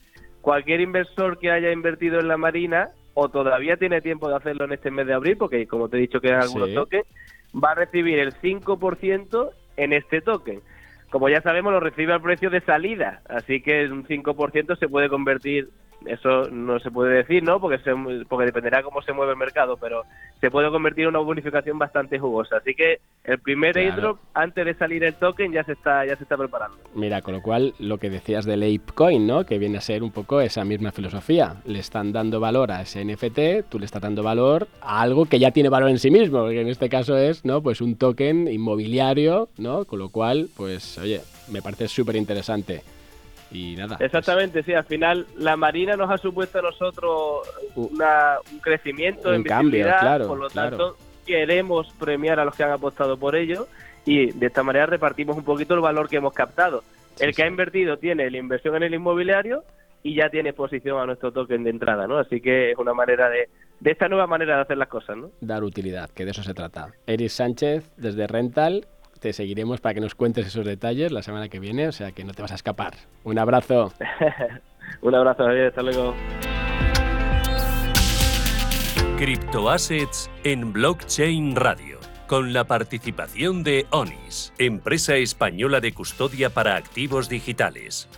cualquier 0.40 0.82
inversor 0.82 1.36
que 1.40 1.50
haya 1.50 1.72
invertido 1.72 2.20
en 2.20 2.28
la 2.28 2.36
Marina 2.36 2.90
o 3.14 3.28
todavía 3.28 3.76
tiene 3.76 4.00
tiempo 4.02 4.28
de 4.28 4.36
hacerlo 4.36 4.66
en 4.66 4.74
este 4.74 4.92
mes 4.92 5.08
de 5.08 5.14
abril, 5.14 5.36
porque 5.36 5.66
como 5.66 5.88
te 5.88 5.96
he 5.96 6.02
dicho 6.02 6.20
que 6.20 6.32
algunos 6.32 6.72
tokens, 6.72 7.06
va 7.52 7.72
a 7.72 7.74
recibir 7.74 8.20
el 8.20 8.34
5% 8.34 9.50
en 9.78 9.92
este 9.92 10.20
token. 10.20 10.60
Como 11.10 11.28
ya 11.28 11.40
sabemos, 11.40 11.72
lo 11.72 11.80
recibe 11.80 12.12
al 12.12 12.22
precio 12.22 12.50
de 12.50 12.60
salida, 12.60 13.20
así 13.28 13.60
que 13.60 13.86
un 13.86 14.06
5% 14.06 14.78
se 14.78 14.88
puede 14.88 15.08
convertir 15.08 15.70
eso 16.06 16.50
no 16.50 16.78
se 16.80 16.90
puede 16.90 17.16
decir, 17.16 17.42
¿no? 17.42 17.60
Porque, 17.60 17.78
se, 17.78 17.92
porque 18.28 18.46
dependerá 18.46 18.82
cómo 18.82 19.02
se 19.02 19.12
mueve 19.12 19.32
el 19.32 19.38
mercado, 19.38 19.76
pero 19.76 20.04
se 20.40 20.50
puede 20.50 20.70
convertir 20.70 21.04
en 21.04 21.10
una 21.10 21.20
bonificación 21.20 21.78
bastante 21.78 22.18
jugosa. 22.18 22.58
Así 22.58 22.74
que 22.74 23.00
el 23.24 23.38
primer 23.38 23.76
airdrop, 23.78 24.18
antes 24.34 24.64
de 24.64 24.74
salir 24.74 25.04
el 25.04 25.14
token, 25.14 25.52
ya 25.52 25.64
se 25.64 25.72
está 25.72 26.04
ya 26.04 26.16
se 26.16 26.24
está 26.24 26.36
preparando. 26.36 26.76
Mira, 26.94 27.22
con 27.22 27.34
lo 27.34 27.42
cual, 27.42 27.74
lo 27.78 27.98
que 27.98 28.10
decías 28.10 28.44
del 28.44 28.62
ApeCoin, 28.62 29.26
¿no? 29.26 29.44
Que 29.46 29.58
viene 29.58 29.78
a 29.78 29.80
ser 29.80 30.02
un 30.02 30.10
poco 30.10 30.40
esa 30.40 30.64
misma 30.64 30.92
filosofía. 30.92 31.56
Le 31.64 31.78
están 31.78 32.12
dando 32.12 32.40
valor 32.40 32.72
a 32.72 32.82
ese 32.82 33.04
NFT, 33.04 33.68
tú 33.68 33.78
le 33.78 33.86
estás 33.86 34.02
dando 34.02 34.22
valor 34.22 34.68
a 34.80 35.00
algo 35.00 35.26
que 35.26 35.38
ya 35.38 35.50
tiene 35.50 35.68
valor 35.68 35.90
en 35.90 35.98
sí 35.98 36.10
mismo, 36.10 36.48
que 36.48 36.60
en 36.60 36.68
este 36.68 36.88
caso 36.88 37.16
es, 37.16 37.44
¿no? 37.44 37.62
Pues 37.62 37.80
un 37.80 37.96
token 37.96 38.48
inmobiliario, 38.48 39.48
¿no? 39.58 39.84
Con 39.84 39.98
lo 39.98 40.10
cual, 40.10 40.48
pues, 40.56 40.98
oye, 40.98 41.20
me 41.48 41.62
parece 41.62 41.88
súper 41.88 42.16
interesante. 42.16 42.82
Y 43.54 43.76
nada. 43.76 43.96
Pues 43.96 44.06
Exactamente, 44.06 44.62
sí. 44.62 44.74
Al 44.74 44.84
final, 44.84 45.26
la 45.36 45.56
Marina 45.56 45.96
nos 45.96 46.10
ha 46.10 46.18
supuesto 46.18 46.58
a 46.58 46.62
nosotros 46.62 47.48
una, 47.76 48.36
un 48.52 48.58
crecimiento 48.58 49.28
un 49.28 49.36
en 49.36 49.44
cambio, 49.44 49.84
claro, 49.84 50.26
por 50.26 50.38
lo 50.38 50.48
tanto, 50.48 50.96
queremos 51.24 51.92
premiar 51.98 52.40
a 52.40 52.44
los 52.44 52.54
que 52.54 52.64
han 52.64 52.72
apostado 52.72 53.16
por 53.16 53.36
ello 53.36 53.66
y 54.04 54.32
de 54.32 54.46
esta 54.46 54.62
manera 54.62 54.86
repartimos 54.86 55.36
un 55.36 55.44
poquito 55.44 55.74
el 55.74 55.80
valor 55.80 56.08
que 56.08 56.16
hemos 56.16 56.34
captado. 56.34 56.82
el 57.20 57.34
que 57.34 57.44
ha 57.44 57.46
invertido 57.46 57.96
tiene 57.96 58.30
la 58.30 58.38
inversión 58.38 58.76
en 58.76 58.82
el 58.82 58.94
inmobiliario 58.94 59.62
y 60.02 60.16
ya 60.16 60.28
tiene 60.28 60.50
exposición 60.50 60.98
a 61.00 61.06
nuestro 61.06 61.32
token 61.32 61.64
de 61.64 61.70
entrada, 61.70 62.06
¿no? 62.06 62.18
Así 62.18 62.40
que 62.40 62.72
es 62.72 62.78
una 62.78 62.92
manera 62.92 63.30
de, 63.30 63.48
de 63.80 63.90
esta 63.90 64.08
nueva 64.08 64.26
manera 64.26 64.56
de 64.56 64.62
hacer 64.62 64.76
las 64.76 64.88
cosas, 64.88 65.16
¿no? 65.16 65.30
Dar 65.40 65.64
utilidad, 65.64 66.10
que 66.10 66.26
de 66.26 66.32
eso 66.32 66.42
se 66.42 66.52
trata. 66.52 66.92
Eris 67.06 67.32
Sánchez, 67.32 67.90
desde 67.96 68.26
Rental, 68.26 68.86
te 69.24 69.32
seguiremos 69.32 69.80
para 69.80 69.94
que 69.94 70.02
nos 70.02 70.14
cuentes 70.14 70.46
esos 70.46 70.66
detalles 70.66 71.10
la 71.10 71.22
semana 71.22 71.48
que 71.48 71.58
viene, 71.58 71.88
o 71.88 71.92
sea 71.92 72.12
que 72.12 72.24
no 72.24 72.34
te 72.34 72.42
vas 72.42 72.52
a 72.52 72.56
escapar. 72.56 72.92
Un 73.22 73.38
abrazo. 73.38 73.90
Un 75.00 75.14
abrazo, 75.14 75.44
Javier, 75.44 75.68
hasta 75.68 75.80
luego. 75.80 76.14
Criptoassets 79.16 80.30
en 80.44 80.74
Blockchain 80.74 81.56
Radio, 81.56 82.00
con 82.26 82.52
la 82.52 82.64
participación 82.64 83.62
de 83.62 83.86
ONIS, 83.92 84.52
empresa 84.58 85.16
española 85.16 85.80
de 85.80 85.94
custodia 85.94 86.50
para 86.50 86.76
activos 86.76 87.30
digitales. 87.30 88.10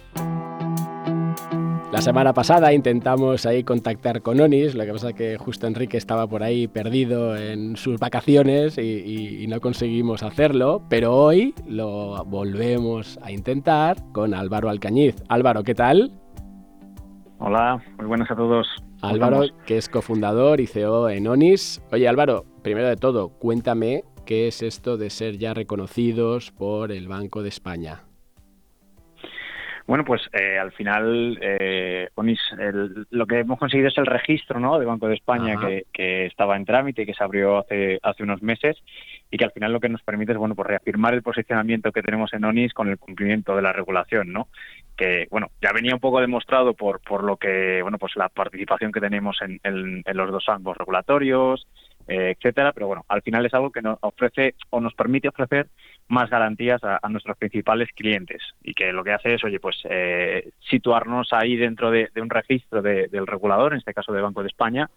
La 1.96 2.02
semana 2.02 2.34
pasada 2.34 2.74
intentamos 2.74 3.46
ahí 3.46 3.64
contactar 3.64 4.20
con 4.20 4.38
Onis, 4.38 4.74
lo 4.74 4.84
que 4.84 4.92
pasa 4.92 5.08
es 5.08 5.14
que 5.14 5.38
justo 5.38 5.66
Enrique 5.66 5.96
estaba 5.96 6.26
por 6.26 6.42
ahí 6.42 6.68
perdido 6.68 7.34
en 7.34 7.74
sus 7.76 7.98
vacaciones 7.98 8.76
y, 8.76 9.46
no 9.48 9.62
conseguimos 9.62 10.22
hacerlo, 10.22 10.82
pero 10.90 11.16
hoy 11.16 11.54
lo 11.66 12.22
volvemos 12.26 13.18
a 13.22 13.32
intentar 13.32 13.96
con 14.12 14.34
Álvaro 14.34 14.68
Alcañiz. 14.68 15.16
Álvaro, 15.30 15.62
¿qué 15.62 15.74
tal? 15.74 16.12
Hola, 17.38 17.82
muy 17.96 18.04
buenas 18.04 18.30
a 18.30 18.36
todos. 18.36 18.66
Álvaro, 19.00 19.44
que 19.64 19.78
es 19.78 19.88
cofundador 19.88 20.60
y 20.60 20.66
CEO 20.66 21.08
en 21.08 21.26
Onis. 21.26 21.80
Oye 21.92 22.06
Álvaro, 22.08 22.44
primero 22.62 22.88
de 22.88 22.96
todo, 22.96 23.30
cuéntame 23.38 24.04
qué 24.26 24.48
es 24.48 24.60
esto 24.60 24.98
de 24.98 25.08
ser 25.08 25.38
ya 25.38 25.54
reconocidos 25.54 26.50
por 26.50 26.92
el 26.92 27.08
Banco 27.08 27.42
de 27.42 27.48
España. 27.48 28.05
Bueno, 29.86 30.04
pues 30.04 30.22
eh, 30.32 30.58
al 30.58 30.72
final, 30.72 31.38
eh, 31.40 32.08
lo 33.10 33.26
que 33.26 33.38
hemos 33.38 33.58
conseguido 33.58 33.88
es 33.88 33.98
el 33.98 34.06
registro 34.06 34.58
¿no? 34.58 34.80
de 34.80 34.84
Banco 34.84 35.06
de 35.06 35.14
España 35.14 35.56
que, 35.92 36.26
estaba 36.26 36.56
en 36.56 36.64
trámite 36.64 37.02
y 37.02 37.06
que 37.06 37.14
se 37.14 37.22
abrió 37.22 37.58
hace, 37.58 38.00
hace 38.02 38.24
unos 38.24 38.42
meses 38.42 38.76
y 39.30 39.36
que 39.38 39.44
al 39.44 39.52
final 39.52 39.72
lo 39.72 39.78
que 39.78 39.88
nos 39.88 40.02
permite 40.02 40.32
es 40.32 40.38
bueno 40.38 40.56
pues 40.56 40.66
reafirmar 40.66 41.14
el 41.14 41.22
posicionamiento 41.22 41.92
que 41.92 42.02
tenemos 42.02 42.32
en 42.32 42.44
ONIS 42.44 42.74
con 42.74 42.88
el 42.88 42.98
cumplimiento 42.98 43.54
de 43.54 43.62
la 43.62 43.72
regulación, 43.72 44.32
¿no? 44.32 44.48
Que 44.96 45.28
bueno 45.30 45.50
ya 45.62 45.72
venía 45.72 45.94
un 45.94 46.00
poco 46.00 46.20
demostrado 46.20 46.74
por 46.74 47.00
por 47.00 47.22
lo 47.22 47.36
que 47.36 47.80
bueno 47.82 47.98
pues 47.98 48.16
la 48.16 48.28
participación 48.28 48.90
que 48.90 49.00
tenemos 49.00 49.38
en, 49.42 49.60
en 49.62 50.16
los 50.16 50.30
dos 50.32 50.48
ambos 50.48 50.76
regulatorios, 50.76 51.66
eh, 52.08 52.34
etcétera, 52.36 52.72
pero 52.72 52.86
bueno, 52.86 53.04
al 53.08 53.22
final 53.22 53.44
es 53.46 53.54
algo 53.54 53.70
que 53.70 53.82
nos 53.82 53.98
ofrece 54.00 54.54
o 54.70 54.80
nos 54.80 54.94
permite 54.94 55.28
ofrecer 55.28 55.68
más 56.08 56.30
garantías 56.30 56.80
a, 56.84 57.00
nuestros 57.08 57.36
principales 57.36 57.88
clientes 57.94 58.42
y 58.62 58.74
que 58.74 58.92
lo 58.92 59.02
que 59.02 59.12
hace 59.12 59.34
es, 59.34 59.44
oye, 59.44 59.58
pues 59.58 59.76
eh, 59.84 60.50
situarnos 60.70 61.32
ahí 61.32 61.56
dentro 61.56 61.90
de, 61.90 62.08
un 62.16 62.30
registro 62.30 62.80
del 62.80 63.26
regulador, 63.26 63.72
en 63.72 63.78
este 63.78 63.94
caso 63.94 64.12
de 64.12 64.22
Banco 64.22 64.42
de 64.42 64.48
España, 64.48 64.88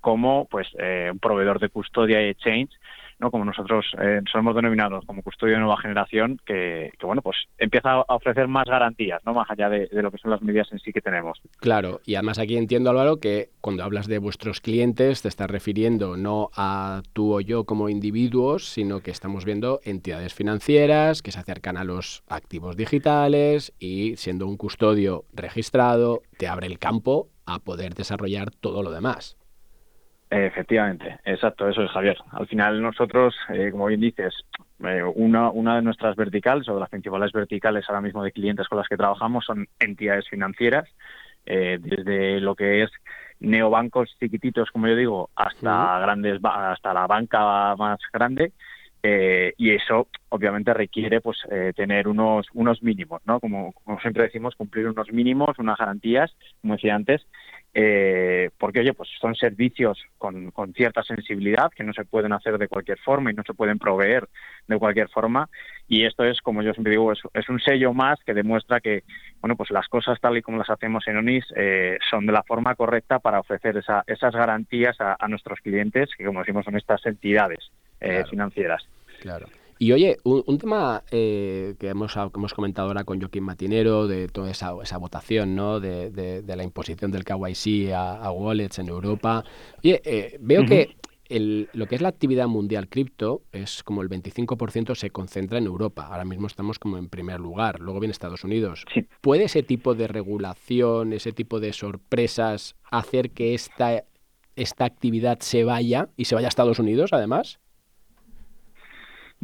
como 0.00 0.46
pues 0.50 0.68
eh, 0.78 1.10
un 1.12 1.18
proveedor 1.18 1.58
de 1.58 1.68
custodia 1.68 2.22
y 2.22 2.30
exchange 2.30 2.70
¿no? 3.18 3.30
como 3.30 3.44
nosotros 3.44 3.86
eh, 4.00 4.20
somos 4.30 4.54
denominados 4.54 5.04
como 5.04 5.22
custodio 5.22 5.54
de 5.54 5.60
nueva 5.60 5.80
generación, 5.80 6.38
que, 6.44 6.92
bueno, 7.02 7.22
pues 7.22 7.36
empieza 7.58 7.92
a 7.92 8.14
ofrecer 8.14 8.48
más 8.48 8.66
garantías, 8.66 9.20
¿no? 9.24 9.34
más 9.34 9.50
allá 9.50 9.68
de, 9.68 9.88
lo 9.90 10.10
que 10.10 10.18
son 10.18 10.30
las 10.30 10.42
medidas 10.42 10.70
en 10.72 10.78
sí 10.78 10.92
que 10.92 11.00
tenemos. 11.00 11.40
Claro, 11.58 12.00
y 12.04 12.14
además 12.14 12.38
aquí 12.38 12.56
entiendo, 12.56 12.90
Álvaro, 12.90 13.18
que 13.18 13.50
cuando 13.60 13.84
hablas 13.84 14.06
de 14.06 14.18
vuestros 14.18 14.60
clientes 14.60 15.22
te 15.22 15.28
estás 15.28 15.50
refiriendo 15.50 16.16
no 16.16 16.50
a 16.56 17.02
tú 17.12 17.34
o 17.34 17.40
yo 17.40 17.64
como 17.64 17.88
individuos, 17.88 18.66
sino 18.68 19.00
que 19.00 19.10
estamos 19.10 19.44
viendo 19.44 19.80
entidades 19.84 20.34
financieras 20.34 21.22
que 21.22 21.32
se 21.32 21.38
acercan 21.38 21.76
a 21.76 21.84
los 21.84 22.22
activos 22.28 22.76
digitales 22.76 23.72
y 23.78 24.16
siendo 24.16 24.46
un 24.46 24.56
custodio 24.56 25.24
registrado, 25.32 26.22
te 26.38 26.48
abre 26.48 26.66
el 26.66 26.78
campo 26.78 27.28
a 27.46 27.58
poder 27.58 27.94
desarrollar 27.94 28.50
todo 28.50 28.82
lo 28.82 28.90
demás. 28.90 29.36
Efectivamente, 30.36 31.20
exacto, 31.24 31.68
eso 31.68 31.82
es 31.82 31.90
Javier. 31.92 32.16
Al 32.32 32.48
final 32.48 32.82
nosotros, 32.82 33.36
eh, 33.50 33.70
como 33.70 33.86
bien 33.86 34.00
dices, 34.00 34.34
eh, 34.84 35.00
una, 35.14 35.48
una 35.50 35.76
de 35.76 35.82
nuestras 35.82 36.16
verticales 36.16 36.68
o 36.68 36.74
de 36.74 36.80
las 36.80 36.88
principales 36.88 37.30
verticales 37.30 37.84
ahora 37.88 38.00
mismo 38.00 38.24
de 38.24 38.32
clientes 38.32 38.66
con 38.66 38.78
las 38.78 38.88
que 38.88 38.96
trabajamos 38.96 39.44
son 39.44 39.68
entidades 39.78 40.28
financieras, 40.28 40.88
eh, 41.46 41.78
desde 41.80 42.40
lo 42.40 42.56
que 42.56 42.82
es 42.82 42.90
neobancos 43.38 44.16
chiquititos, 44.18 44.72
como 44.72 44.88
yo 44.88 44.96
digo, 44.96 45.30
hasta 45.36 46.00
grandes, 46.00 46.40
hasta 46.42 46.92
la 46.92 47.06
banca 47.06 47.76
más 47.76 48.00
grande 48.12 48.52
Eh, 49.06 49.52
y 49.58 49.70
eso 49.70 50.08
obviamente 50.30 50.72
requiere 50.72 51.20
pues 51.20 51.36
eh, 51.50 51.74
tener 51.76 52.08
unos 52.08 52.46
unos 52.54 52.82
mínimos 52.82 53.20
no 53.26 53.38
como, 53.38 53.74
siempre 54.00 54.22
decimos 54.22 54.54
cumplir 54.54 54.88
unos 54.88 55.12
mínimos 55.12 55.58
unas 55.58 55.76
garantías 55.76 56.34
como 56.62 56.72
decía 56.76 56.94
antes 56.94 57.26
eh, 57.76 58.50
porque 58.56 58.80
oye, 58.80 58.94
pues 58.94 59.10
son 59.20 59.34
servicios 59.34 59.98
con, 60.16 60.52
con, 60.52 60.72
cierta 60.74 61.02
sensibilidad 61.02 61.72
que 61.72 61.82
no 61.82 61.92
se 61.92 62.04
pueden 62.04 62.32
hacer 62.32 62.56
de 62.56 62.68
cualquier 62.68 62.98
forma 63.00 63.32
y 63.32 63.34
no 63.34 63.42
se 63.44 63.52
pueden 63.52 63.80
proveer 63.80 64.28
de 64.68 64.78
cualquier 64.78 65.08
forma. 65.08 65.48
Y 65.88 66.04
esto 66.04 66.22
es, 66.22 66.40
como 66.40 66.62
yo 66.62 66.72
siempre 66.72 66.92
digo, 66.92 67.10
es, 67.10 67.18
es 67.34 67.48
un 67.48 67.58
sello 67.58 67.92
más 67.92 68.20
que 68.24 68.32
demuestra 68.32 68.78
que, 68.78 69.02
bueno, 69.40 69.56
pues 69.56 69.72
las 69.72 69.88
cosas 69.88 70.20
tal 70.20 70.36
y 70.36 70.42
como 70.42 70.58
las 70.58 70.70
hacemos 70.70 71.06
en 71.08 71.16
ONIS 71.16 71.46
eh, 71.56 71.98
son 72.08 72.26
de 72.26 72.32
la 72.32 72.44
forma 72.44 72.76
correcta 72.76 73.18
para 73.18 73.40
ofrecer 73.40 73.76
esa, 73.76 74.04
esas 74.06 74.32
garantías 74.32 74.96
a, 75.00 75.26
nuestros 75.26 75.58
clientes, 75.58 76.10
que 76.16 76.24
como 76.24 76.40
decimos 76.40 76.64
son 76.64 76.76
estas 76.76 77.04
entidades 77.06 77.70
claro. 78.10 78.28
financieras. 78.28 78.82
Claro. 79.20 79.46
Y 79.78 79.92
oye, 79.92 80.18
un, 80.22 80.42
un 80.46 80.58
tema 80.58 81.02
eh, 81.10 81.74
que, 81.78 81.88
hemos, 81.88 82.14
que 82.14 82.20
hemos 82.34 82.54
comentado 82.54 82.88
ahora 82.88 83.04
con 83.04 83.20
Joaquín 83.20 83.42
Matinero, 83.42 84.06
de 84.06 84.28
toda 84.28 84.50
esa, 84.50 84.72
esa 84.82 84.98
votación, 84.98 85.56
¿no? 85.56 85.80
De, 85.80 86.10
de, 86.10 86.42
de, 86.42 86.56
la 86.56 86.62
imposición 86.62 87.10
del 87.10 87.24
KYC 87.24 87.92
a, 87.92 88.24
a 88.24 88.30
wallets 88.30 88.78
en 88.78 88.88
Europa. 88.88 89.44
Oye, 89.82 90.00
eh, 90.04 90.38
veo 90.40 90.62
uh 90.62 90.64
-huh. 90.64 90.68
que 90.68 90.96
el, 91.28 91.68
lo 91.72 91.86
que 91.86 91.96
es 91.96 92.00
la 92.00 92.08
actividad 92.08 92.46
mundial 92.46 92.88
cripto 92.88 93.42
es 93.52 93.82
como 93.82 94.02
el 94.02 94.08
25% 94.08 94.94
se 94.94 95.10
concentra 95.10 95.58
en 95.58 95.66
Europa. 95.66 96.06
Ahora 96.06 96.24
mismo 96.24 96.46
estamos 96.46 96.78
como 96.78 96.96
en 96.96 97.08
primer 97.08 97.40
lugar. 97.40 97.80
Luego 97.80 98.00
viene 98.00 98.12
Estados 98.12 98.44
Unidos. 98.44 98.84
Sí. 98.92 99.06
¿Puede 99.20 99.44
ese 99.44 99.62
tipo 99.62 99.94
de 99.94 100.06
regulación, 100.06 101.12
ese 101.12 101.32
tipo 101.32 101.60
de 101.60 101.72
sorpresas 101.72 102.76
hacer 102.90 103.30
que 103.30 103.54
esta, 103.54 104.04
esta 104.54 104.84
actividad 104.84 105.40
se 105.40 105.64
vaya 105.64 106.10
y 106.16 106.26
se 106.26 106.34
vaya 106.34 106.46
a 106.46 106.48
Estados 106.48 106.78
Unidos 106.78 107.12
además? 107.12 107.58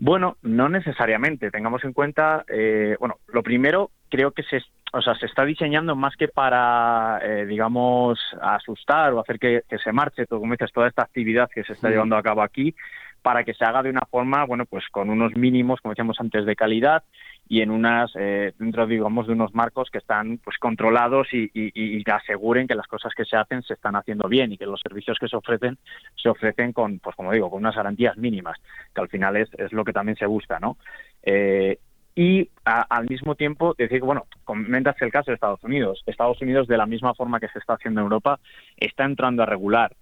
Bueno, 0.03 0.38
no 0.40 0.70
necesariamente. 0.70 1.51
Tengamos 1.51 1.84
en 1.84 1.92
cuenta, 1.92 2.42
eh, 2.48 2.96
bueno, 2.98 3.18
lo 3.28 3.42
primero 3.42 3.90
creo 4.09 4.32
que 4.32 4.42
se, 4.44 4.62
o 4.94 5.03
sea, 5.03 5.14
se 5.14 5.26
está 5.26 5.44
diseñando 5.44 5.94
más 5.94 6.16
que 6.16 6.26
para, 6.26 7.20
eh, 7.22 7.44
digamos, 7.44 8.18
asustar 8.40 9.12
o 9.12 9.20
hacer 9.20 9.38
que, 9.38 9.61
que, 9.68 9.76
se 9.76 9.92
marche, 9.92 10.24
todo, 10.24 10.40
como 10.40 10.55
dices, 10.55 10.72
toda 10.72 10.88
esta 10.88 11.03
actividad 11.03 11.51
que 11.55 11.64
se 11.64 11.74
está 11.74 11.90
llevando 11.90 12.16
a 12.16 12.22
cabo 12.22 12.40
aquí, 12.40 12.74
para 13.20 13.44
que 13.44 13.53
se 13.53 13.62
haga 13.62 13.82
de 13.82 13.90
una 13.90 14.07
forma, 14.11 14.46
bueno, 14.46 14.64
pues 14.64 14.84
con 14.90 15.11
unos 15.11 15.36
mínimos, 15.36 15.82
como 15.82 15.92
decíamos 15.92 16.18
antes, 16.18 16.46
de 16.46 16.57
calidad 16.57 17.05
y 17.51 17.62
en 17.62 17.72
unas, 17.72 18.12
eh, 18.14 18.53
dentro, 18.61 18.86
digamos, 18.86 19.26
de 19.26 19.32
unos 19.32 19.53
marcos 19.57 19.90
que 19.90 19.98
están 19.98 20.38
pues 20.38 20.57
controlados 20.59 21.26
y, 21.34 21.51
y, 21.53 21.72
y, 21.74 22.05
que 22.05 22.12
aseguren 22.12 22.68
que 22.68 22.76
las 22.76 22.86
cosas 22.86 23.12
que 23.12 23.24
se 23.24 23.36
hacen 23.36 23.64
se 23.64 23.74
están 23.74 23.96
haciendo 23.96 24.28
bien 24.28 24.53
y 24.53 24.57
que 24.57 24.66
los 24.66 24.80
servicios 24.80 25.18
que 25.18 25.26
se 25.26 25.36
ofrecen 25.36 25.76
se 26.14 26.28
ofrecen 26.28 26.72
con, 26.72 27.01
pues 27.01 27.16
como 27.16 27.32
digo, 27.32 27.51
con 27.51 27.59
unas 27.59 27.74
garantías 27.74 28.16
mínimas, 28.16 28.57
que 28.94 29.01
al 29.01 29.09
final 29.09 29.36
es, 29.36 29.48
es 29.59 29.72
lo 29.72 29.84
que 29.84 29.92
también 29.92 30.16
se 30.16 30.26
busca, 30.26 30.61
¿no? 30.61 30.76
Eh, 31.24 31.80
y 32.14 32.48
a, 32.64 32.82
al 32.82 33.09
mismo 33.09 33.34
tiempo 33.34 33.74
decir 33.76 34.01
bueno, 34.01 34.26
comentas 34.44 34.94
el 35.03 35.11
caso 35.11 35.32
de 35.32 35.34
Estados 35.34 35.64
Unidos. 35.64 36.05
Estados 36.07 36.40
Unidos, 36.40 36.68
de 36.68 36.76
la 36.76 36.86
misma 36.86 37.14
forma 37.14 37.40
que 37.40 37.48
se 37.48 37.59
está 37.59 37.74
haciendo 37.74 38.01
en 38.01 38.05
Europa, 38.05 38.38
está 38.76 39.05
entrando 39.05 39.42
a 39.42 39.46
regular 39.46 39.96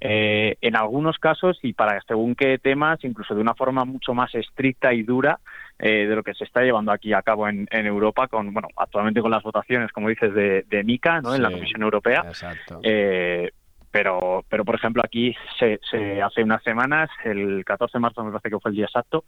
eh, 0.00 0.56
en 0.60 0.76
algunos 0.76 1.18
casos 1.18 1.58
y 1.62 1.72
para 1.72 2.00
según 2.02 2.34
qué 2.34 2.58
temas, 2.58 3.02
incluso 3.04 3.34
de 3.34 3.40
una 3.40 3.54
forma 3.54 3.84
mucho 3.84 4.14
más 4.14 4.34
estricta 4.34 4.92
y 4.92 5.02
dura 5.02 5.38
eh, 5.78 6.06
de 6.06 6.14
lo 6.14 6.22
que 6.22 6.34
se 6.34 6.44
está 6.44 6.62
llevando 6.62 6.92
aquí 6.92 7.12
a 7.12 7.22
cabo 7.22 7.48
en, 7.48 7.66
en, 7.70 7.86
Europa, 7.86 8.28
con 8.28 8.52
bueno, 8.52 8.68
actualmente 8.76 9.20
con 9.20 9.30
las 9.30 9.42
votaciones, 9.42 9.92
como 9.92 10.08
dices, 10.08 10.34
de, 10.34 10.64
de 10.68 10.84
MICA, 10.84 11.20
¿no? 11.20 11.30
Sí, 11.30 11.36
en 11.36 11.42
la 11.42 11.50
Comisión 11.50 11.82
Europea. 11.82 12.24
Exacto. 12.26 12.80
Eh, 12.82 13.50
pero, 13.94 14.44
pero 14.48 14.64
por 14.64 14.74
ejemplo, 14.74 15.02
aquí 15.04 15.36
se, 15.56 15.78
se, 15.88 16.20
hace 16.20 16.42
unas 16.42 16.60
semanas, 16.64 17.08
el 17.22 17.64
14 17.64 17.96
de 17.96 18.00
marzo 18.00 18.24
me 18.24 18.32
parece 18.32 18.50
que 18.50 18.58
fue 18.58 18.72
el 18.72 18.76
día 18.76 18.86
exacto, 18.86 19.22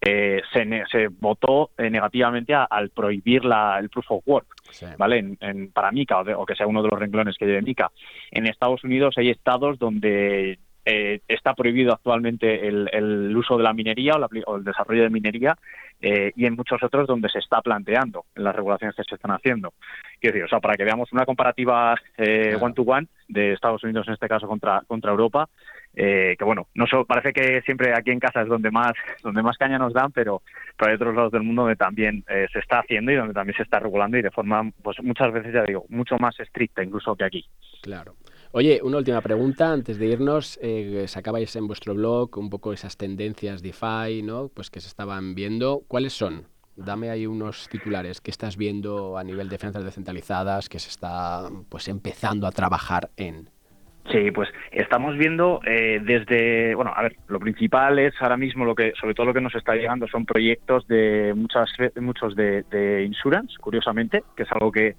eh, 0.00 0.40
se, 0.52 0.84
se, 0.92 1.08
votó 1.08 1.70
eh, 1.76 1.90
negativamente 1.90 2.54
a, 2.54 2.62
al 2.62 2.90
prohibir 2.90 3.44
la, 3.44 3.80
el 3.80 3.90
proof 3.90 4.12
of 4.12 4.22
work, 4.24 4.46
sí. 4.70 4.86
¿vale? 4.96 5.18
En, 5.18 5.38
en, 5.40 5.72
para 5.72 5.90
MICA, 5.90 6.20
o, 6.20 6.24
de, 6.24 6.34
o, 6.36 6.46
que 6.46 6.54
sea 6.54 6.68
uno 6.68 6.84
de 6.84 6.90
los 6.90 7.00
renglones 7.00 7.36
que 7.36 7.46
lleve 7.46 7.62
MICA. 7.62 7.90
En 8.30 8.46
Estados 8.46 8.84
Unidos 8.84 9.16
hay 9.18 9.30
estados 9.30 9.76
donde 9.80 10.60
eh, 10.84 11.20
está 11.26 11.54
prohibido 11.54 11.92
actualmente 11.92 12.68
el, 12.68 12.88
el, 12.92 13.36
uso 13.36 13.56
de 13.56 13.64
la 13.64 13.72
minería 13.72 14.12
o, 14.14 14.18
la, 14.20 14.28
o 14.46 14.56
el 14.56 14.62
desarrollo 14.62 15.02
de 15.02 15.10
minería 15.10 15.56
eh, 16.02 16.32
y 16.34 16.46
en 16.46 16.56
muchos 16.56 16.82
otros 16.82 17.06
donde 17.06 17.28
se 17.28 17.38
está 17.38 17.62
planteando 17.62 18.24
en 18.34 18.44
las 18.44 18.54
regulaciones 18.54 18.96
que 18.96 19.04
se 19.04 19.14
están 19.14 19.30
haciendo. 19.30 19.72
Quiero 20.20 20.34
decir, 20.34 20.44
o 20.44 20.48
sea, 20.48 20.60
para 20.60 20.74
que 20.74 20.84
veamos 20.84 21.12
una 21.12 21.24
comparativa 21.24 21.94
eh, 22.18 22.56
one 22.60 22.74
to 22.74 22.82
one 22.82 23.06
de 23.28 23.52
Estados 23.52 23.82
Unidos 23.84 24.06
en 24.08 24.14
este 24.14 24.28
caso 24.28 24.46
contra, 24.46 24.82
contra 24.86 25.12
Europa, 25.12 25.48
eh, 25.94 26.36
que 26.38 26.44
bueno, 26.44 26.68
no 26.74 26.86
solo, 26.86 27.04
parece 27.04 27.32
que 27.32 27.60
siempre 27.62 27.92
aquí 27.94 28.10
en 28.10 28.18
casa 28.18 28.42
es 28.42 28.48
donde 28.48 28.70
más, 28.70 28.92
donde 29.22 29.42
más 29.42 29.56
caña 29.56 29.78
nos 29.78 29.92
dan, 29.92 30.10
pero, 30.12 30.42
pero 30.76 30.90
hay 30.90 30.96
otros 30.96 31.14
lados 31.14 31.32
del 31.32 31.42
mundo 31.42 31.62
donde 31.62 31.76
también 31.76 32.24
eh, 32.28 32.46
se 32.52 32.58
está 32.58 32.80
haciendo 32.80 33.12
y 33.12 33.16
donde 33.16 33.34
también 33.34 33.56
se 33.56 33.62
está 33.62 33.78
regulando 33.78 34.16
y 34.16 34.22
de 34.22 34.30
forma, 34.30 34.70
pues 34.82 35.02
muchas 35.02 35.32
veces 35.32 35.52
ya 35.52 35.62
digo, 35.62 35.84
mucho 35.88 36.16
más 36.18 36.38
estricta 36.40 36.82
incluso 36.82 37.14
que 37.14 37.24
aquí. 37.24 37.46
Claro. 37.82 38.14
Oye, 38.54 38.80
una 38.82 38.98
última 38.98 39.22
pregunta 39.22 39.72
antes 39.72 39.98
de 39.98 40.08
irnos. 40.08 40.58
Eh, 40.62 41.04
sacabais 41.08 41.56
en 41.56 41.66
vuestro 41.66 41.94
blog 41.94 42.36
un 42.36 42.50
poco 42.50 42.74
esas 42.74 42.98
tendencias 42.98 43.62
DeFi, 43.62 44.22
¿no? 44.22 44.50
Pues 44.54 44.68
que 44.68 44.80
se 44.80 44.88
estaban 44.88 45.34
viendo. 45.34 45.80
¿Cuáles 45.88 46.12
son? 46.12 46.44
Dame 46.76 47.08
ahí 47.08 47.26
unos 47.26 47.70
titulares 47.70 48.20
que 48.20 48.30
estás 48.30 48.58
viendo 48.58 49.16
a 49.16 49.24
nivel 49.24 49.48
de 49.48 49.56
finanzas 49.56 49.84
descentralizadas 49.84 50.68
que 50.68 50.78
se 50.78 50.90
está 50.90 51.48
pues 51.70 51.88
empezando 51.88 52.46
a 52.46 52.52
trabajar 52.52 53.08
en. 53.16 53.48
Sí, 54.10 54.30
pues 54.32 54.50
estamos 54.70 55.16
viendo 55.16 55.60
eh, 55.64 56.00
desde, 56.02 56.74
bueno, 56.74 56.92
a 56.94 57.02
ver, 57.04 57.16
lo 57.28 57.40
principal 57.40 57.98
es 58.00 58.12
ahora 58.20 58.36
mismo 58.36 58.66
lo 58.66 58.74
que, 58.74 58.92
sobre 59.00 59.14
todo 59.14 59.26
lo 59.26 59.32
que 59.32 59.40
nos 59.40 59.54
está 59.54 59.76
llegando 59.76 60.06
son 60.08 60.26
proyectos 60.26 60.86
de 60.88 61.32
muchas, 61.34 61.70
muchos 61.98 62.36
de, 62.36 62.64
de 62.64 63.04
insurance, 63.04 63.54
curiosamente, 63.58 64.24
que 64.36 64.42
es 64.42 64.52
algo 64.52 64.70
que 64.72 64.96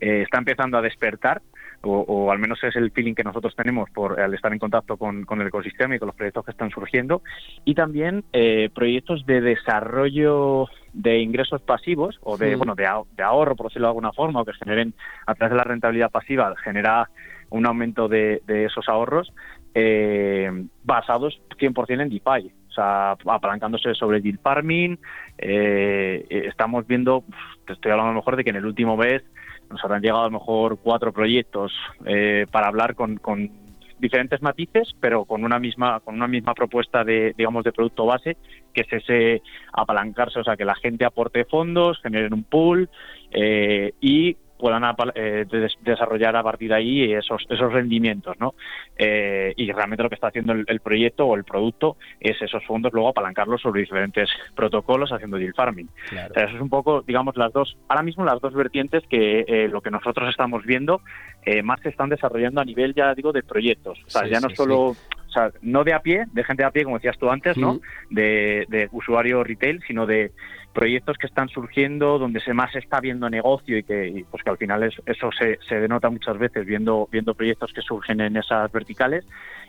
eh, 0.00 0.22
está 0.22 0.38
empezando 0.38 0.76
a 0.76 0.82
despertar 0.82 1.42
o, 1.82 2.00
o, 2.00 2.30
al 2.30 2.38
menos 2.38 2.62
es 2.62 2.76
el 2.76 2.90
feeling 2.92 3.14
que 3.14 3.24
nosotros 3.24 3.54
tenemos 3.56 3.90
por 3.90 4.20
al 4.20 4.34
estar 4.34 4.52
en 4.52 4.58
contacto 4.58 4.96
con, 4.96 5.24
con 5.24 5.40
el 5.40 5.48
ecosistema 5.48 5.96
y 5.96 5.98
con 5.98 6.06
los 6.06 6.16
proyectos 6.16 6.44
que 6.44 6.52
están 6.52 6.70
surgiendo 6.70 7.22
y 7.64 7.74
también 7.74 8.24
eh, 8.32 8.70
proyectos 8.74 9.26
de 9.26 9.40
desarrollo 9.40 10.66
de 10.92 11.18
ingresos 11.18 11.60
pasivos 11.62 12.18
o 12.22 12.36
de 12.36 12.50
sí. 12.50 12.54
bueno 12.56 12.74
de, 12.74 12.88
de, 13.16 13.22
ahorro 13.22 13.56
por 13.56 13.66
decirlo 13.66 13.88
de 13.88 13.90
alguna 13.90 14.12
forma 14.12 14.40
o 14.40 14.44
que 14.44 14.52
generen 14.54 14.94
a 15.26 15.34
través 15.34 15.52
de 15.52 15.56
la 15.56 15.64
rentabilidad 15.64 16.10
pasiva 16.10 16.54
genera 16.62 17.08
un 17.50 17.66
aumento 17.66 18.08
de, 18.08 18.42
de 18.46 18.66
esos 18.66 18.88
ahorros 18.88 19.32
eh, 19.74 20.50
basados 20.84 21.40
100% 21.58 22.02
en 22.02 22.08
DeFi 22.08 22.52
o 22.68 22.74
sea, 22.74 23.12
apalancándose 23.26 23.94
sobre 23.94 24.18
el 24.18 24.22
yield 24.22 24.40
farming 24.40 24.98
eh, 25.38 26.26
estamos 26.30 26.86
viendo 26.86 27.24
te 27.66 27.72
estoy 27.72 27.90
hablando 27.90 28.10
a 28.10 28.14
lo 28.14 28.20
mejor 28.20 28.36
de 28.36 28.44
que 28.44 28.50
en 28.50 28.56
el 28.56 28.66
último 28.66 28.96
mes 28.96 29.22
nos 29.72 29.84
habrán 29.84 30.02
llegado 30.02 30.22
a 30.22 30.26
lo 30.26 30.38
mejor 30.38 30.78
cuatro 30.82 31.12
proyectos 31.12 31.72
eh, 32.04 32.46
para 32.50 32.68
hablar 32.68 32.94
con, 32.94 33.16
con, 33.16 33.50
diferentes 33.98 34.42
matices, 34.42 34.96
pero 35.00 35.24
con 35.24 35.44
una 35.44 35.60
misma 35.60 36.00
con 36.00 36.16
una 36.16 36.26
misma 36.26 36.54
propuesta 36.54 37.04
de 37.04 37.34
digamos 37.38 37.62
de 37.62 37.70
producto 37.70 38.04
base, 38.04 38.36
que 38.74 38.80
es 38.80 38.92
ese 38.92 39.42
apalancarse, 39.72 40.40
o 40.40 40.44
sea, 40.44 40.56
que 40.56 40.64
la 40.64 40.74
gente 40.74 41.04
aporte 41.04 41.44
fondos, 41.44 42.00
generen 42.02 42.34
un 42.34 42.42
pool 42.42 42.90
eh, 43.30 43.92
y 44.00 44.36
puedan 44.62 44.84
eh, 45.16 45.44
des 45.50 45.72
desarrollar 45.80 46.36
a 46.36 46.42
partir 46.44 46.68
de 46.68 46.76
ahí 46.76 47.12
esos, 47.12 47.44
esos 47.50 47.72
rendimientos, 47.72 48.38
¿no? 48.38 48.54
Eh, 48.96 49.52
y 49.56 49.72
realmente 49.72 50.04
lo 50.04 50.08
que 50.08 50.14
está 50.14 50.28
haciendo 50.28 50.52
el, 50.52 50.64
el, 50.68 50.78
proyecto 50.78 51.26
o 51.26 51.34
el 51.34 51.42
producto 51.42 51.96
es 52.20 52.40
esos 52.40 52.64
fondos 52.64 52.92
luego 52.92 53.08
apalancarlos 53.08 53.60
sobre 53.60 53.80
diferentes 53.80 54.30
protocolos 54.54 55.10
haciendo 55.10 55.36
deal 55.36 55.52
farming. 55.52 55.88
Claro. 56.10 56.30
O 56.30 56.34
sea, 56.34 56.44
eso 56.44 56.54
es 56.54 56.62
un 56.62 56.68
poco, 56.68 57.02
digamos, 57.02 57.36
las 57.36 57.52
dos, 57.52 57.76
ahora 57.88 58.04
mismo 58.04 58.24
las 58.24 58.40
dos 58.40 58.54
vertientes 58.54 59.02
que 59.08 59.44
eh, 59.48 59.68
lo 59.68 59.80
que 59.80 59.90
nosotros 59.90 60.30
estamos 60.30 60.64
viendo 60.64 61.00
eh, 61.44 61.64
más 61.64 61.80
se 61.80 61.88
están 61.88 62.10
desarrollando 62.10 62.60
a 62.60 62.64
nivel, 62.64 62.94
ya 62.94 63.12
digo, 63.16 63.32
de 63.32 63.42
proyectos. 63.42 63.98
O 64.06 64.10
sea, 64.10 64.22
sí, 64.22 64.30
ya 64.30 64.38
no 64.38 64.48
sí, 64.48 64.54
solo... 64.54 64.94
Sí. 64.94 65.21
O 65.32 65.34
sea, 65.34 65.50
no 65.62 65.82
de 65.82 65.94
a 65.94 66.00
pie, 66.00 66.26
de 66.30 66.44
gente 66.44 66.62
de 66.62 66.66
a 66.66 66.70
pie, 66.70 66.84
como 66.84 66.98
decías 66.98 67.16
tú 67.16 67.30
antes, 67.30 67.56
¿no? 67.56 67.80
De, 68.10 68.66
de 68.68 68.90
usuario 68.92 69.42
retail, 69.42 69.82
sino 69.86 70.04
de 70.04 70.30
proyectos 70.74 71.16
que 71.16 71.26
están 71.26 71.48
surgiendo 71.48 72.18
donde 72.18 72.40
se 72.40 72.52
más 72.52 72.74
está 72.74 73.00
viendo 73.00 73.30
negocio 73.30 73.78
y 73.78 73.82
que 73.82 74.08
y 74.08 74.24
pues 74.24 74.42
que 74.42 74.50
al 74.50 74.58
final 74.58 74.82
es, 74.82 74.94
eso 75.06 75.30
se, 75.32 75.58
se, 75.66 75.80
denota 75.80 76.10
muchas 76.10 76.38
veces 76.38 76.66
viendo 76.66 77.08
viendo 77.10 77.34
proyectos 77.34 77.72
que 77.72 77.80
surgen 77.80 78.20
en 78.20 78.36
esas 78.36 78.70
verticales 78.72 79.24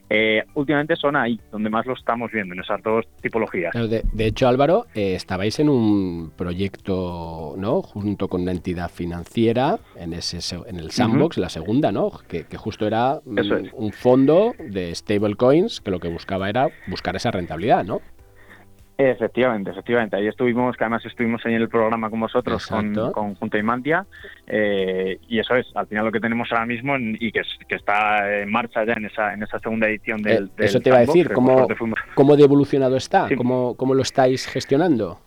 eh, 0.09 0.43
últimamente 0.53 0.95
son 0.95 1.15
ahí 1.15 1.39
donde 1.51 1.69
más 1.69 1.85
lo 1.85 1.93
estamos 1.93 2.31
viendo 2.31 2.53
en 2.53 2.59
esas 2.61 2.81
dos 2.83 3.05
tipologías 3.21 3.73
de, 3.73 4.03
de 4.11 4.25
hecho 4.25 4.47
Álvaro 4.47 4.85
eh, 4.93 5.15
estabais 5.15 5.59
en 5.59 5.69
un 5.69 6.31
proyecto 6.35 7.55
no 7.57 7.81
junto 7.81 8.27
con 8.27 8.41
una 8.41 8.51
entidad 8.51 8.89
financiera 8.89 9.79
en 9.95 10.13
ese 10.13 10.37
en 10.67 10.77
el 10.77 10.91
sandbox 10.91 11.37
uh 11.37 11.39
-huh. 11.39 11.43
la 11.43 11.49
segunda 11.49 11.91
no 11.91 12.11
que, 12.27 12.45
que 12.45 12.57
justo 12.57 12.85
era 12.85 13.21
es. 13.37 13.47
un 13.73 13.91
fondo 13.91 14.53
de 14.59 14.93
stablecoins 14.93 15.81
que 15.81 15.91
lo 15.91 15.99
que 15.99 16.09
buscaba 16.09 16.49
era 16.49 16.69
buscar 16.87 17.15
esa 17.15 17.31
rentabilidad 17.31 17.83
no 17.83 18.01
Efectivamente, 18.97 19.71
efectivamente. 19.71 20.15
Ahí 20.15 20.27
estuvimos, 20.27 20.77
que 20.77 20.83
además 20.83 21.03
estuvimos 21.05 21.43
en 21.45 21.53
el 21.53 21.67
programa 21.67 22.09
con 22.09 22.19
vosotros, 22.19 22.67
con, 22.67 22.93
con 23.11 23.35
Junta 23.35 23.57
y 23.57 23.63
Mantia, 23.63 24.05
eh, 24.45 25.17
y 25.27 25.39
eso 25.39 25.55
es, 25.55 25.65
al 25.75 25.87
final 25.87 26.05
lo 26.05 26.11
que 26.11 26.19
tenemos 26.19 26.51
ahora 26.51 26.65
mismo 26.65 26.95
y 26.97 27.31
que, 27.31 27.41
que 27.67 27.75
está 27.75 28.41
en 28.41 28.51
marcha 28.51 28.85
ya 28.85 28.93
en 28.93 29.05
esa, 29.05 29.33
en 29.33 29.41
esa 29.41 29.57
segunda 29.59 29.87
edición 29.87 30.21
del... 30.21 30.45
Eh, 30.57 30.65
eso 30.65 30.79
te 30.79 30.89
iba 30.89 30.97
a 30.97 31.01
decir, 31.01 31.31
¿cómo, 31.33 31.67
¿cómo 32.13 32.35
de 32.35 32.43
evolucionado 32.43 32.95
está? 32.95 33.27
¿Cómo, 33.35 33.75
¿Cómo 33.75 33.95
lo 33.95 34.03
estáis 34.03 34.45
gestionando? 34.45 35.19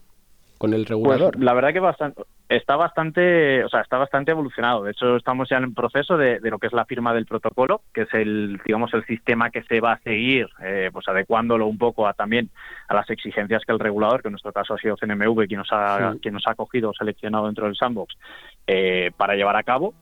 Con 0.58 0.74
el 0.74 0.86
regulador? 0.86 1.32
Pues, 1.32 1.44
la 1.44 1.54
verdad 1.54 1.72
que 1.72 1.80
bastante, 1.80 2.22
está 2.48 2.76
bastante, 2.76 3.64
o 3.64 3.68
sea, 3.68 3.80
está 3.80 3.98
bastante 3.98 4.30
evolucionado. 4.30 4.84
De 4.84 4.92
hecho, 4.92 5.16
estamos 5.16 5.48
ya 5.48 5.58
en 5.58 5.64
el 5.64 5.74
proceso 5.74 6.16
de, 6.16 6.38
lo 6.42 6.58
que 6.58 6.68
es 6.68 6.72
la 6.72 6.84
firma 6.84 7.12
del 7.12 7.26
protocolo, 7.26 7.82
que 7.92 8.02
es 8.02 8.14
el, 8.14 8.60
digamos, 8.64 8.92
el 8.94 9.04
sistema 9.06 9.50
que 9.50 9.62
se 9.62 9.80
va 9.80 9.92
a 9.92 10.00
seguir, 10.00 10.48
eh, 10.62 10.90
pues 10.92 11.06
adecuándolo 11.08 11.66
un 11.66 11.78
poco 11.78 12.06
a 12.06 12.14
también 12.14 12.50
a 12.88 12.94
las 12.94 13.08
exigencias 13.10 13.62
que 13.64 13.72
el 13.72 13.78
regulador, 13.78 14.22
que 14.22 14.28
en 14.28 14.32
nuestro 14.32 14.52
caso 14.52 14.74
ha 14.74 14.78
sido 14.78 14.96
CNMV, 14.96 15.46
quien 15.46 15.58
nos 15.58 15.72
ha, 15.72 16.14
quien 16.20 16.34
nos 16.34 16.46
ha 16.46 16.54
cogido 16.54 16.90
o 16.90 16.94
seleccionado 16.94 17.46
dentro 17.46 17.66
del 17.66 17.76
sandbox, 17.76 18.14
eh, 18.66 19.10
para 19.16 19.34
llevar 19.34 19.56
a 19.56 19.62
cabo. 19.62 19.94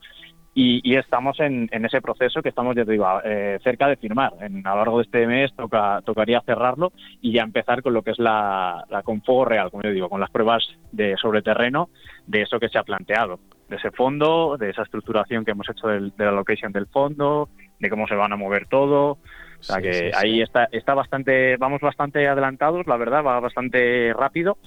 Y, 0.57 0.95
estamos 0.95 1.37
en, 1.41 1.67
ese 1.69 1.99
proceso 1.99 2.41
que 2.41 2.47
estamos, 2.47 2.77
ya 2.77 2.85
te 2.85 2.93
digo, 2.93 3.05
eh, 3.25 3.59
cerca 3.61 3.89
de 3.89 3.97
firmar. 3.97 4.31
En, 4.39 4.65
a 4.65 4.69
lo 4.69 4.77
largo 4.77 4.97
de 4.99 5.03
este 5.03 5.27
mes 5.27 5.53
toca, 5.53 6.01
tocaría 6.05 6.39
cerrarlo 6.45 6.93
y 7.19 7.33
ya 7.33 7.43
empezar 7.43 7.81
con 7.81 7.93
lo 7.93 8.03
que 8.03 8.11
es 8.11 8.19
la, 8.19 8.85
con 9.03 9.21
fuego 9.21 9.43
real, 9.43 9.69
como 9.69 9.83
yo 9.83 9.91
digo, 9.91 10.07
con 10.07 10.21
las 10.21 10.31
pruebas 10.31 10.65
de 10.93 11.17
sobre 11.17 11.41
terreno 11.41 11.89
de 12.25 12.43
eso 12.43 12.57
que 12.57 12.69
se 12.69 12.77
ha 12.77 12.83
planteado, 12.83 13.41
de 13.67 13.75
ese 13.75 13.91
fondo, 13.91 14.55
de 14.57 14.69
esa 14.69 14.83
estructuración 14.83 15.43
que 15.43 15.51
hemos 15.51 15.69
hecho 15.69 15.87
de 15.89 16.11
la 16.17 16.31
location 16.31 16.71
del 16.71 16.87
fondo, 16.87 17.49
de 17.77 17.89
cómo 17.89 18.07
se 18.07 18.15
van 18.15 18.31
a 18.31 18.37
mover 18.37 18.67
todo. 18.67 19.17
O 19.59 19.63
sea 19.63 19.81
que 19.81 20.11
ahí 20.15 20.41
está, 20.41 20.69
está 20.71 20.93
bastante, 20.93 21.57
vamos 21.57 21.81
bastante 21.81 22.29
adelantados, 22.29 22.87
la 22.87 22.95
verdad, 22.95 23.25
va 23.25 23.41
bastante 23.41 24.13
rápido 24.13 24.57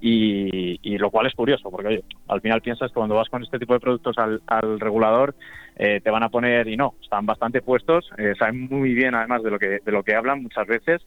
y, 0.00 0.98
lo 0.98 1.10
cual 1.10 1.26
es 1.26 1.34
curioso, 1.34 1.70
porque 1.70 1.88
oye, 1.88 2.04
al 2.28 2.40
final 2.40 2.60
piensas 2.60 2.90
que 2.90 2.94
cuando 2.94 3.14
vas 3.14 3.28
con 3.28 3.42
este 3.42 3.58
tipo 3.58 3.74
de 3.74 3.80
productos 3.80 4.16
al, 4.18 4.80
regulador 4.80 5.34
eh, 5.76 6.00
te 6.02 6.10
van 6.10 6.22
a 6.22 6.28
poner 6.28 6.68
y 6.68 6.76
no, 6.76 6.94
están 7.02 7.26
bastante 7.26 7.62
puestos, 7.62 8.10
eh, 8.18 8.34
saben 8.38 8.68
muy 8.70 8.94
bien 8.94 9.14
además 9.14 9.42
de 9.42 9.50
lo 9.50 9.58
que 9.58 9.80
de 9.84 9.92
lo 9.92 10.02
que 10.02 10.14
hablan 10.14 10.42
muchas 10.42 10.66
veces 10.66 11.02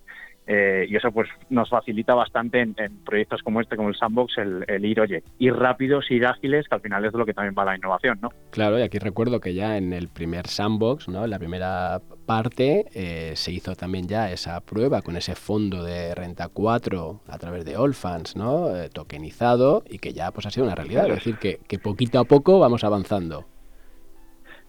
eh, 0.50 0.86
y 0.88 0.96
eso 0.96 1.12
pues 1.12 1.28
nos 1.50 1.70
facilita 1.70 2.14
bastante 2.14 2.62
en, 2.62 2.74
proyectos 3.06 3.44
como 3.44 3.60
este, 3.60 3.76
como 3.76 3.90
el 3.90 3.96
Sandbox, 3.96 4.38
el, 4.38 4.86
ir, 4.86 5.02
oye, 5.02 5.22
ir 5.40 5.54
rápidos, 5.54 6.10
ir 6.10 6.26
ágiles, 6.26 6.70
que 6.70 6.76
al 6.76 6.82
final 6.82 7.04
es 7.04 7.14
lo 7.14 7.26
que 7.26 7.34
también 7.34 7.54
va 7.58 7.66
la 7.66 7.76
innovación, 7.76 8.18
¿no? 8.22 8.30
Claro, 8.52 8.80
y 8.80 8.82
aquí 8.82 8.98
recuerdo 8.98 9.42
que 9.42 9.54
ya 9.54 9.76
en 9.76 9.92
el 9.92 10.08
primer 10.08 10.48
Sandbox, 10.48 11.10
¿no? 11.10 11.26
En 11.26 11.32
la 11.32 11.38
primera 11.38 12.00
parte, 12.26 12.86
eh, 12.94 13.34
se 13.36 13.52
hizo 13.52 13.76
también 13.76 14.08
ya 14.08 14.32
esa 14.32 14.62
prueba 14.62 15.02
con 15.02 15.18
ese 15.18 15.36
fondo 15.36 15.84
de 15.84 16.16
renta 16.16 16.48
4 16.48 17.22
a 17.28 17.38
través 17.38 17.66
de 17.66 17.76
Allfans, 17.76 18.38
¿no? 18.38 18.74
Eh, 18.74 18.90
tokenizado 18.90 19.84
y 19.90 20.00
que 20.00 20.14
ya 20.14 20.32
pues 20.32 20.46
ha 20.46 20.52
sido 20.52 20.66
una 20.66 20.76
realidad, 20.76 21.08
es 21.08 21.16
decir, 21.16 21.38
que, 21.40 21.60
que 21.68 21.78
poquito 21.78 22.20
a 22.20 22.24
poco 22.24 22.58
vamos 22.60 22.86
avanzando. 22.86 23.46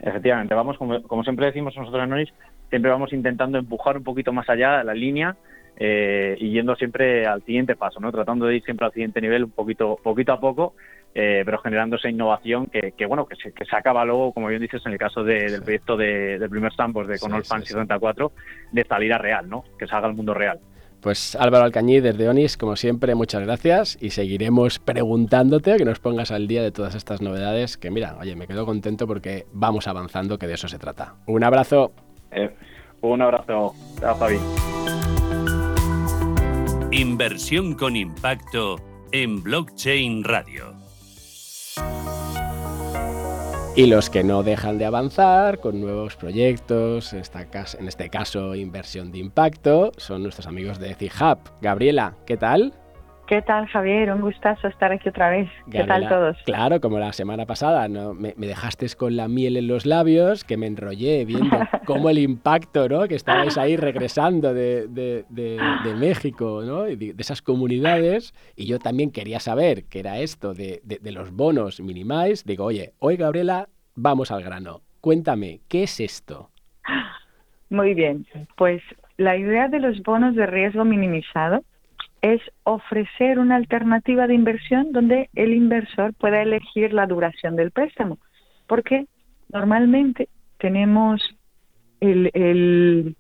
Efectivamente, 0.01 0.55
vamos, 0.55 0.76
como, 0.76 1.01
como 1.05 1.22
siempre 1.22 1.47
decimos 1.47 1.76
nosotros 1.76 2.03
en 2.03 2.26
siempre 2.68 2.91
vamos 2.91 3.12
intentando 3.12 3.59
empujar 3.59 3.97
un 3.97 4.05
poquito 4.05 4.33
más 4.33 4.49
allá 4.49 4.83
la 4.85 4.95
línea 4.95 5.37
eh, 5.81 6.37
y 6.41 6.51
yendo 6.51 6.74
siempre 6.74 7.24
al 7.26 7.43
siguiente 7.45 7.76
paso, 7.76 8.01
¿no? 8.01 8.11
Tratando 8.11 8.47
de 8.47 8.57
ir 8.57 8.64
siempre 8.64 8.87
al 8.87 8.93
siguiente 8.93 9.20
nivel 9.20 9.45
un 9.45 9.51
poquito, 9.53 9.97
poquito 10.03 10.33
a 10.33 10.41
poco, 10.41 10.74
eh, 11.14 11.43
pero 11.45 11.59
generando 11.59 11.97
esa 11.97 12.11
innovación 12.11 12.66
que, 12.66 13.07
bueno, 13.07 13.26
que 13.26 13.37
se, 13.37 13.53
que 13.53 13.64
se, 13.64 13.76
acaba 13.76 14.05
luego, 14.05 14.33
como 14.33 14.49
bien 14.49 14.61
dices, 14.61 14.85
en 14.85 14.93
el 14.93 14.99
caso 14.99 15.22
del 15.22 15.62
proyecto 15.62 15.97
de, 15.97 16.39
del 16.39 16.51
primer 16.51 16.72
Stampos 16.72 17.07
de 17.07 17.18
Conol 17.18 17.45
Fan 17.45 17.64
74, 17.64 18.33
de 18.72 18.85
salida 18.85 19.18
real, 19.18 19.49
¿no? 19.49 19.64
Que 19.79 19.87
salga 19.87 20.09
al 20.09 20.14
mundo 20.14 20.35
real. 20.35 20.59
Pues 21.01 21.37
Álvaro 21.37 21.64
Alcañí 21.64 22.01
desde 22.01 22.29
Onis, 22.29 22.57
como 22.57 22.74
siempre, 22.74 23.14
muchas 23.14 23.45
gracias 23.45 23.97
y 24.01 24.11
seguiremos 24.11 24.81
preguntándote 24.81 25.76
que 25.76 25.85
nos 25.85 26.01
pongas 26.01 26.33
al 26.33 26.49
día 26.49 26.61
de 26.61 26.72
todas 26.72 26.97
estas 26.97 27.22
novedades 27.22 27.76
que 27.76 27.91
mira, 27.91 28.16
oye, 28.20 28.35
me 28.35 28.49
quedo 28.49 28.66
contento 28.66 29.07
porque 29.07 29.47
vamos 29.53 29.87
avanzando, 29.87 30.39
que 30.39 30.49
de 30.49 30.55
eso 30.55 30.66
se 30.66 30.79
trata. 30.79 31.14
Un 31.26 31.45
abrazo. 31.45 31.93
Eh, 32.33 32.51
un 33.01 33.22
abrazo. 33.22 33.74
Chao, 34.01 34.16
Javi. 34.16 34.39
Inversión 36.99 37.74
con 37.74 37.94
impacto 37.94 38.74
en 39.12 39.40
Blockchain 39.40 40.24
Radio. 40.24 40.74
Y 43.76 43.86
los 43.86 44.11
que 44.11 44.24
no 44.24 44.42
dejan 44.42 44.78
de 44.78 44.84
avanzar 44.84 45.61
con 45.61 45.80
nuevos 45.80 46.16
proyectos, 46.16 47.12
en 47.12 47.20
este 47.86 48.11
caso 48.11 48.57
inversión 48.57 49.12
de 49.12 49.18
impacto, 49.18 49.92
son 49.96 50.24
nuestros 50.24 50.49
amigos 50.49 50.80
de 50.80 50.96
Hub. 51.20 51.38
Gabriela, 51.61 52.16
¿qué 52.26 52.36
tal? 52.36 52.74
¿Qué 53.29 53.43
tal, 53.43 53.66
Javier? 53.66 54.11
Un 54.11 54.22
gustazo 54.22 54.68
estar 54.68 54.91
aquí 54.91 55.11
otra 55.11 55.29
vez. 55.29 55.51
¿Qué 55.70 55.85
tal 55.85 56.09
todos? 56.09 56.39
Claro, 56.47 56.81
como 56.81 56.99
la 56.99 57.12
semana 57.12 57.45
pasada, 57.45 57.87
¿no? 57.87 58.14
Me, 58.14 58.33
dejaste 58.33 58.87
con 58.97 59.16
la 59.16 59.29
miel 59.29 59.59
en 59.59 59.68
los 59.68 59.85
labios, 59.85 60.45
que 60.45 60.57
me 60.57 60.66
enrollé 60.66 61.26
viendo 61.26 61.59
cómo 61.85 62.09
el 62.09 62.16
impacto, 62.16 62.89
¿no? 62.89 63.07
Que 63.07 63.16
estabais 63.16 63.59
ahí 63.59 63.76
regresando 63.76 64.55
de, 64.55 64.89
de, 64.89 65.26
de, 65.29 65.95
México, 65.95 66.62
¿no? 66.64 66.85
De, 66.85 67.14
esas 67.18 67.43
comunidades. 67.43 68.33
Y 68.57 68.66
yo 68.66 68.79
también 68.79 69.11
quería 69.11 69.41
saber 69.41 69.85
qué 69.91 70.01
era 70.01 70.20
esto 70.20 70.55
de, 70.55 70.81
los 71.12 71.31
bonos 71.31 71.81
minimais. 71.83 72.47
Digo, 72.47 72.64
oye, 72.64 72.95
hoy, 72.99 73.18
Gabriela, 73.18 73.68
vamos 73.95 74.31
al 74.31 74.43
grano. 74.43 74.81
Cuéntame, 75.03 75.61
¿qué 75.68 75.83
es 75.83 76.01
esto? 76.01 76.49
Muy 77.68 77.93
bien, 77.93 78.26
pues 78.57 78.81
la 79.18 79.37
idea 79.37 79.68
de 79.68 79.81
los 79.81 80.03
bonos 80.03 80.35
de 80.35 80.47
riesgo 80.47 80.87
minimizado 80.87 81.62
es 82.23 82.41
ofrecer 82.64 83.39
una 83.39 83.57
alternativa 83.57 84.27
de 84.27 84.35
inversión 84.35 84.93
donde 84.93 85.31
el 85.35 85.55
inversor 85.55 86.14
pueda 86.14 86.43
elegir 86.43 86.93
la 86.93 87.07
duración 87.07 87.57
del 87.57 87.71
préstamo. 87.71 88.19
Porque 88.66 89.07
normalmente 89.53 90.29
tenemos 90.59 91.23
el, 92.01 93.16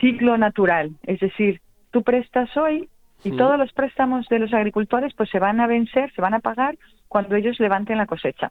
ciclo 0.00 0.36
natural, 0.36 0.90
es 1.04 1.20
decir, 1.20 1.60
tú 1.92 2.02
prestas 2.02 2.56
hoy 2.56 2.88
y 3.22 3.30
todos 3.36 3.56
los 3.56 3.72
préstamos 3.72 4.26
de 4.28 4.40
los 4.40 4.52
agricultores 4.52 5.14
pues 5.14 5.30
se 5.30 5.38
van 5.38 5.60
a 5.60 5.68
vencer, 5.68 6.12
se 6.12 6.20
van 6.20 6.34
a 6.34 6.40
pagar 6.40 6.76
cuando 7.06 7.36
ellos 7.36 7.60
levanten 7.60 7.98
la 7.98 8.06
cosecha. 8.06 8.50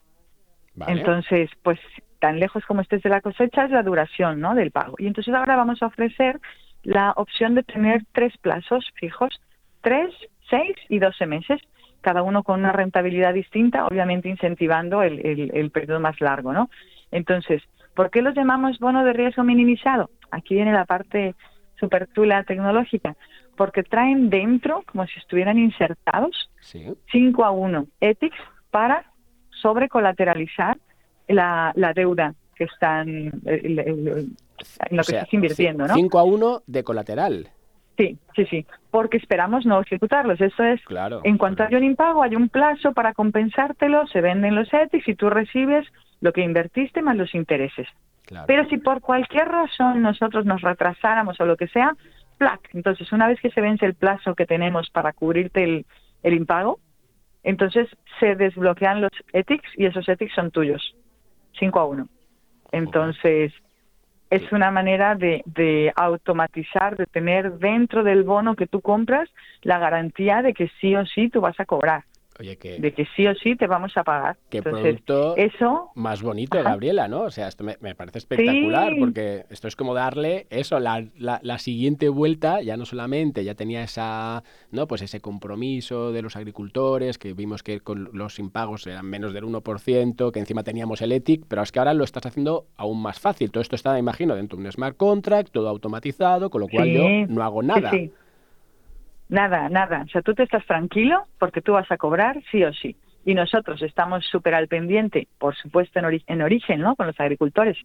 Entonces, 0.86 1.50
pues 1.62 1.78
tan 2.20 2.38
lejos 2.38 2.64
como 2.64 2.80
estés 2.80 3.02
de 3.02 3.10
la 3.10 3.20
cosecha 3.20 3.64
es 3.64 3.70
la 3.70 3.82
duración 3.82 4.40
¿no? 4.40 4.54
del 4.54 4.70
pago. 4.70 4.94
Y 4.98 5.06
entonces 5.06 5.34
ahora 5.34 5.56
vamos 5.56 5.82
a 5.82 5.86
ofrecer 5.86 6.40
la 6.84 7.12
opción 7.16 7.54
de 7.54 7.64
tener 7.64 8.02
tres 8.12 8.32
plazos 8.38 8.88
fijos 8.94 9.38
tres, 9.82 10.14
seis 10.48 10.76
y 10.88 10.98
doce 10.98 11.26
meses, 11.26 11.60
cada 12.00 12.22
uno 12.22 12.42
con 12.42 12.60
una 12.60 12.72
rentabilidad 12.72 13.34
distinta, 13.34 13.86
obviamente 13.86 14.28
incentivando 14.28 15.02
el, 15.02 15.50
el, 15.54 15.70
periodo 15.70 16.00
más 16.00 16.20
largo, 16.20 16.52
¿no? 16.52 16.68
Entonces, 17.10 17.62
¿por 17.94 18.10
qué 18.10 18.22
los 18.22 18.34
llamamos 18.34 18.78
bono 18.78 19.04
de 19.04 19.12
riesgo 19.12 19.44
minimizado? 19.44 20.10
Aquí 20.30 20.54
viene 20.54 20.72
la 20.72 20.84
parte 20.84 21.34
super 21.78 22.06
tula 22.08 22.42
tecnológica, 22.44 23.16
porque 23.56 23.82
traen 23.82 24.30
dentro, 24.30 24.82
como 24.86 25.06
si 25.06 25.18
estuvieran 25.18 25.58
insertados, 25.58 26.50
5 27.12 27.44
a 27.44 27.50
1 27.50 27.86
ETICS 28.00 28.36
para 28.70 29.04
sobrecolateralizar 29.60 30.78
la, 31.28 31.72
la 31.76 31.92
deuda 31.92 32.34
que 32.56 32.64
están 32.64 33.08
en 33.44 33.76
lo 33.76 35.02
que 35.02 35.16
estás 35.16 35.32
invirtiendo, 35.32 35.86
¿no? 35.86 35.94
5 35.94 36.18
a 36.18 36.24
1 36.24 36.62
de 36.66 36.84
colateral. 36.84 37.48
Sí, 37.98 38.18
sí, 38.34 38.46
sí, 38.46 38.66
porque 38.90 39.18
esperamos 39.18 39.66
no 39.66 39.80
ejecutarlos. 39.80 40.40
Eso 40.40 40.64
es, 40.64 40.82
claro, 40.84 41.20
en 41.24 41.36
cuanto 41.36 41.62
hay 41.62 41.74
un 41.74 41.84
impago, 41.84 42.22
hay 42.22 42.34
un 42.36 42.48
plazo 42.48 42.92
para 42.92 43.12
compensártelo, 43.12 44.06
se 44.06 44.20
venden 44.20 44.54
los 44.54 44.72
ETIs 44.72 45.06
y 45.06 45.14
tú 45.14 45.28
recibes 45.28 45.86
lo 46.20 46.32
que 46.32 46.42
invertiste 46.42 47.02
más 47.02 47.16
los 47.16 47.34
intereses. 47.34 47.88
Pero 48.46 48.66
si 48.68 48.78
por 48.78 49.00
cualquier 49.00 49.48
razón 49.48 50.00
nosotros 50.00 50.46
nos 50.46 50.62
retrasáramos 50.62 51.38
o 51.40 51.44
lo 51.44 51.56
que 51.56 51.68
sea, 51.68 51.94
plac. 52.38 52.60
Entonces, 52.72 53.12
una 53.12 53.28
vez 53.28 53.40
que 53.40 53.50
se 53.50 53.60
vence 53.60 53.84
el 53.84 53.94
plazo 53.94 54.34
que 54.34 54.46
tenemos 54.46 54.88
para 54.90 55.12
cubrirte 55.12 55.64
el, 55.64 55.86
el 56.22 56.34
impago, 56.34 56.78
entonces 57.42 57.88
se 58.20 58.36
desbloquean 58.36 59.00
los 59.00 59.10
ETICs 59.32 59.68
y 59.76 59.86
esos 59.86 60.08
ETICs 60.08 60.34
son 60.34 60.50
tuyos, 60.50 60.94
5 61.58 61.80
a 61.80 61.84
1. 61.86 62.08
Entonces, 62.72 63.52
es 64.32 64.50
una 64.50 64.70
manera 64.70 65.14
de, 65.14 65.42
de, 65.44 65.92
automatizar, 65.94 66.96
de 66.96 67.04
tener 67.04 67.58
dentro 67.58 68.02
del 68.02 68.24
bono 68.24 68.56
que 68.56 68.66
tú 68.66 68.80
compras 68.80 69.28
la 69.60 69.78
garantía 69.78 70.40
de 70.40 70.54
que 70.54 70.70
sí 70.80 70.96
o 70.96 71.04
sí 71.04 71.28
tú 71.28 71.42
vas 71.42 71.60
a 71.60 71.66
cobrar 71.66 72.04
de 72.38 72.56
que 72.92 73.06
sí 73.14 73.26
o 73.26 73.34
sí 73.34 73.56
te 73.56 73.66
vamos 73.66 73.96
a 73.96 74.04
pagar. 74.04 74.36
Qué 74.48 74.62
producto 74.62 75.36
eso... 75.36 75.90
más 75.94 76.22
bonito, 76.22 76.62
Gabriela, 76.62 77.08
¿no? 77.08 77.22
O 77.22 77.30
sea, 77.30 77.48
esto 77.48 77.64
me, 77.64 77.76
parece 77.94 78.18
espectacular 78.18 78.92
porque 78.98 79.44
esto 79.50 79.68
es 79.68 79.76
como 79.76 79.94
darle 79.94 80.46
eso, 80.50 80.80
la, 80.80 81.04
la, 81.18 81.58
siguiente 81.58 82.08
vuelta, 82.08 82.60
ya 82.62 82.76
no 82.76 82.84
solamente 82.84 83.44
ya 83.44 83.54
tenía 83.54 83.82
esa, 83.82 84.42
¿no? 84.70 84.86
Pues 84.86 85.02
ese 85.02 85.20
compromiso 85.20 86.12
de 86.12 86.22
los 86.22 86.36
agricultores, 86.36 87.18
que 87.18 87.34
vimos 87.34 87.62
que 87.62 87.80
con 87.80 88.10
los 88.12 88.38
impagos 88.38 88.86
eran 88.86 89.06
menos 89.06 89.32
del 89.32 89.44
1%, 89.44 90.32
que 90.32 90.40
encima 90.40 90.64
teníamos 90.64 91.02
el 91.02 91.12
ETIC, 91.12 91.44
pero 91.46 91.62
es 91.62 91.70
que 91.70 91.78
ahora 91.78 91.94
lo 91.94 92.04
estás 92.04 92.26
haciendo 92.26 92.66
aún 92.76 93.00
más 93.02 93.20
fácil. 93.20 93.50
Todo 93.50 93.62
esto 93.62 93.76
está, 93.76 93.98
imagino, 93.98 94.34
dentro 94.34 94.58
de 94.58 94.64
un 94.64 94.72
smart 94.72 94.96
contract, 94.96 95.50
todo 95.52 95.68
automatizado, 95.68 96.50
con 96.50 96.62
lo 96.62 96.68
cual 96.68 96.90
yo 96.90 97.04
no 97.28 97.42
hago 97.42 97.62
nada. 97.62 97.92
Nada, 99.32 99.68
nada. 99.68 100.02
O 100.06 100.08
sea, 100.08 100.22
tú 100.22 100.34
te 100.34 100.44
estás 100.44 100.64
tranquilo 100.66 101.24
porque 101.38 101.62
tú 101.62 101.72
vas 101.72 101.90
a 101.90 101.96
cobrar 101.96 102.40
sí 102.50 102.62
o 102.62 102.72
sí. 102.72 102.96
Y 103.24 103.34
nosotros 103.34 103.80
estamos 103.82 104.24
súper 104.26 104.54
al 104.54 104.68
pendiente, 104.68 105.28
por 105.38 105.56
supuesto, 105.56 105.98
en, 105.98 106.22
en 106.26 106.42
origen, 106.42 106.80
¿no? 106.80 106.96
Con 106.96 107.06
los 107.06 107.18
agricultores, 107.18 107.76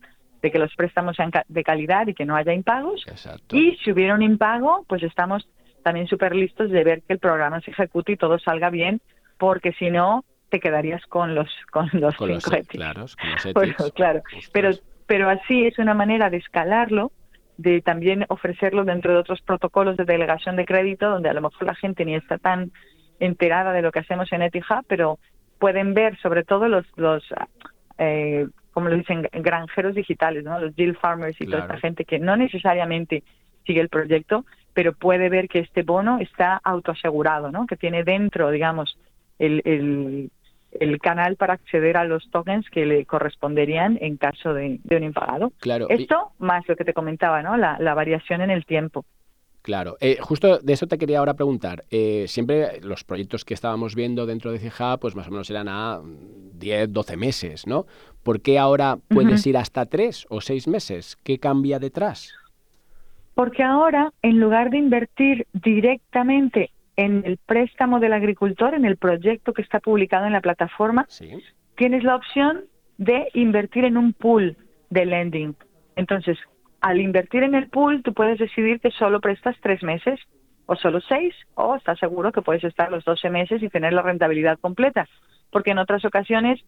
de 0.41 0.51
que 0.51 0.59
los 0.59 0.75
préstamos 0.75 1.15
sean 1.15 1.31
de 1.47 1.63
calidad 1.63 2.07
y 2.07 2.13
que 2.13 2.25
no 2.25 2.35
haya 2.35 2.53
impagos. 2.53 3.05
Y 3.51 3.77
si 3.77 3.91
hubiera 3.91 4.13
un 4.13 4.23
impago, 4.23 4.83
pues 4.87 5.03
estamos 5.03 5.47
también 5.83 6.07
súper 6.07 6.35
listos 6.35 6.69
de 6.69 6.83
ver 6.83 7.01
que 7.03 7.13
el 7.13 7.19
programa 7.19 7.61
se 7.61 7.71
ejecute 7.71 8.13
y 8.13 8.17
todo 8.17 8.39
salga 8.39 8.69
bien, 8.69 8.99
porque 9.37 9.71
si 9.73 9.89
no, 9.89 10.25
te 10.49 10.59
quedarías 10.59 11.05
con 11.05 11.35
los 11.35 11.49
con 11.71 11.89
los 11.93 12.15
con 12.15 12.29
cinco 12.39 12.51
los, 12.51 12.67
claro, 12.67 13.05
claro. 13.95 14.21
Pero, 14.51 14.71
pero 15.05 15.29
así 15.29 15.65
es 15.65 15.77
una 15.77 15.93
manera 15.93 16.29
de 16.29 16.37
escalarlo, 16.37 17.11
de 17.57 17.81
también 17.81 18.25
ofrecerlo 18.29 18.83
dentro 18.85 19.13
de 19.13 19.19
otros 19.19 19.41
protocolos 19.41 19.97
de 19.97 20.05
delegación 20.05 20.55
de 20.55 20.65
crédito, 20.65 21.09
donde 21.09 21.29
a 21.29 21.33
lo 21.33 21.41
mejor 21.41 21.65
la 21.65 21.75
gente 21.75 22.05
ni 22.05 22.15
está 22.15 22.37
tan 22.37 22.71
enterada 23.19 23.73
de 23.73 23.81
lo 23.81 23.91
que 23.91 23.99
hacemos 23.99 24.31
en 24.31 24.43
Etihad, 24.43 24.85
pero 24.87 25.19
pueden 25.59 25.93
ver 25.93 26.17
sobre 26.19 26.43
todo 26.43 26.67
los, 26.67 26.85
los 26.95 27.23
eh, 27.97 28.47
como 28.71 28.89
lo 28.89 28.95
dicen, 28.95 29.27
granjeros 29.33 29.95
digitales, 29.95 30.43
¿no? 30.43 30.59
los 30.59 30.75
deal 30.75 30.95
farmers 30.97 31.41
y 31.41 31.47
toda 31.47 31.63
esta 31.63 31.79
gente 31.79 32.05
que 32.05 32.19
no 32.19 32.37
necesariamente 32.37 33.23
sigue 33.65 33.81
el 33.81 33.89
proyecto, 33.89 34.45
pero 34.73 34.93
puede 34.93 35.29
ver 35.29 35.49
que 35.49 35.59
este 35.59 35.81
bono 35.81 36.19
está 36.19 36.61
autoasegurado, 36.63 37.51
¿no? 37.51 37.65
que 37.65 37.75
tiene 37.75 38.03
dentro, 38.03 38.51
digamos, 38.51 38.99
el, 39.39 39.63
el, 39.65 40.29
el 40.79 40.99
canal 40.99 41.35
para 41.35 41.53
acceder 41.53 41.97
a 41.97 42.05
los 42.05 42.29
tokens 42.31 42.69
que 42.69 42.85
le 42.85 43.05
corresponderían 43.05 43.97
en 44.01 44.17
caso 44.17 44.53
de, 44.53 44.79
un 44.89 45.03
impagado. 45.03 45.51
Claro. 45.59 45.87
Esto 45.89 46.31
más 46.39 46.67
lo 46.67 46.75
que 46.75 46.85
te 46.85 46.93
comentaba, 46.93 47.41
¿no? 47.41 47.57
La, 47.57 47.77
la 47.79 47.93
variación 47.93 48.41
en 48.41 48.51
el 48.51 48.65
tiempo. 48.65 49.05
Claro, 49.67 49.97
eh, 49.99 50.17
justo 50.21 50.59
de 50.59 50.71
eso 50.71 50.87
te 50.87 50.97
quería 50.97 51.19
ahora 51.19 51.33
preguntar. 51.33 51.83
Eh, 51.91 52.23
siempre 52.29 52.79
los 52.83 53.03
proyectos 53.03 53.43
que 53.43 53.53
estábamos 53.53 53.95
viendo 53.95 54.25
dentro 54.25 54.49
de 54.53 54.59
CIJA, 54.59 54.95
pues 54.95 55.13
más 55.13 55.27
o 55.27 55.31
menos 55.31 55.49
eran 55.49 55.67
a 55.67 55.99
10, 56.53 56.93
12 56.93 57.17
meses, 57.17 57.67
¿no? 57.67 57.85
¿Por 58.23 58.41
qué 58.41 58.59
ahora 58.59 58.97
puedes 59.09 59.45
ir 59.45 59.57
hasta 59.57 59.85
3 59.85 60.27
o 60.29 60.39
6 60.39 60.69
meses? 60.69 61.17
¿Qué 61.21 61.37
cambia 61.37 61.79
detrás? 61.79 62.33
Porque 63.33 63.61
ahora, 63.61 64.13
en 64.21 64.39
lugar 64.39 64.69
de 64.69 64.77
invertir 64.77 65.47
directamente 65.51 66.71
en 66.97 67.23
el 67.25 67.37
préstamo 67.37 67.99
del 67.99 68.13
agricultor, 68.13 68.73
en 68.73 68.83
el 68.83 68.97
proyecto 68.97 69.53
que 69.53 69.61
está 69.61 69.79
publicado 69.79 70.25
en 70.25 70.33
la 70.33 70.41
plataforma, 70.41 71.07
tienes 71.75 72.03
la 72.03 72.15
opción 72.15 72.65
de 72.97 73.29
invertir 73.33 73.85
en 73.85 73.97
un 73.97 74.13
pool 74.13 74.57
de 74.89 75.05
lending. 75.05 75.55
Entonces, 75.95 76.37
al 76.81 76.99
invertir 76.99 77.43
en 77.43 77.53
el 77.53 77.69
pool, 77.69 78.01
tú 78.03 78.13
puedes 78.13 78.39
decidir 78.39 78.79
que 78.79 78.91
solo 78.91 79.21
prestas 79.21 79.55
tres 79.61 79.83
meses 79.83 80.19
o 80.65 80.75
solo 80.75 80.99
seis, 80.99 81.33
o 81.53 81.75
estás 81.75 81.97
seguro 81.99 82.31
que 82.31 82.41
puedes 82.41 82.63
estar 82.63 82.91
los 82.91 83.05
12 83.05 83.29
meses 83.29 83.63
y 83.63 83.69
tener 83.69 83.93
la 83.93 84.01
rentabilidad 84.01 84.59
completa. 84.59 85.07
Porque 85.51 85.71
en 85.71 85.77
otras 85.77 86.03
ocasiones, 86.03 86.59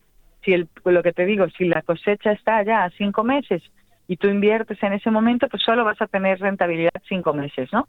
si 0.46 0.54
el, 0.54 0.70
lo 0.86 1.04
que 1.04 1.12
te 1.12 1.26
digo, 1.26 1.48
si 1.58 1.66
la 1.66 1.82
cosecha 1.82 2.32
está 2.32 2.64
ya 2.64 2.86
a 2.86 2.92
cinco 2.92 3.24
meses 3.24 3.62
y 4.08 4.16
tú 4.16 4.28
inviertes 4.28 4.82
en 4.84 4.94
ese 4.94 5.12
momento, 5.12 5.50
pues 5.50 5.64
solo 5.64 5.84
vas 5.84 6.02
a 6.02 6.08
tener 6.08 6.40
rentabilidad 6.40 6.94
cinco 7.08 7.34
meses, 7.34 7.70
¿no? 7.74 7.88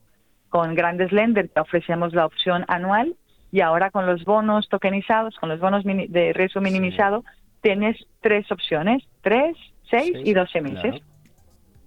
Con 0.50 0.74
grandes 0.74 1.12
lenders 1.12 1.50
te 1.52 1.60
ofrecemos 1.60 2.12
la 2.12 2.26
opción 2.26 2.64
anual 2.68 3.16
y 3.50 3.62
ahora 3.62 3.90
con 3.90 4.06
los 4.06 4.24
bonos 4.24 4.68
tokenizados, 4.68 5.36
con 5.36 5.48
los 5.48 5.60
bonos 5.60 5.84
de 5.84 6.32
riesgo 6.34 6.60
minimizado, 6.60 7.24
tienes 7.62 7.96
tres 8.20 8.50
opciones, 8.52 9.02
tres, 9.22 9.56
seis 9.88 10.12
y 10.24 10.34
doce 10.34 10.60
meses. 10.60 11.02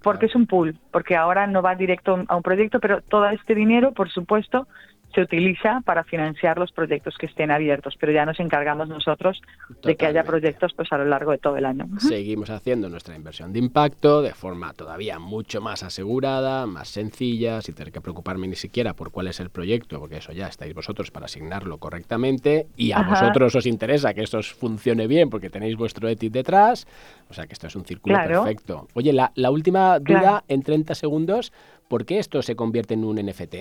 porque 0.02 0.26
es 0.26 0.36
un 0.36 0.48
pool, 0.48 0.78
porque 0.92 1.16
ahora 1.16 1.48
no 1.48 1.62
va 1.62 1.76
directo 1.76 2.26
a 2.28 2.36
un 2.36 2.44
proyecto, 2.44 2.82
pero 2.82 3.02
todo 3.02 3.26
este 3.30 3.56
dinero, 3.56 3.94
por 3.94 4.10
supuesto, 4.10 4.68
se 5.14 5.22
utiliza 5.22 5.82
para 5.86 6.04
financiar 6.04 6.58
los 6.58 6.72
proyectos 6.72 7.16
que 7.18 7.28
estén 7.28 7.52
abiertos, 7.52 7.96
pero 8.00 8.12
ya 8.12 8.26
nos 8.26 8.40
encargamos 8.40 8.88
nosotros 8.88 9.42
de 9.84 9.96
que 9.96 10.06
haya 10.06 10.24
proyectos 10.24 10.74
pues 10.74 10.92
a 10.92 10.98
lo 10.98 11.06
largo 11.06 11.32
de 11.32 11.38
todo 11.38 11.58
el 11.58 11.66
año. 11.66 11.88
Seguimos 12.00 12.50
haciendo 12.50 12.90
nuestra 12.90 13.16
inversión 13.16 13.54
de 13.54 13.60
impacto 13.60 14.22
de 14.22 14.34
forma 14.34 14.74
todavía 14.74 15.20
mucho 15.20 15.62
más 15.62 15.84
asegurada, 15.84 16.66
más 16.66 16.90
sencilla, 16.90 17.62
sin 17.62 17.76
tener 17.76 17.92
que 17.92 18.02
preocuparme 18.02 18.48
ni 18.48 18.56
siquiera 18.56 18.94
por 18.94 19.12
cuál 19.12 19.28
es 19.28 19.40
el 19.40 19.50
proyecto, 19.50 20.00
porque 20.00 20.18
eso 20.18 20.32
ya 20.32 20.48
estáis 20.48 20.74
vosotros 20.74 21.12
para 21.12 21.26
asignarlo 21.26 21.78
correctamente 21.78 22.68
y 22.76 22.92
a 22.92 23.04
vosotros 23.04 23.56
os 23.56 23.66
interesa 23.66 24.14
que 24.14 24.24
esto 24.24 24.42
funcione 24.42 25.08
bien 25.08 25.30
porque 25.30 25.50
tenéis 25.50 25.76
vuestro 25.76 26.08
ETIT 26.10 26.34
detrás, 26.34 26.88
o 27.30 27.34
sea 27.34 27.48
que 27.48 27.54
esto 27.54 27.68
es 27.68 27.76
un 27.76 27.86
círculo 27.86 28.16
perfecto. 28.16 28.88
Oye, 28.94 29.14
la, 29.14 29.52
última 29.52 30.00
duda 30.00 30.44
en 30.48 30.64
30 30.64 30.96
segundos, 30.96 31.54
¿por 31.88 32.06
qué 32.06 32.20
esto 32.20 32.42
se 32.42 32.56
convierte 32.56 32.96
en 32.96 33.04
un 33.04 33.18
NFT? 33.18 33.56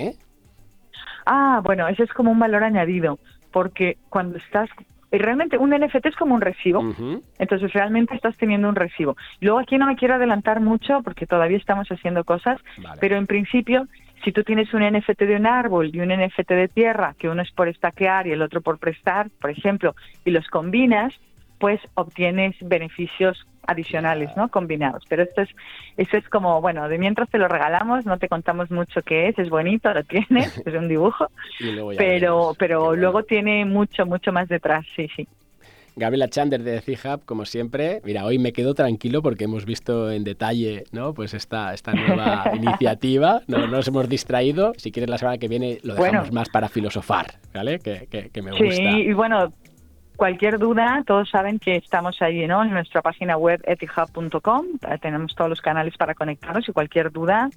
Ah, 1.27 1.61
bueno, 1.63 1.89
ese 1.89 2.05
es 2.05 2.13
como 2.13 2.31
un 2.31 2.39
valor 2.39 2.65
añadido, 2.65 3.19
porque 3.51 3.99
cuando 4.09 4.39
estás 4.39 4.69
realmente 5.11 5.59
un 5.59 5.71
NFT 5.71 6.07
es 6.07 6.17
como 6.17 6.35
un 6.35 6.41
recibo, 6.41 6.83
entonces 7.39 7.73
realmente 7.73 8.15
estás 8.15 8.37
teniendo 8.37 8.69
un 8.69 8.75
recibo. 8.75 9.17
Luego 9.41 9.59
aquí 9.59 9.77
no 9.77 9.87
me 9.87 9.97
quiero 9.97 10.15
adelantar 10.15 10.61
mucho 10.61 11.03
porque 11.03 11.27
todavía 11.27 11.59
estamos 11.59 11.87
haciendo 11.89 12.25
cosas, 12.25 12.61
pero 12.99 13.17
en 13.17 13.27
principio 13.27 13.87
si 14.25 14.33
tú 14.33 14.45
tienes 14.45 14.73
un 14.73 14.83
NFT 14.83 15.23
de 15.23 15.37
un 15.37 15.47
árbol 15.47 15.91
y 15.93 16.01
un 16.01 16.09
NFT 16.09 16.49
de 16.51 16.69
tierra, 16.69 17.15
que 17.19 17.29
uno 17.29 17.43
es 17.43 17.51
por 17.51 17.69
estaquear 17.69 18.27
y 18.27 18.33
el 18.33 18.43
otro 18.43 18.61
por 18.61 18.79
prestar, 18.79 19.31
por 19.41 19.51
ejemplo, 19.51 19.95
y 20.25 20.31
los 20.31 20.47
combinas, 20.49 21.13
pues 21.59 21.81
obtienes 21.95 22.55
beneficios 22.61 23.47
adicionales, 23.67 24.31
¿no? 24.37 24.49
Combinados. 24.49 25.05
Pero 25.09 25.23
esto 25.23 25.43
es, 25.43 25.49
eso 25.97 26.17
es 26.17 26.29
como, 26.29 26.61
bueno, 26.61 26.89
de 26.89 26.99
mientras 26.99 27.29
te 27.29 27.39
lo 27.39 27.49
regalamos, 27.49 28.07
no 28.07 28.19
te 28.19 28.29
contamos 28.29 28.71
mucho 28.71 29.03
qué 29.03 29.29
es, 29.29 29.39
es 29.39 29.51
bonito, 29.51 29.93
lo 29.93 30.05
tienes, 30.05 30.59
es 30.67 30.75
un 30.75 30.89
dibujo, 30.89 31.29
pero, 31.97 32.55
pero 32.59 32.95
luego 32.97 33.23
tiene 33.23 33.65
mucho, 33.65 34.07
mucho 34.07 34.33
más 34.33 34.49
detrás, 34.49 34.85
sí, 34.97 35.09
sí. 35.15 35.27
Gabriela 35.95 36.29
Chander 36.29 36.63
de 36.63 36.81
C-Hub, 36.81 37.25
como 37.25 37.45
siempre. 37.45 38.01
Mira, 38.05 38.25
hoy 38.25 38.39
me 38.39 38.53
quedo 38.53 38.75
tranquilo 38.75 39.23
porque 39.23 39.45
hemos 39.45 39.67
visto 39.67 40.11
en 40.11 40.25
detalle 40.25 40.85
¿no? 40.93 41.13
pues 41.13 41.35
esta, 41.35 41.75
esta 41.75 41.93
nueva 41.93 42.51
iniciativa. 42.57 43.43
No, 43.47 43.67
nos 43.67 43.89
hemos 43.89 44.09
distraído. 44.09 44.73
Si 44.77 44.91
quieres, 44.91 45.11
la 45.11 45.19
semana 45.19 45.39
que 45.39 45.49
viene 45.49 45.79
lo 45.83 45.95
dejamos 45.95 46.33
más 46.33 46.49
para 46.49 46.69
filosofar, 46.69 47.35
¿vale? 47.53 47.79
Que, 47.79 48.07
que, 48.33 48.43
me 48.43 48.53
gusta. 48.53 48.75
Sí, 48.75 48.83
y 48.83 49.13
bueno, 49.13 49.53
cualquier 50.17 50.59
duda, 50.59 51.03
todos 51.07 51.31
saben 51.31 51.59
que 51.59 51.77
estamos 51.77 52.21
ahí 52.23 52.47
¿no? 52.47 52.63
en 52.63 52.71
nuestra 52.71 53.03
página 53.03 53.37
web 53.37 53.63
etihub.com. 53.67 54.67
Tenemos 55.01 55.35
todos 55.35 55.51
los 55.51 55.61
canales 55.61 55.97
para 55.97 56.15
conectarnos 56.15 56.69
y 56.69 56.73
cualquier 56.73 57.11
duda 57.11 57.49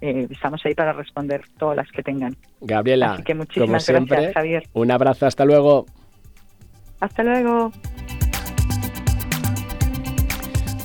eh, 0.00 0.28
estamos 0.30 0.64
ahí 0.64 0.74
para 0.74 0.92
responder 0.92 1.42
todas 1.58 1.76
las 1.76 1.90
que 1.90 2.02
tengan. 2.02 2.36
Gabriela, 2.60 3.14
Así 3.14 3.22
que 3.24 3.34
muchísimas 3.34 3.88
gracias, 3.88 4.34
Javier. 4.34 4.64
Un 4.72 4.90
abrazo, 4.90 5.26
hasta 5.26 5.44
luego. 5.44 5.86
Hasta 7.00 7.22
luego. 7.22 7.72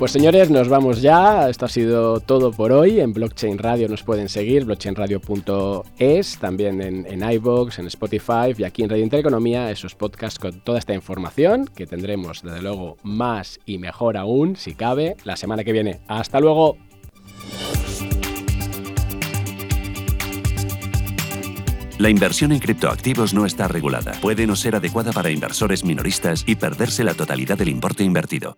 Pues 0.04 0.12
señores, 0.12 0.50
nos 0.50 0.68
vamos 0.68 1.02
ya. 1.02 1.50
Esto 1.50 1.64
ha 1.66 1.70
sido 1.70 2.20
todo 2.20 2.52
por 2.52 2.74
hoy. 2.74 3.00
En 3.00 3.14
Blockchain 3.14 3.58
Radio 3.58 3.88
nos 3.88 4.04
pueden 4.04 4.28
seguir, 4.28 4.66
blockchainradio.es, 4.66 6.40
también 6.40 6.82
en, 6.82 7.06
en 7.06 7.32
iVoox, 7.32 7.80
en 7.80 7.88
Spotify 7.88 8.54
y 8.58 8.66
aquí 8.66 8.84
en 8.84 8.90
Radio 8.90 9.06
Intereconomía, 9.06 9.72
esos 9.72 9.96
podcasts 9.96 10.40
con 10.40 10.60
toda 10.60 10.80
esta 10.80 10.94
información 10.94 11.70
que 11.74 11.88
tendremos, 11.88 12.44
desde 12.44 12.62
luego, 12.62 12.98
más 13.02 13.62
y 13.66 13.78
mejor 13.78 14.18
aún, 14.18 14.58
si 14.58 14.76
cabe, 14.76 15.16
la 15.24 15.38
semana 15.38 15.64
que 15.64 15.72
viene. 15.72 16.02
¡Hasta 16.10 16.42
luego! 16.42 16.76
La 21.98 22.10
inversión 22.10 22.52
en 22.52 22.60
criptoactivos 22.60 23.34
no 23.34 23.46
está 23.46 23.70
regulada. 23.70 24.12
Puede 24.22 24.48
no 24.48 24.58
ser 24.58 24.76
adecuada 24.76 25.14
para 25.14 25.32
inversores 25.32 25.86
minoristas 25.86 26.44
y 26.46 26.58
perderse 26.58 27.06
la 27.06 27.14
totalidad 27.14 27.58
del 27.58 27.70
importe 27.70 28.04
invertido. 28.04 28.58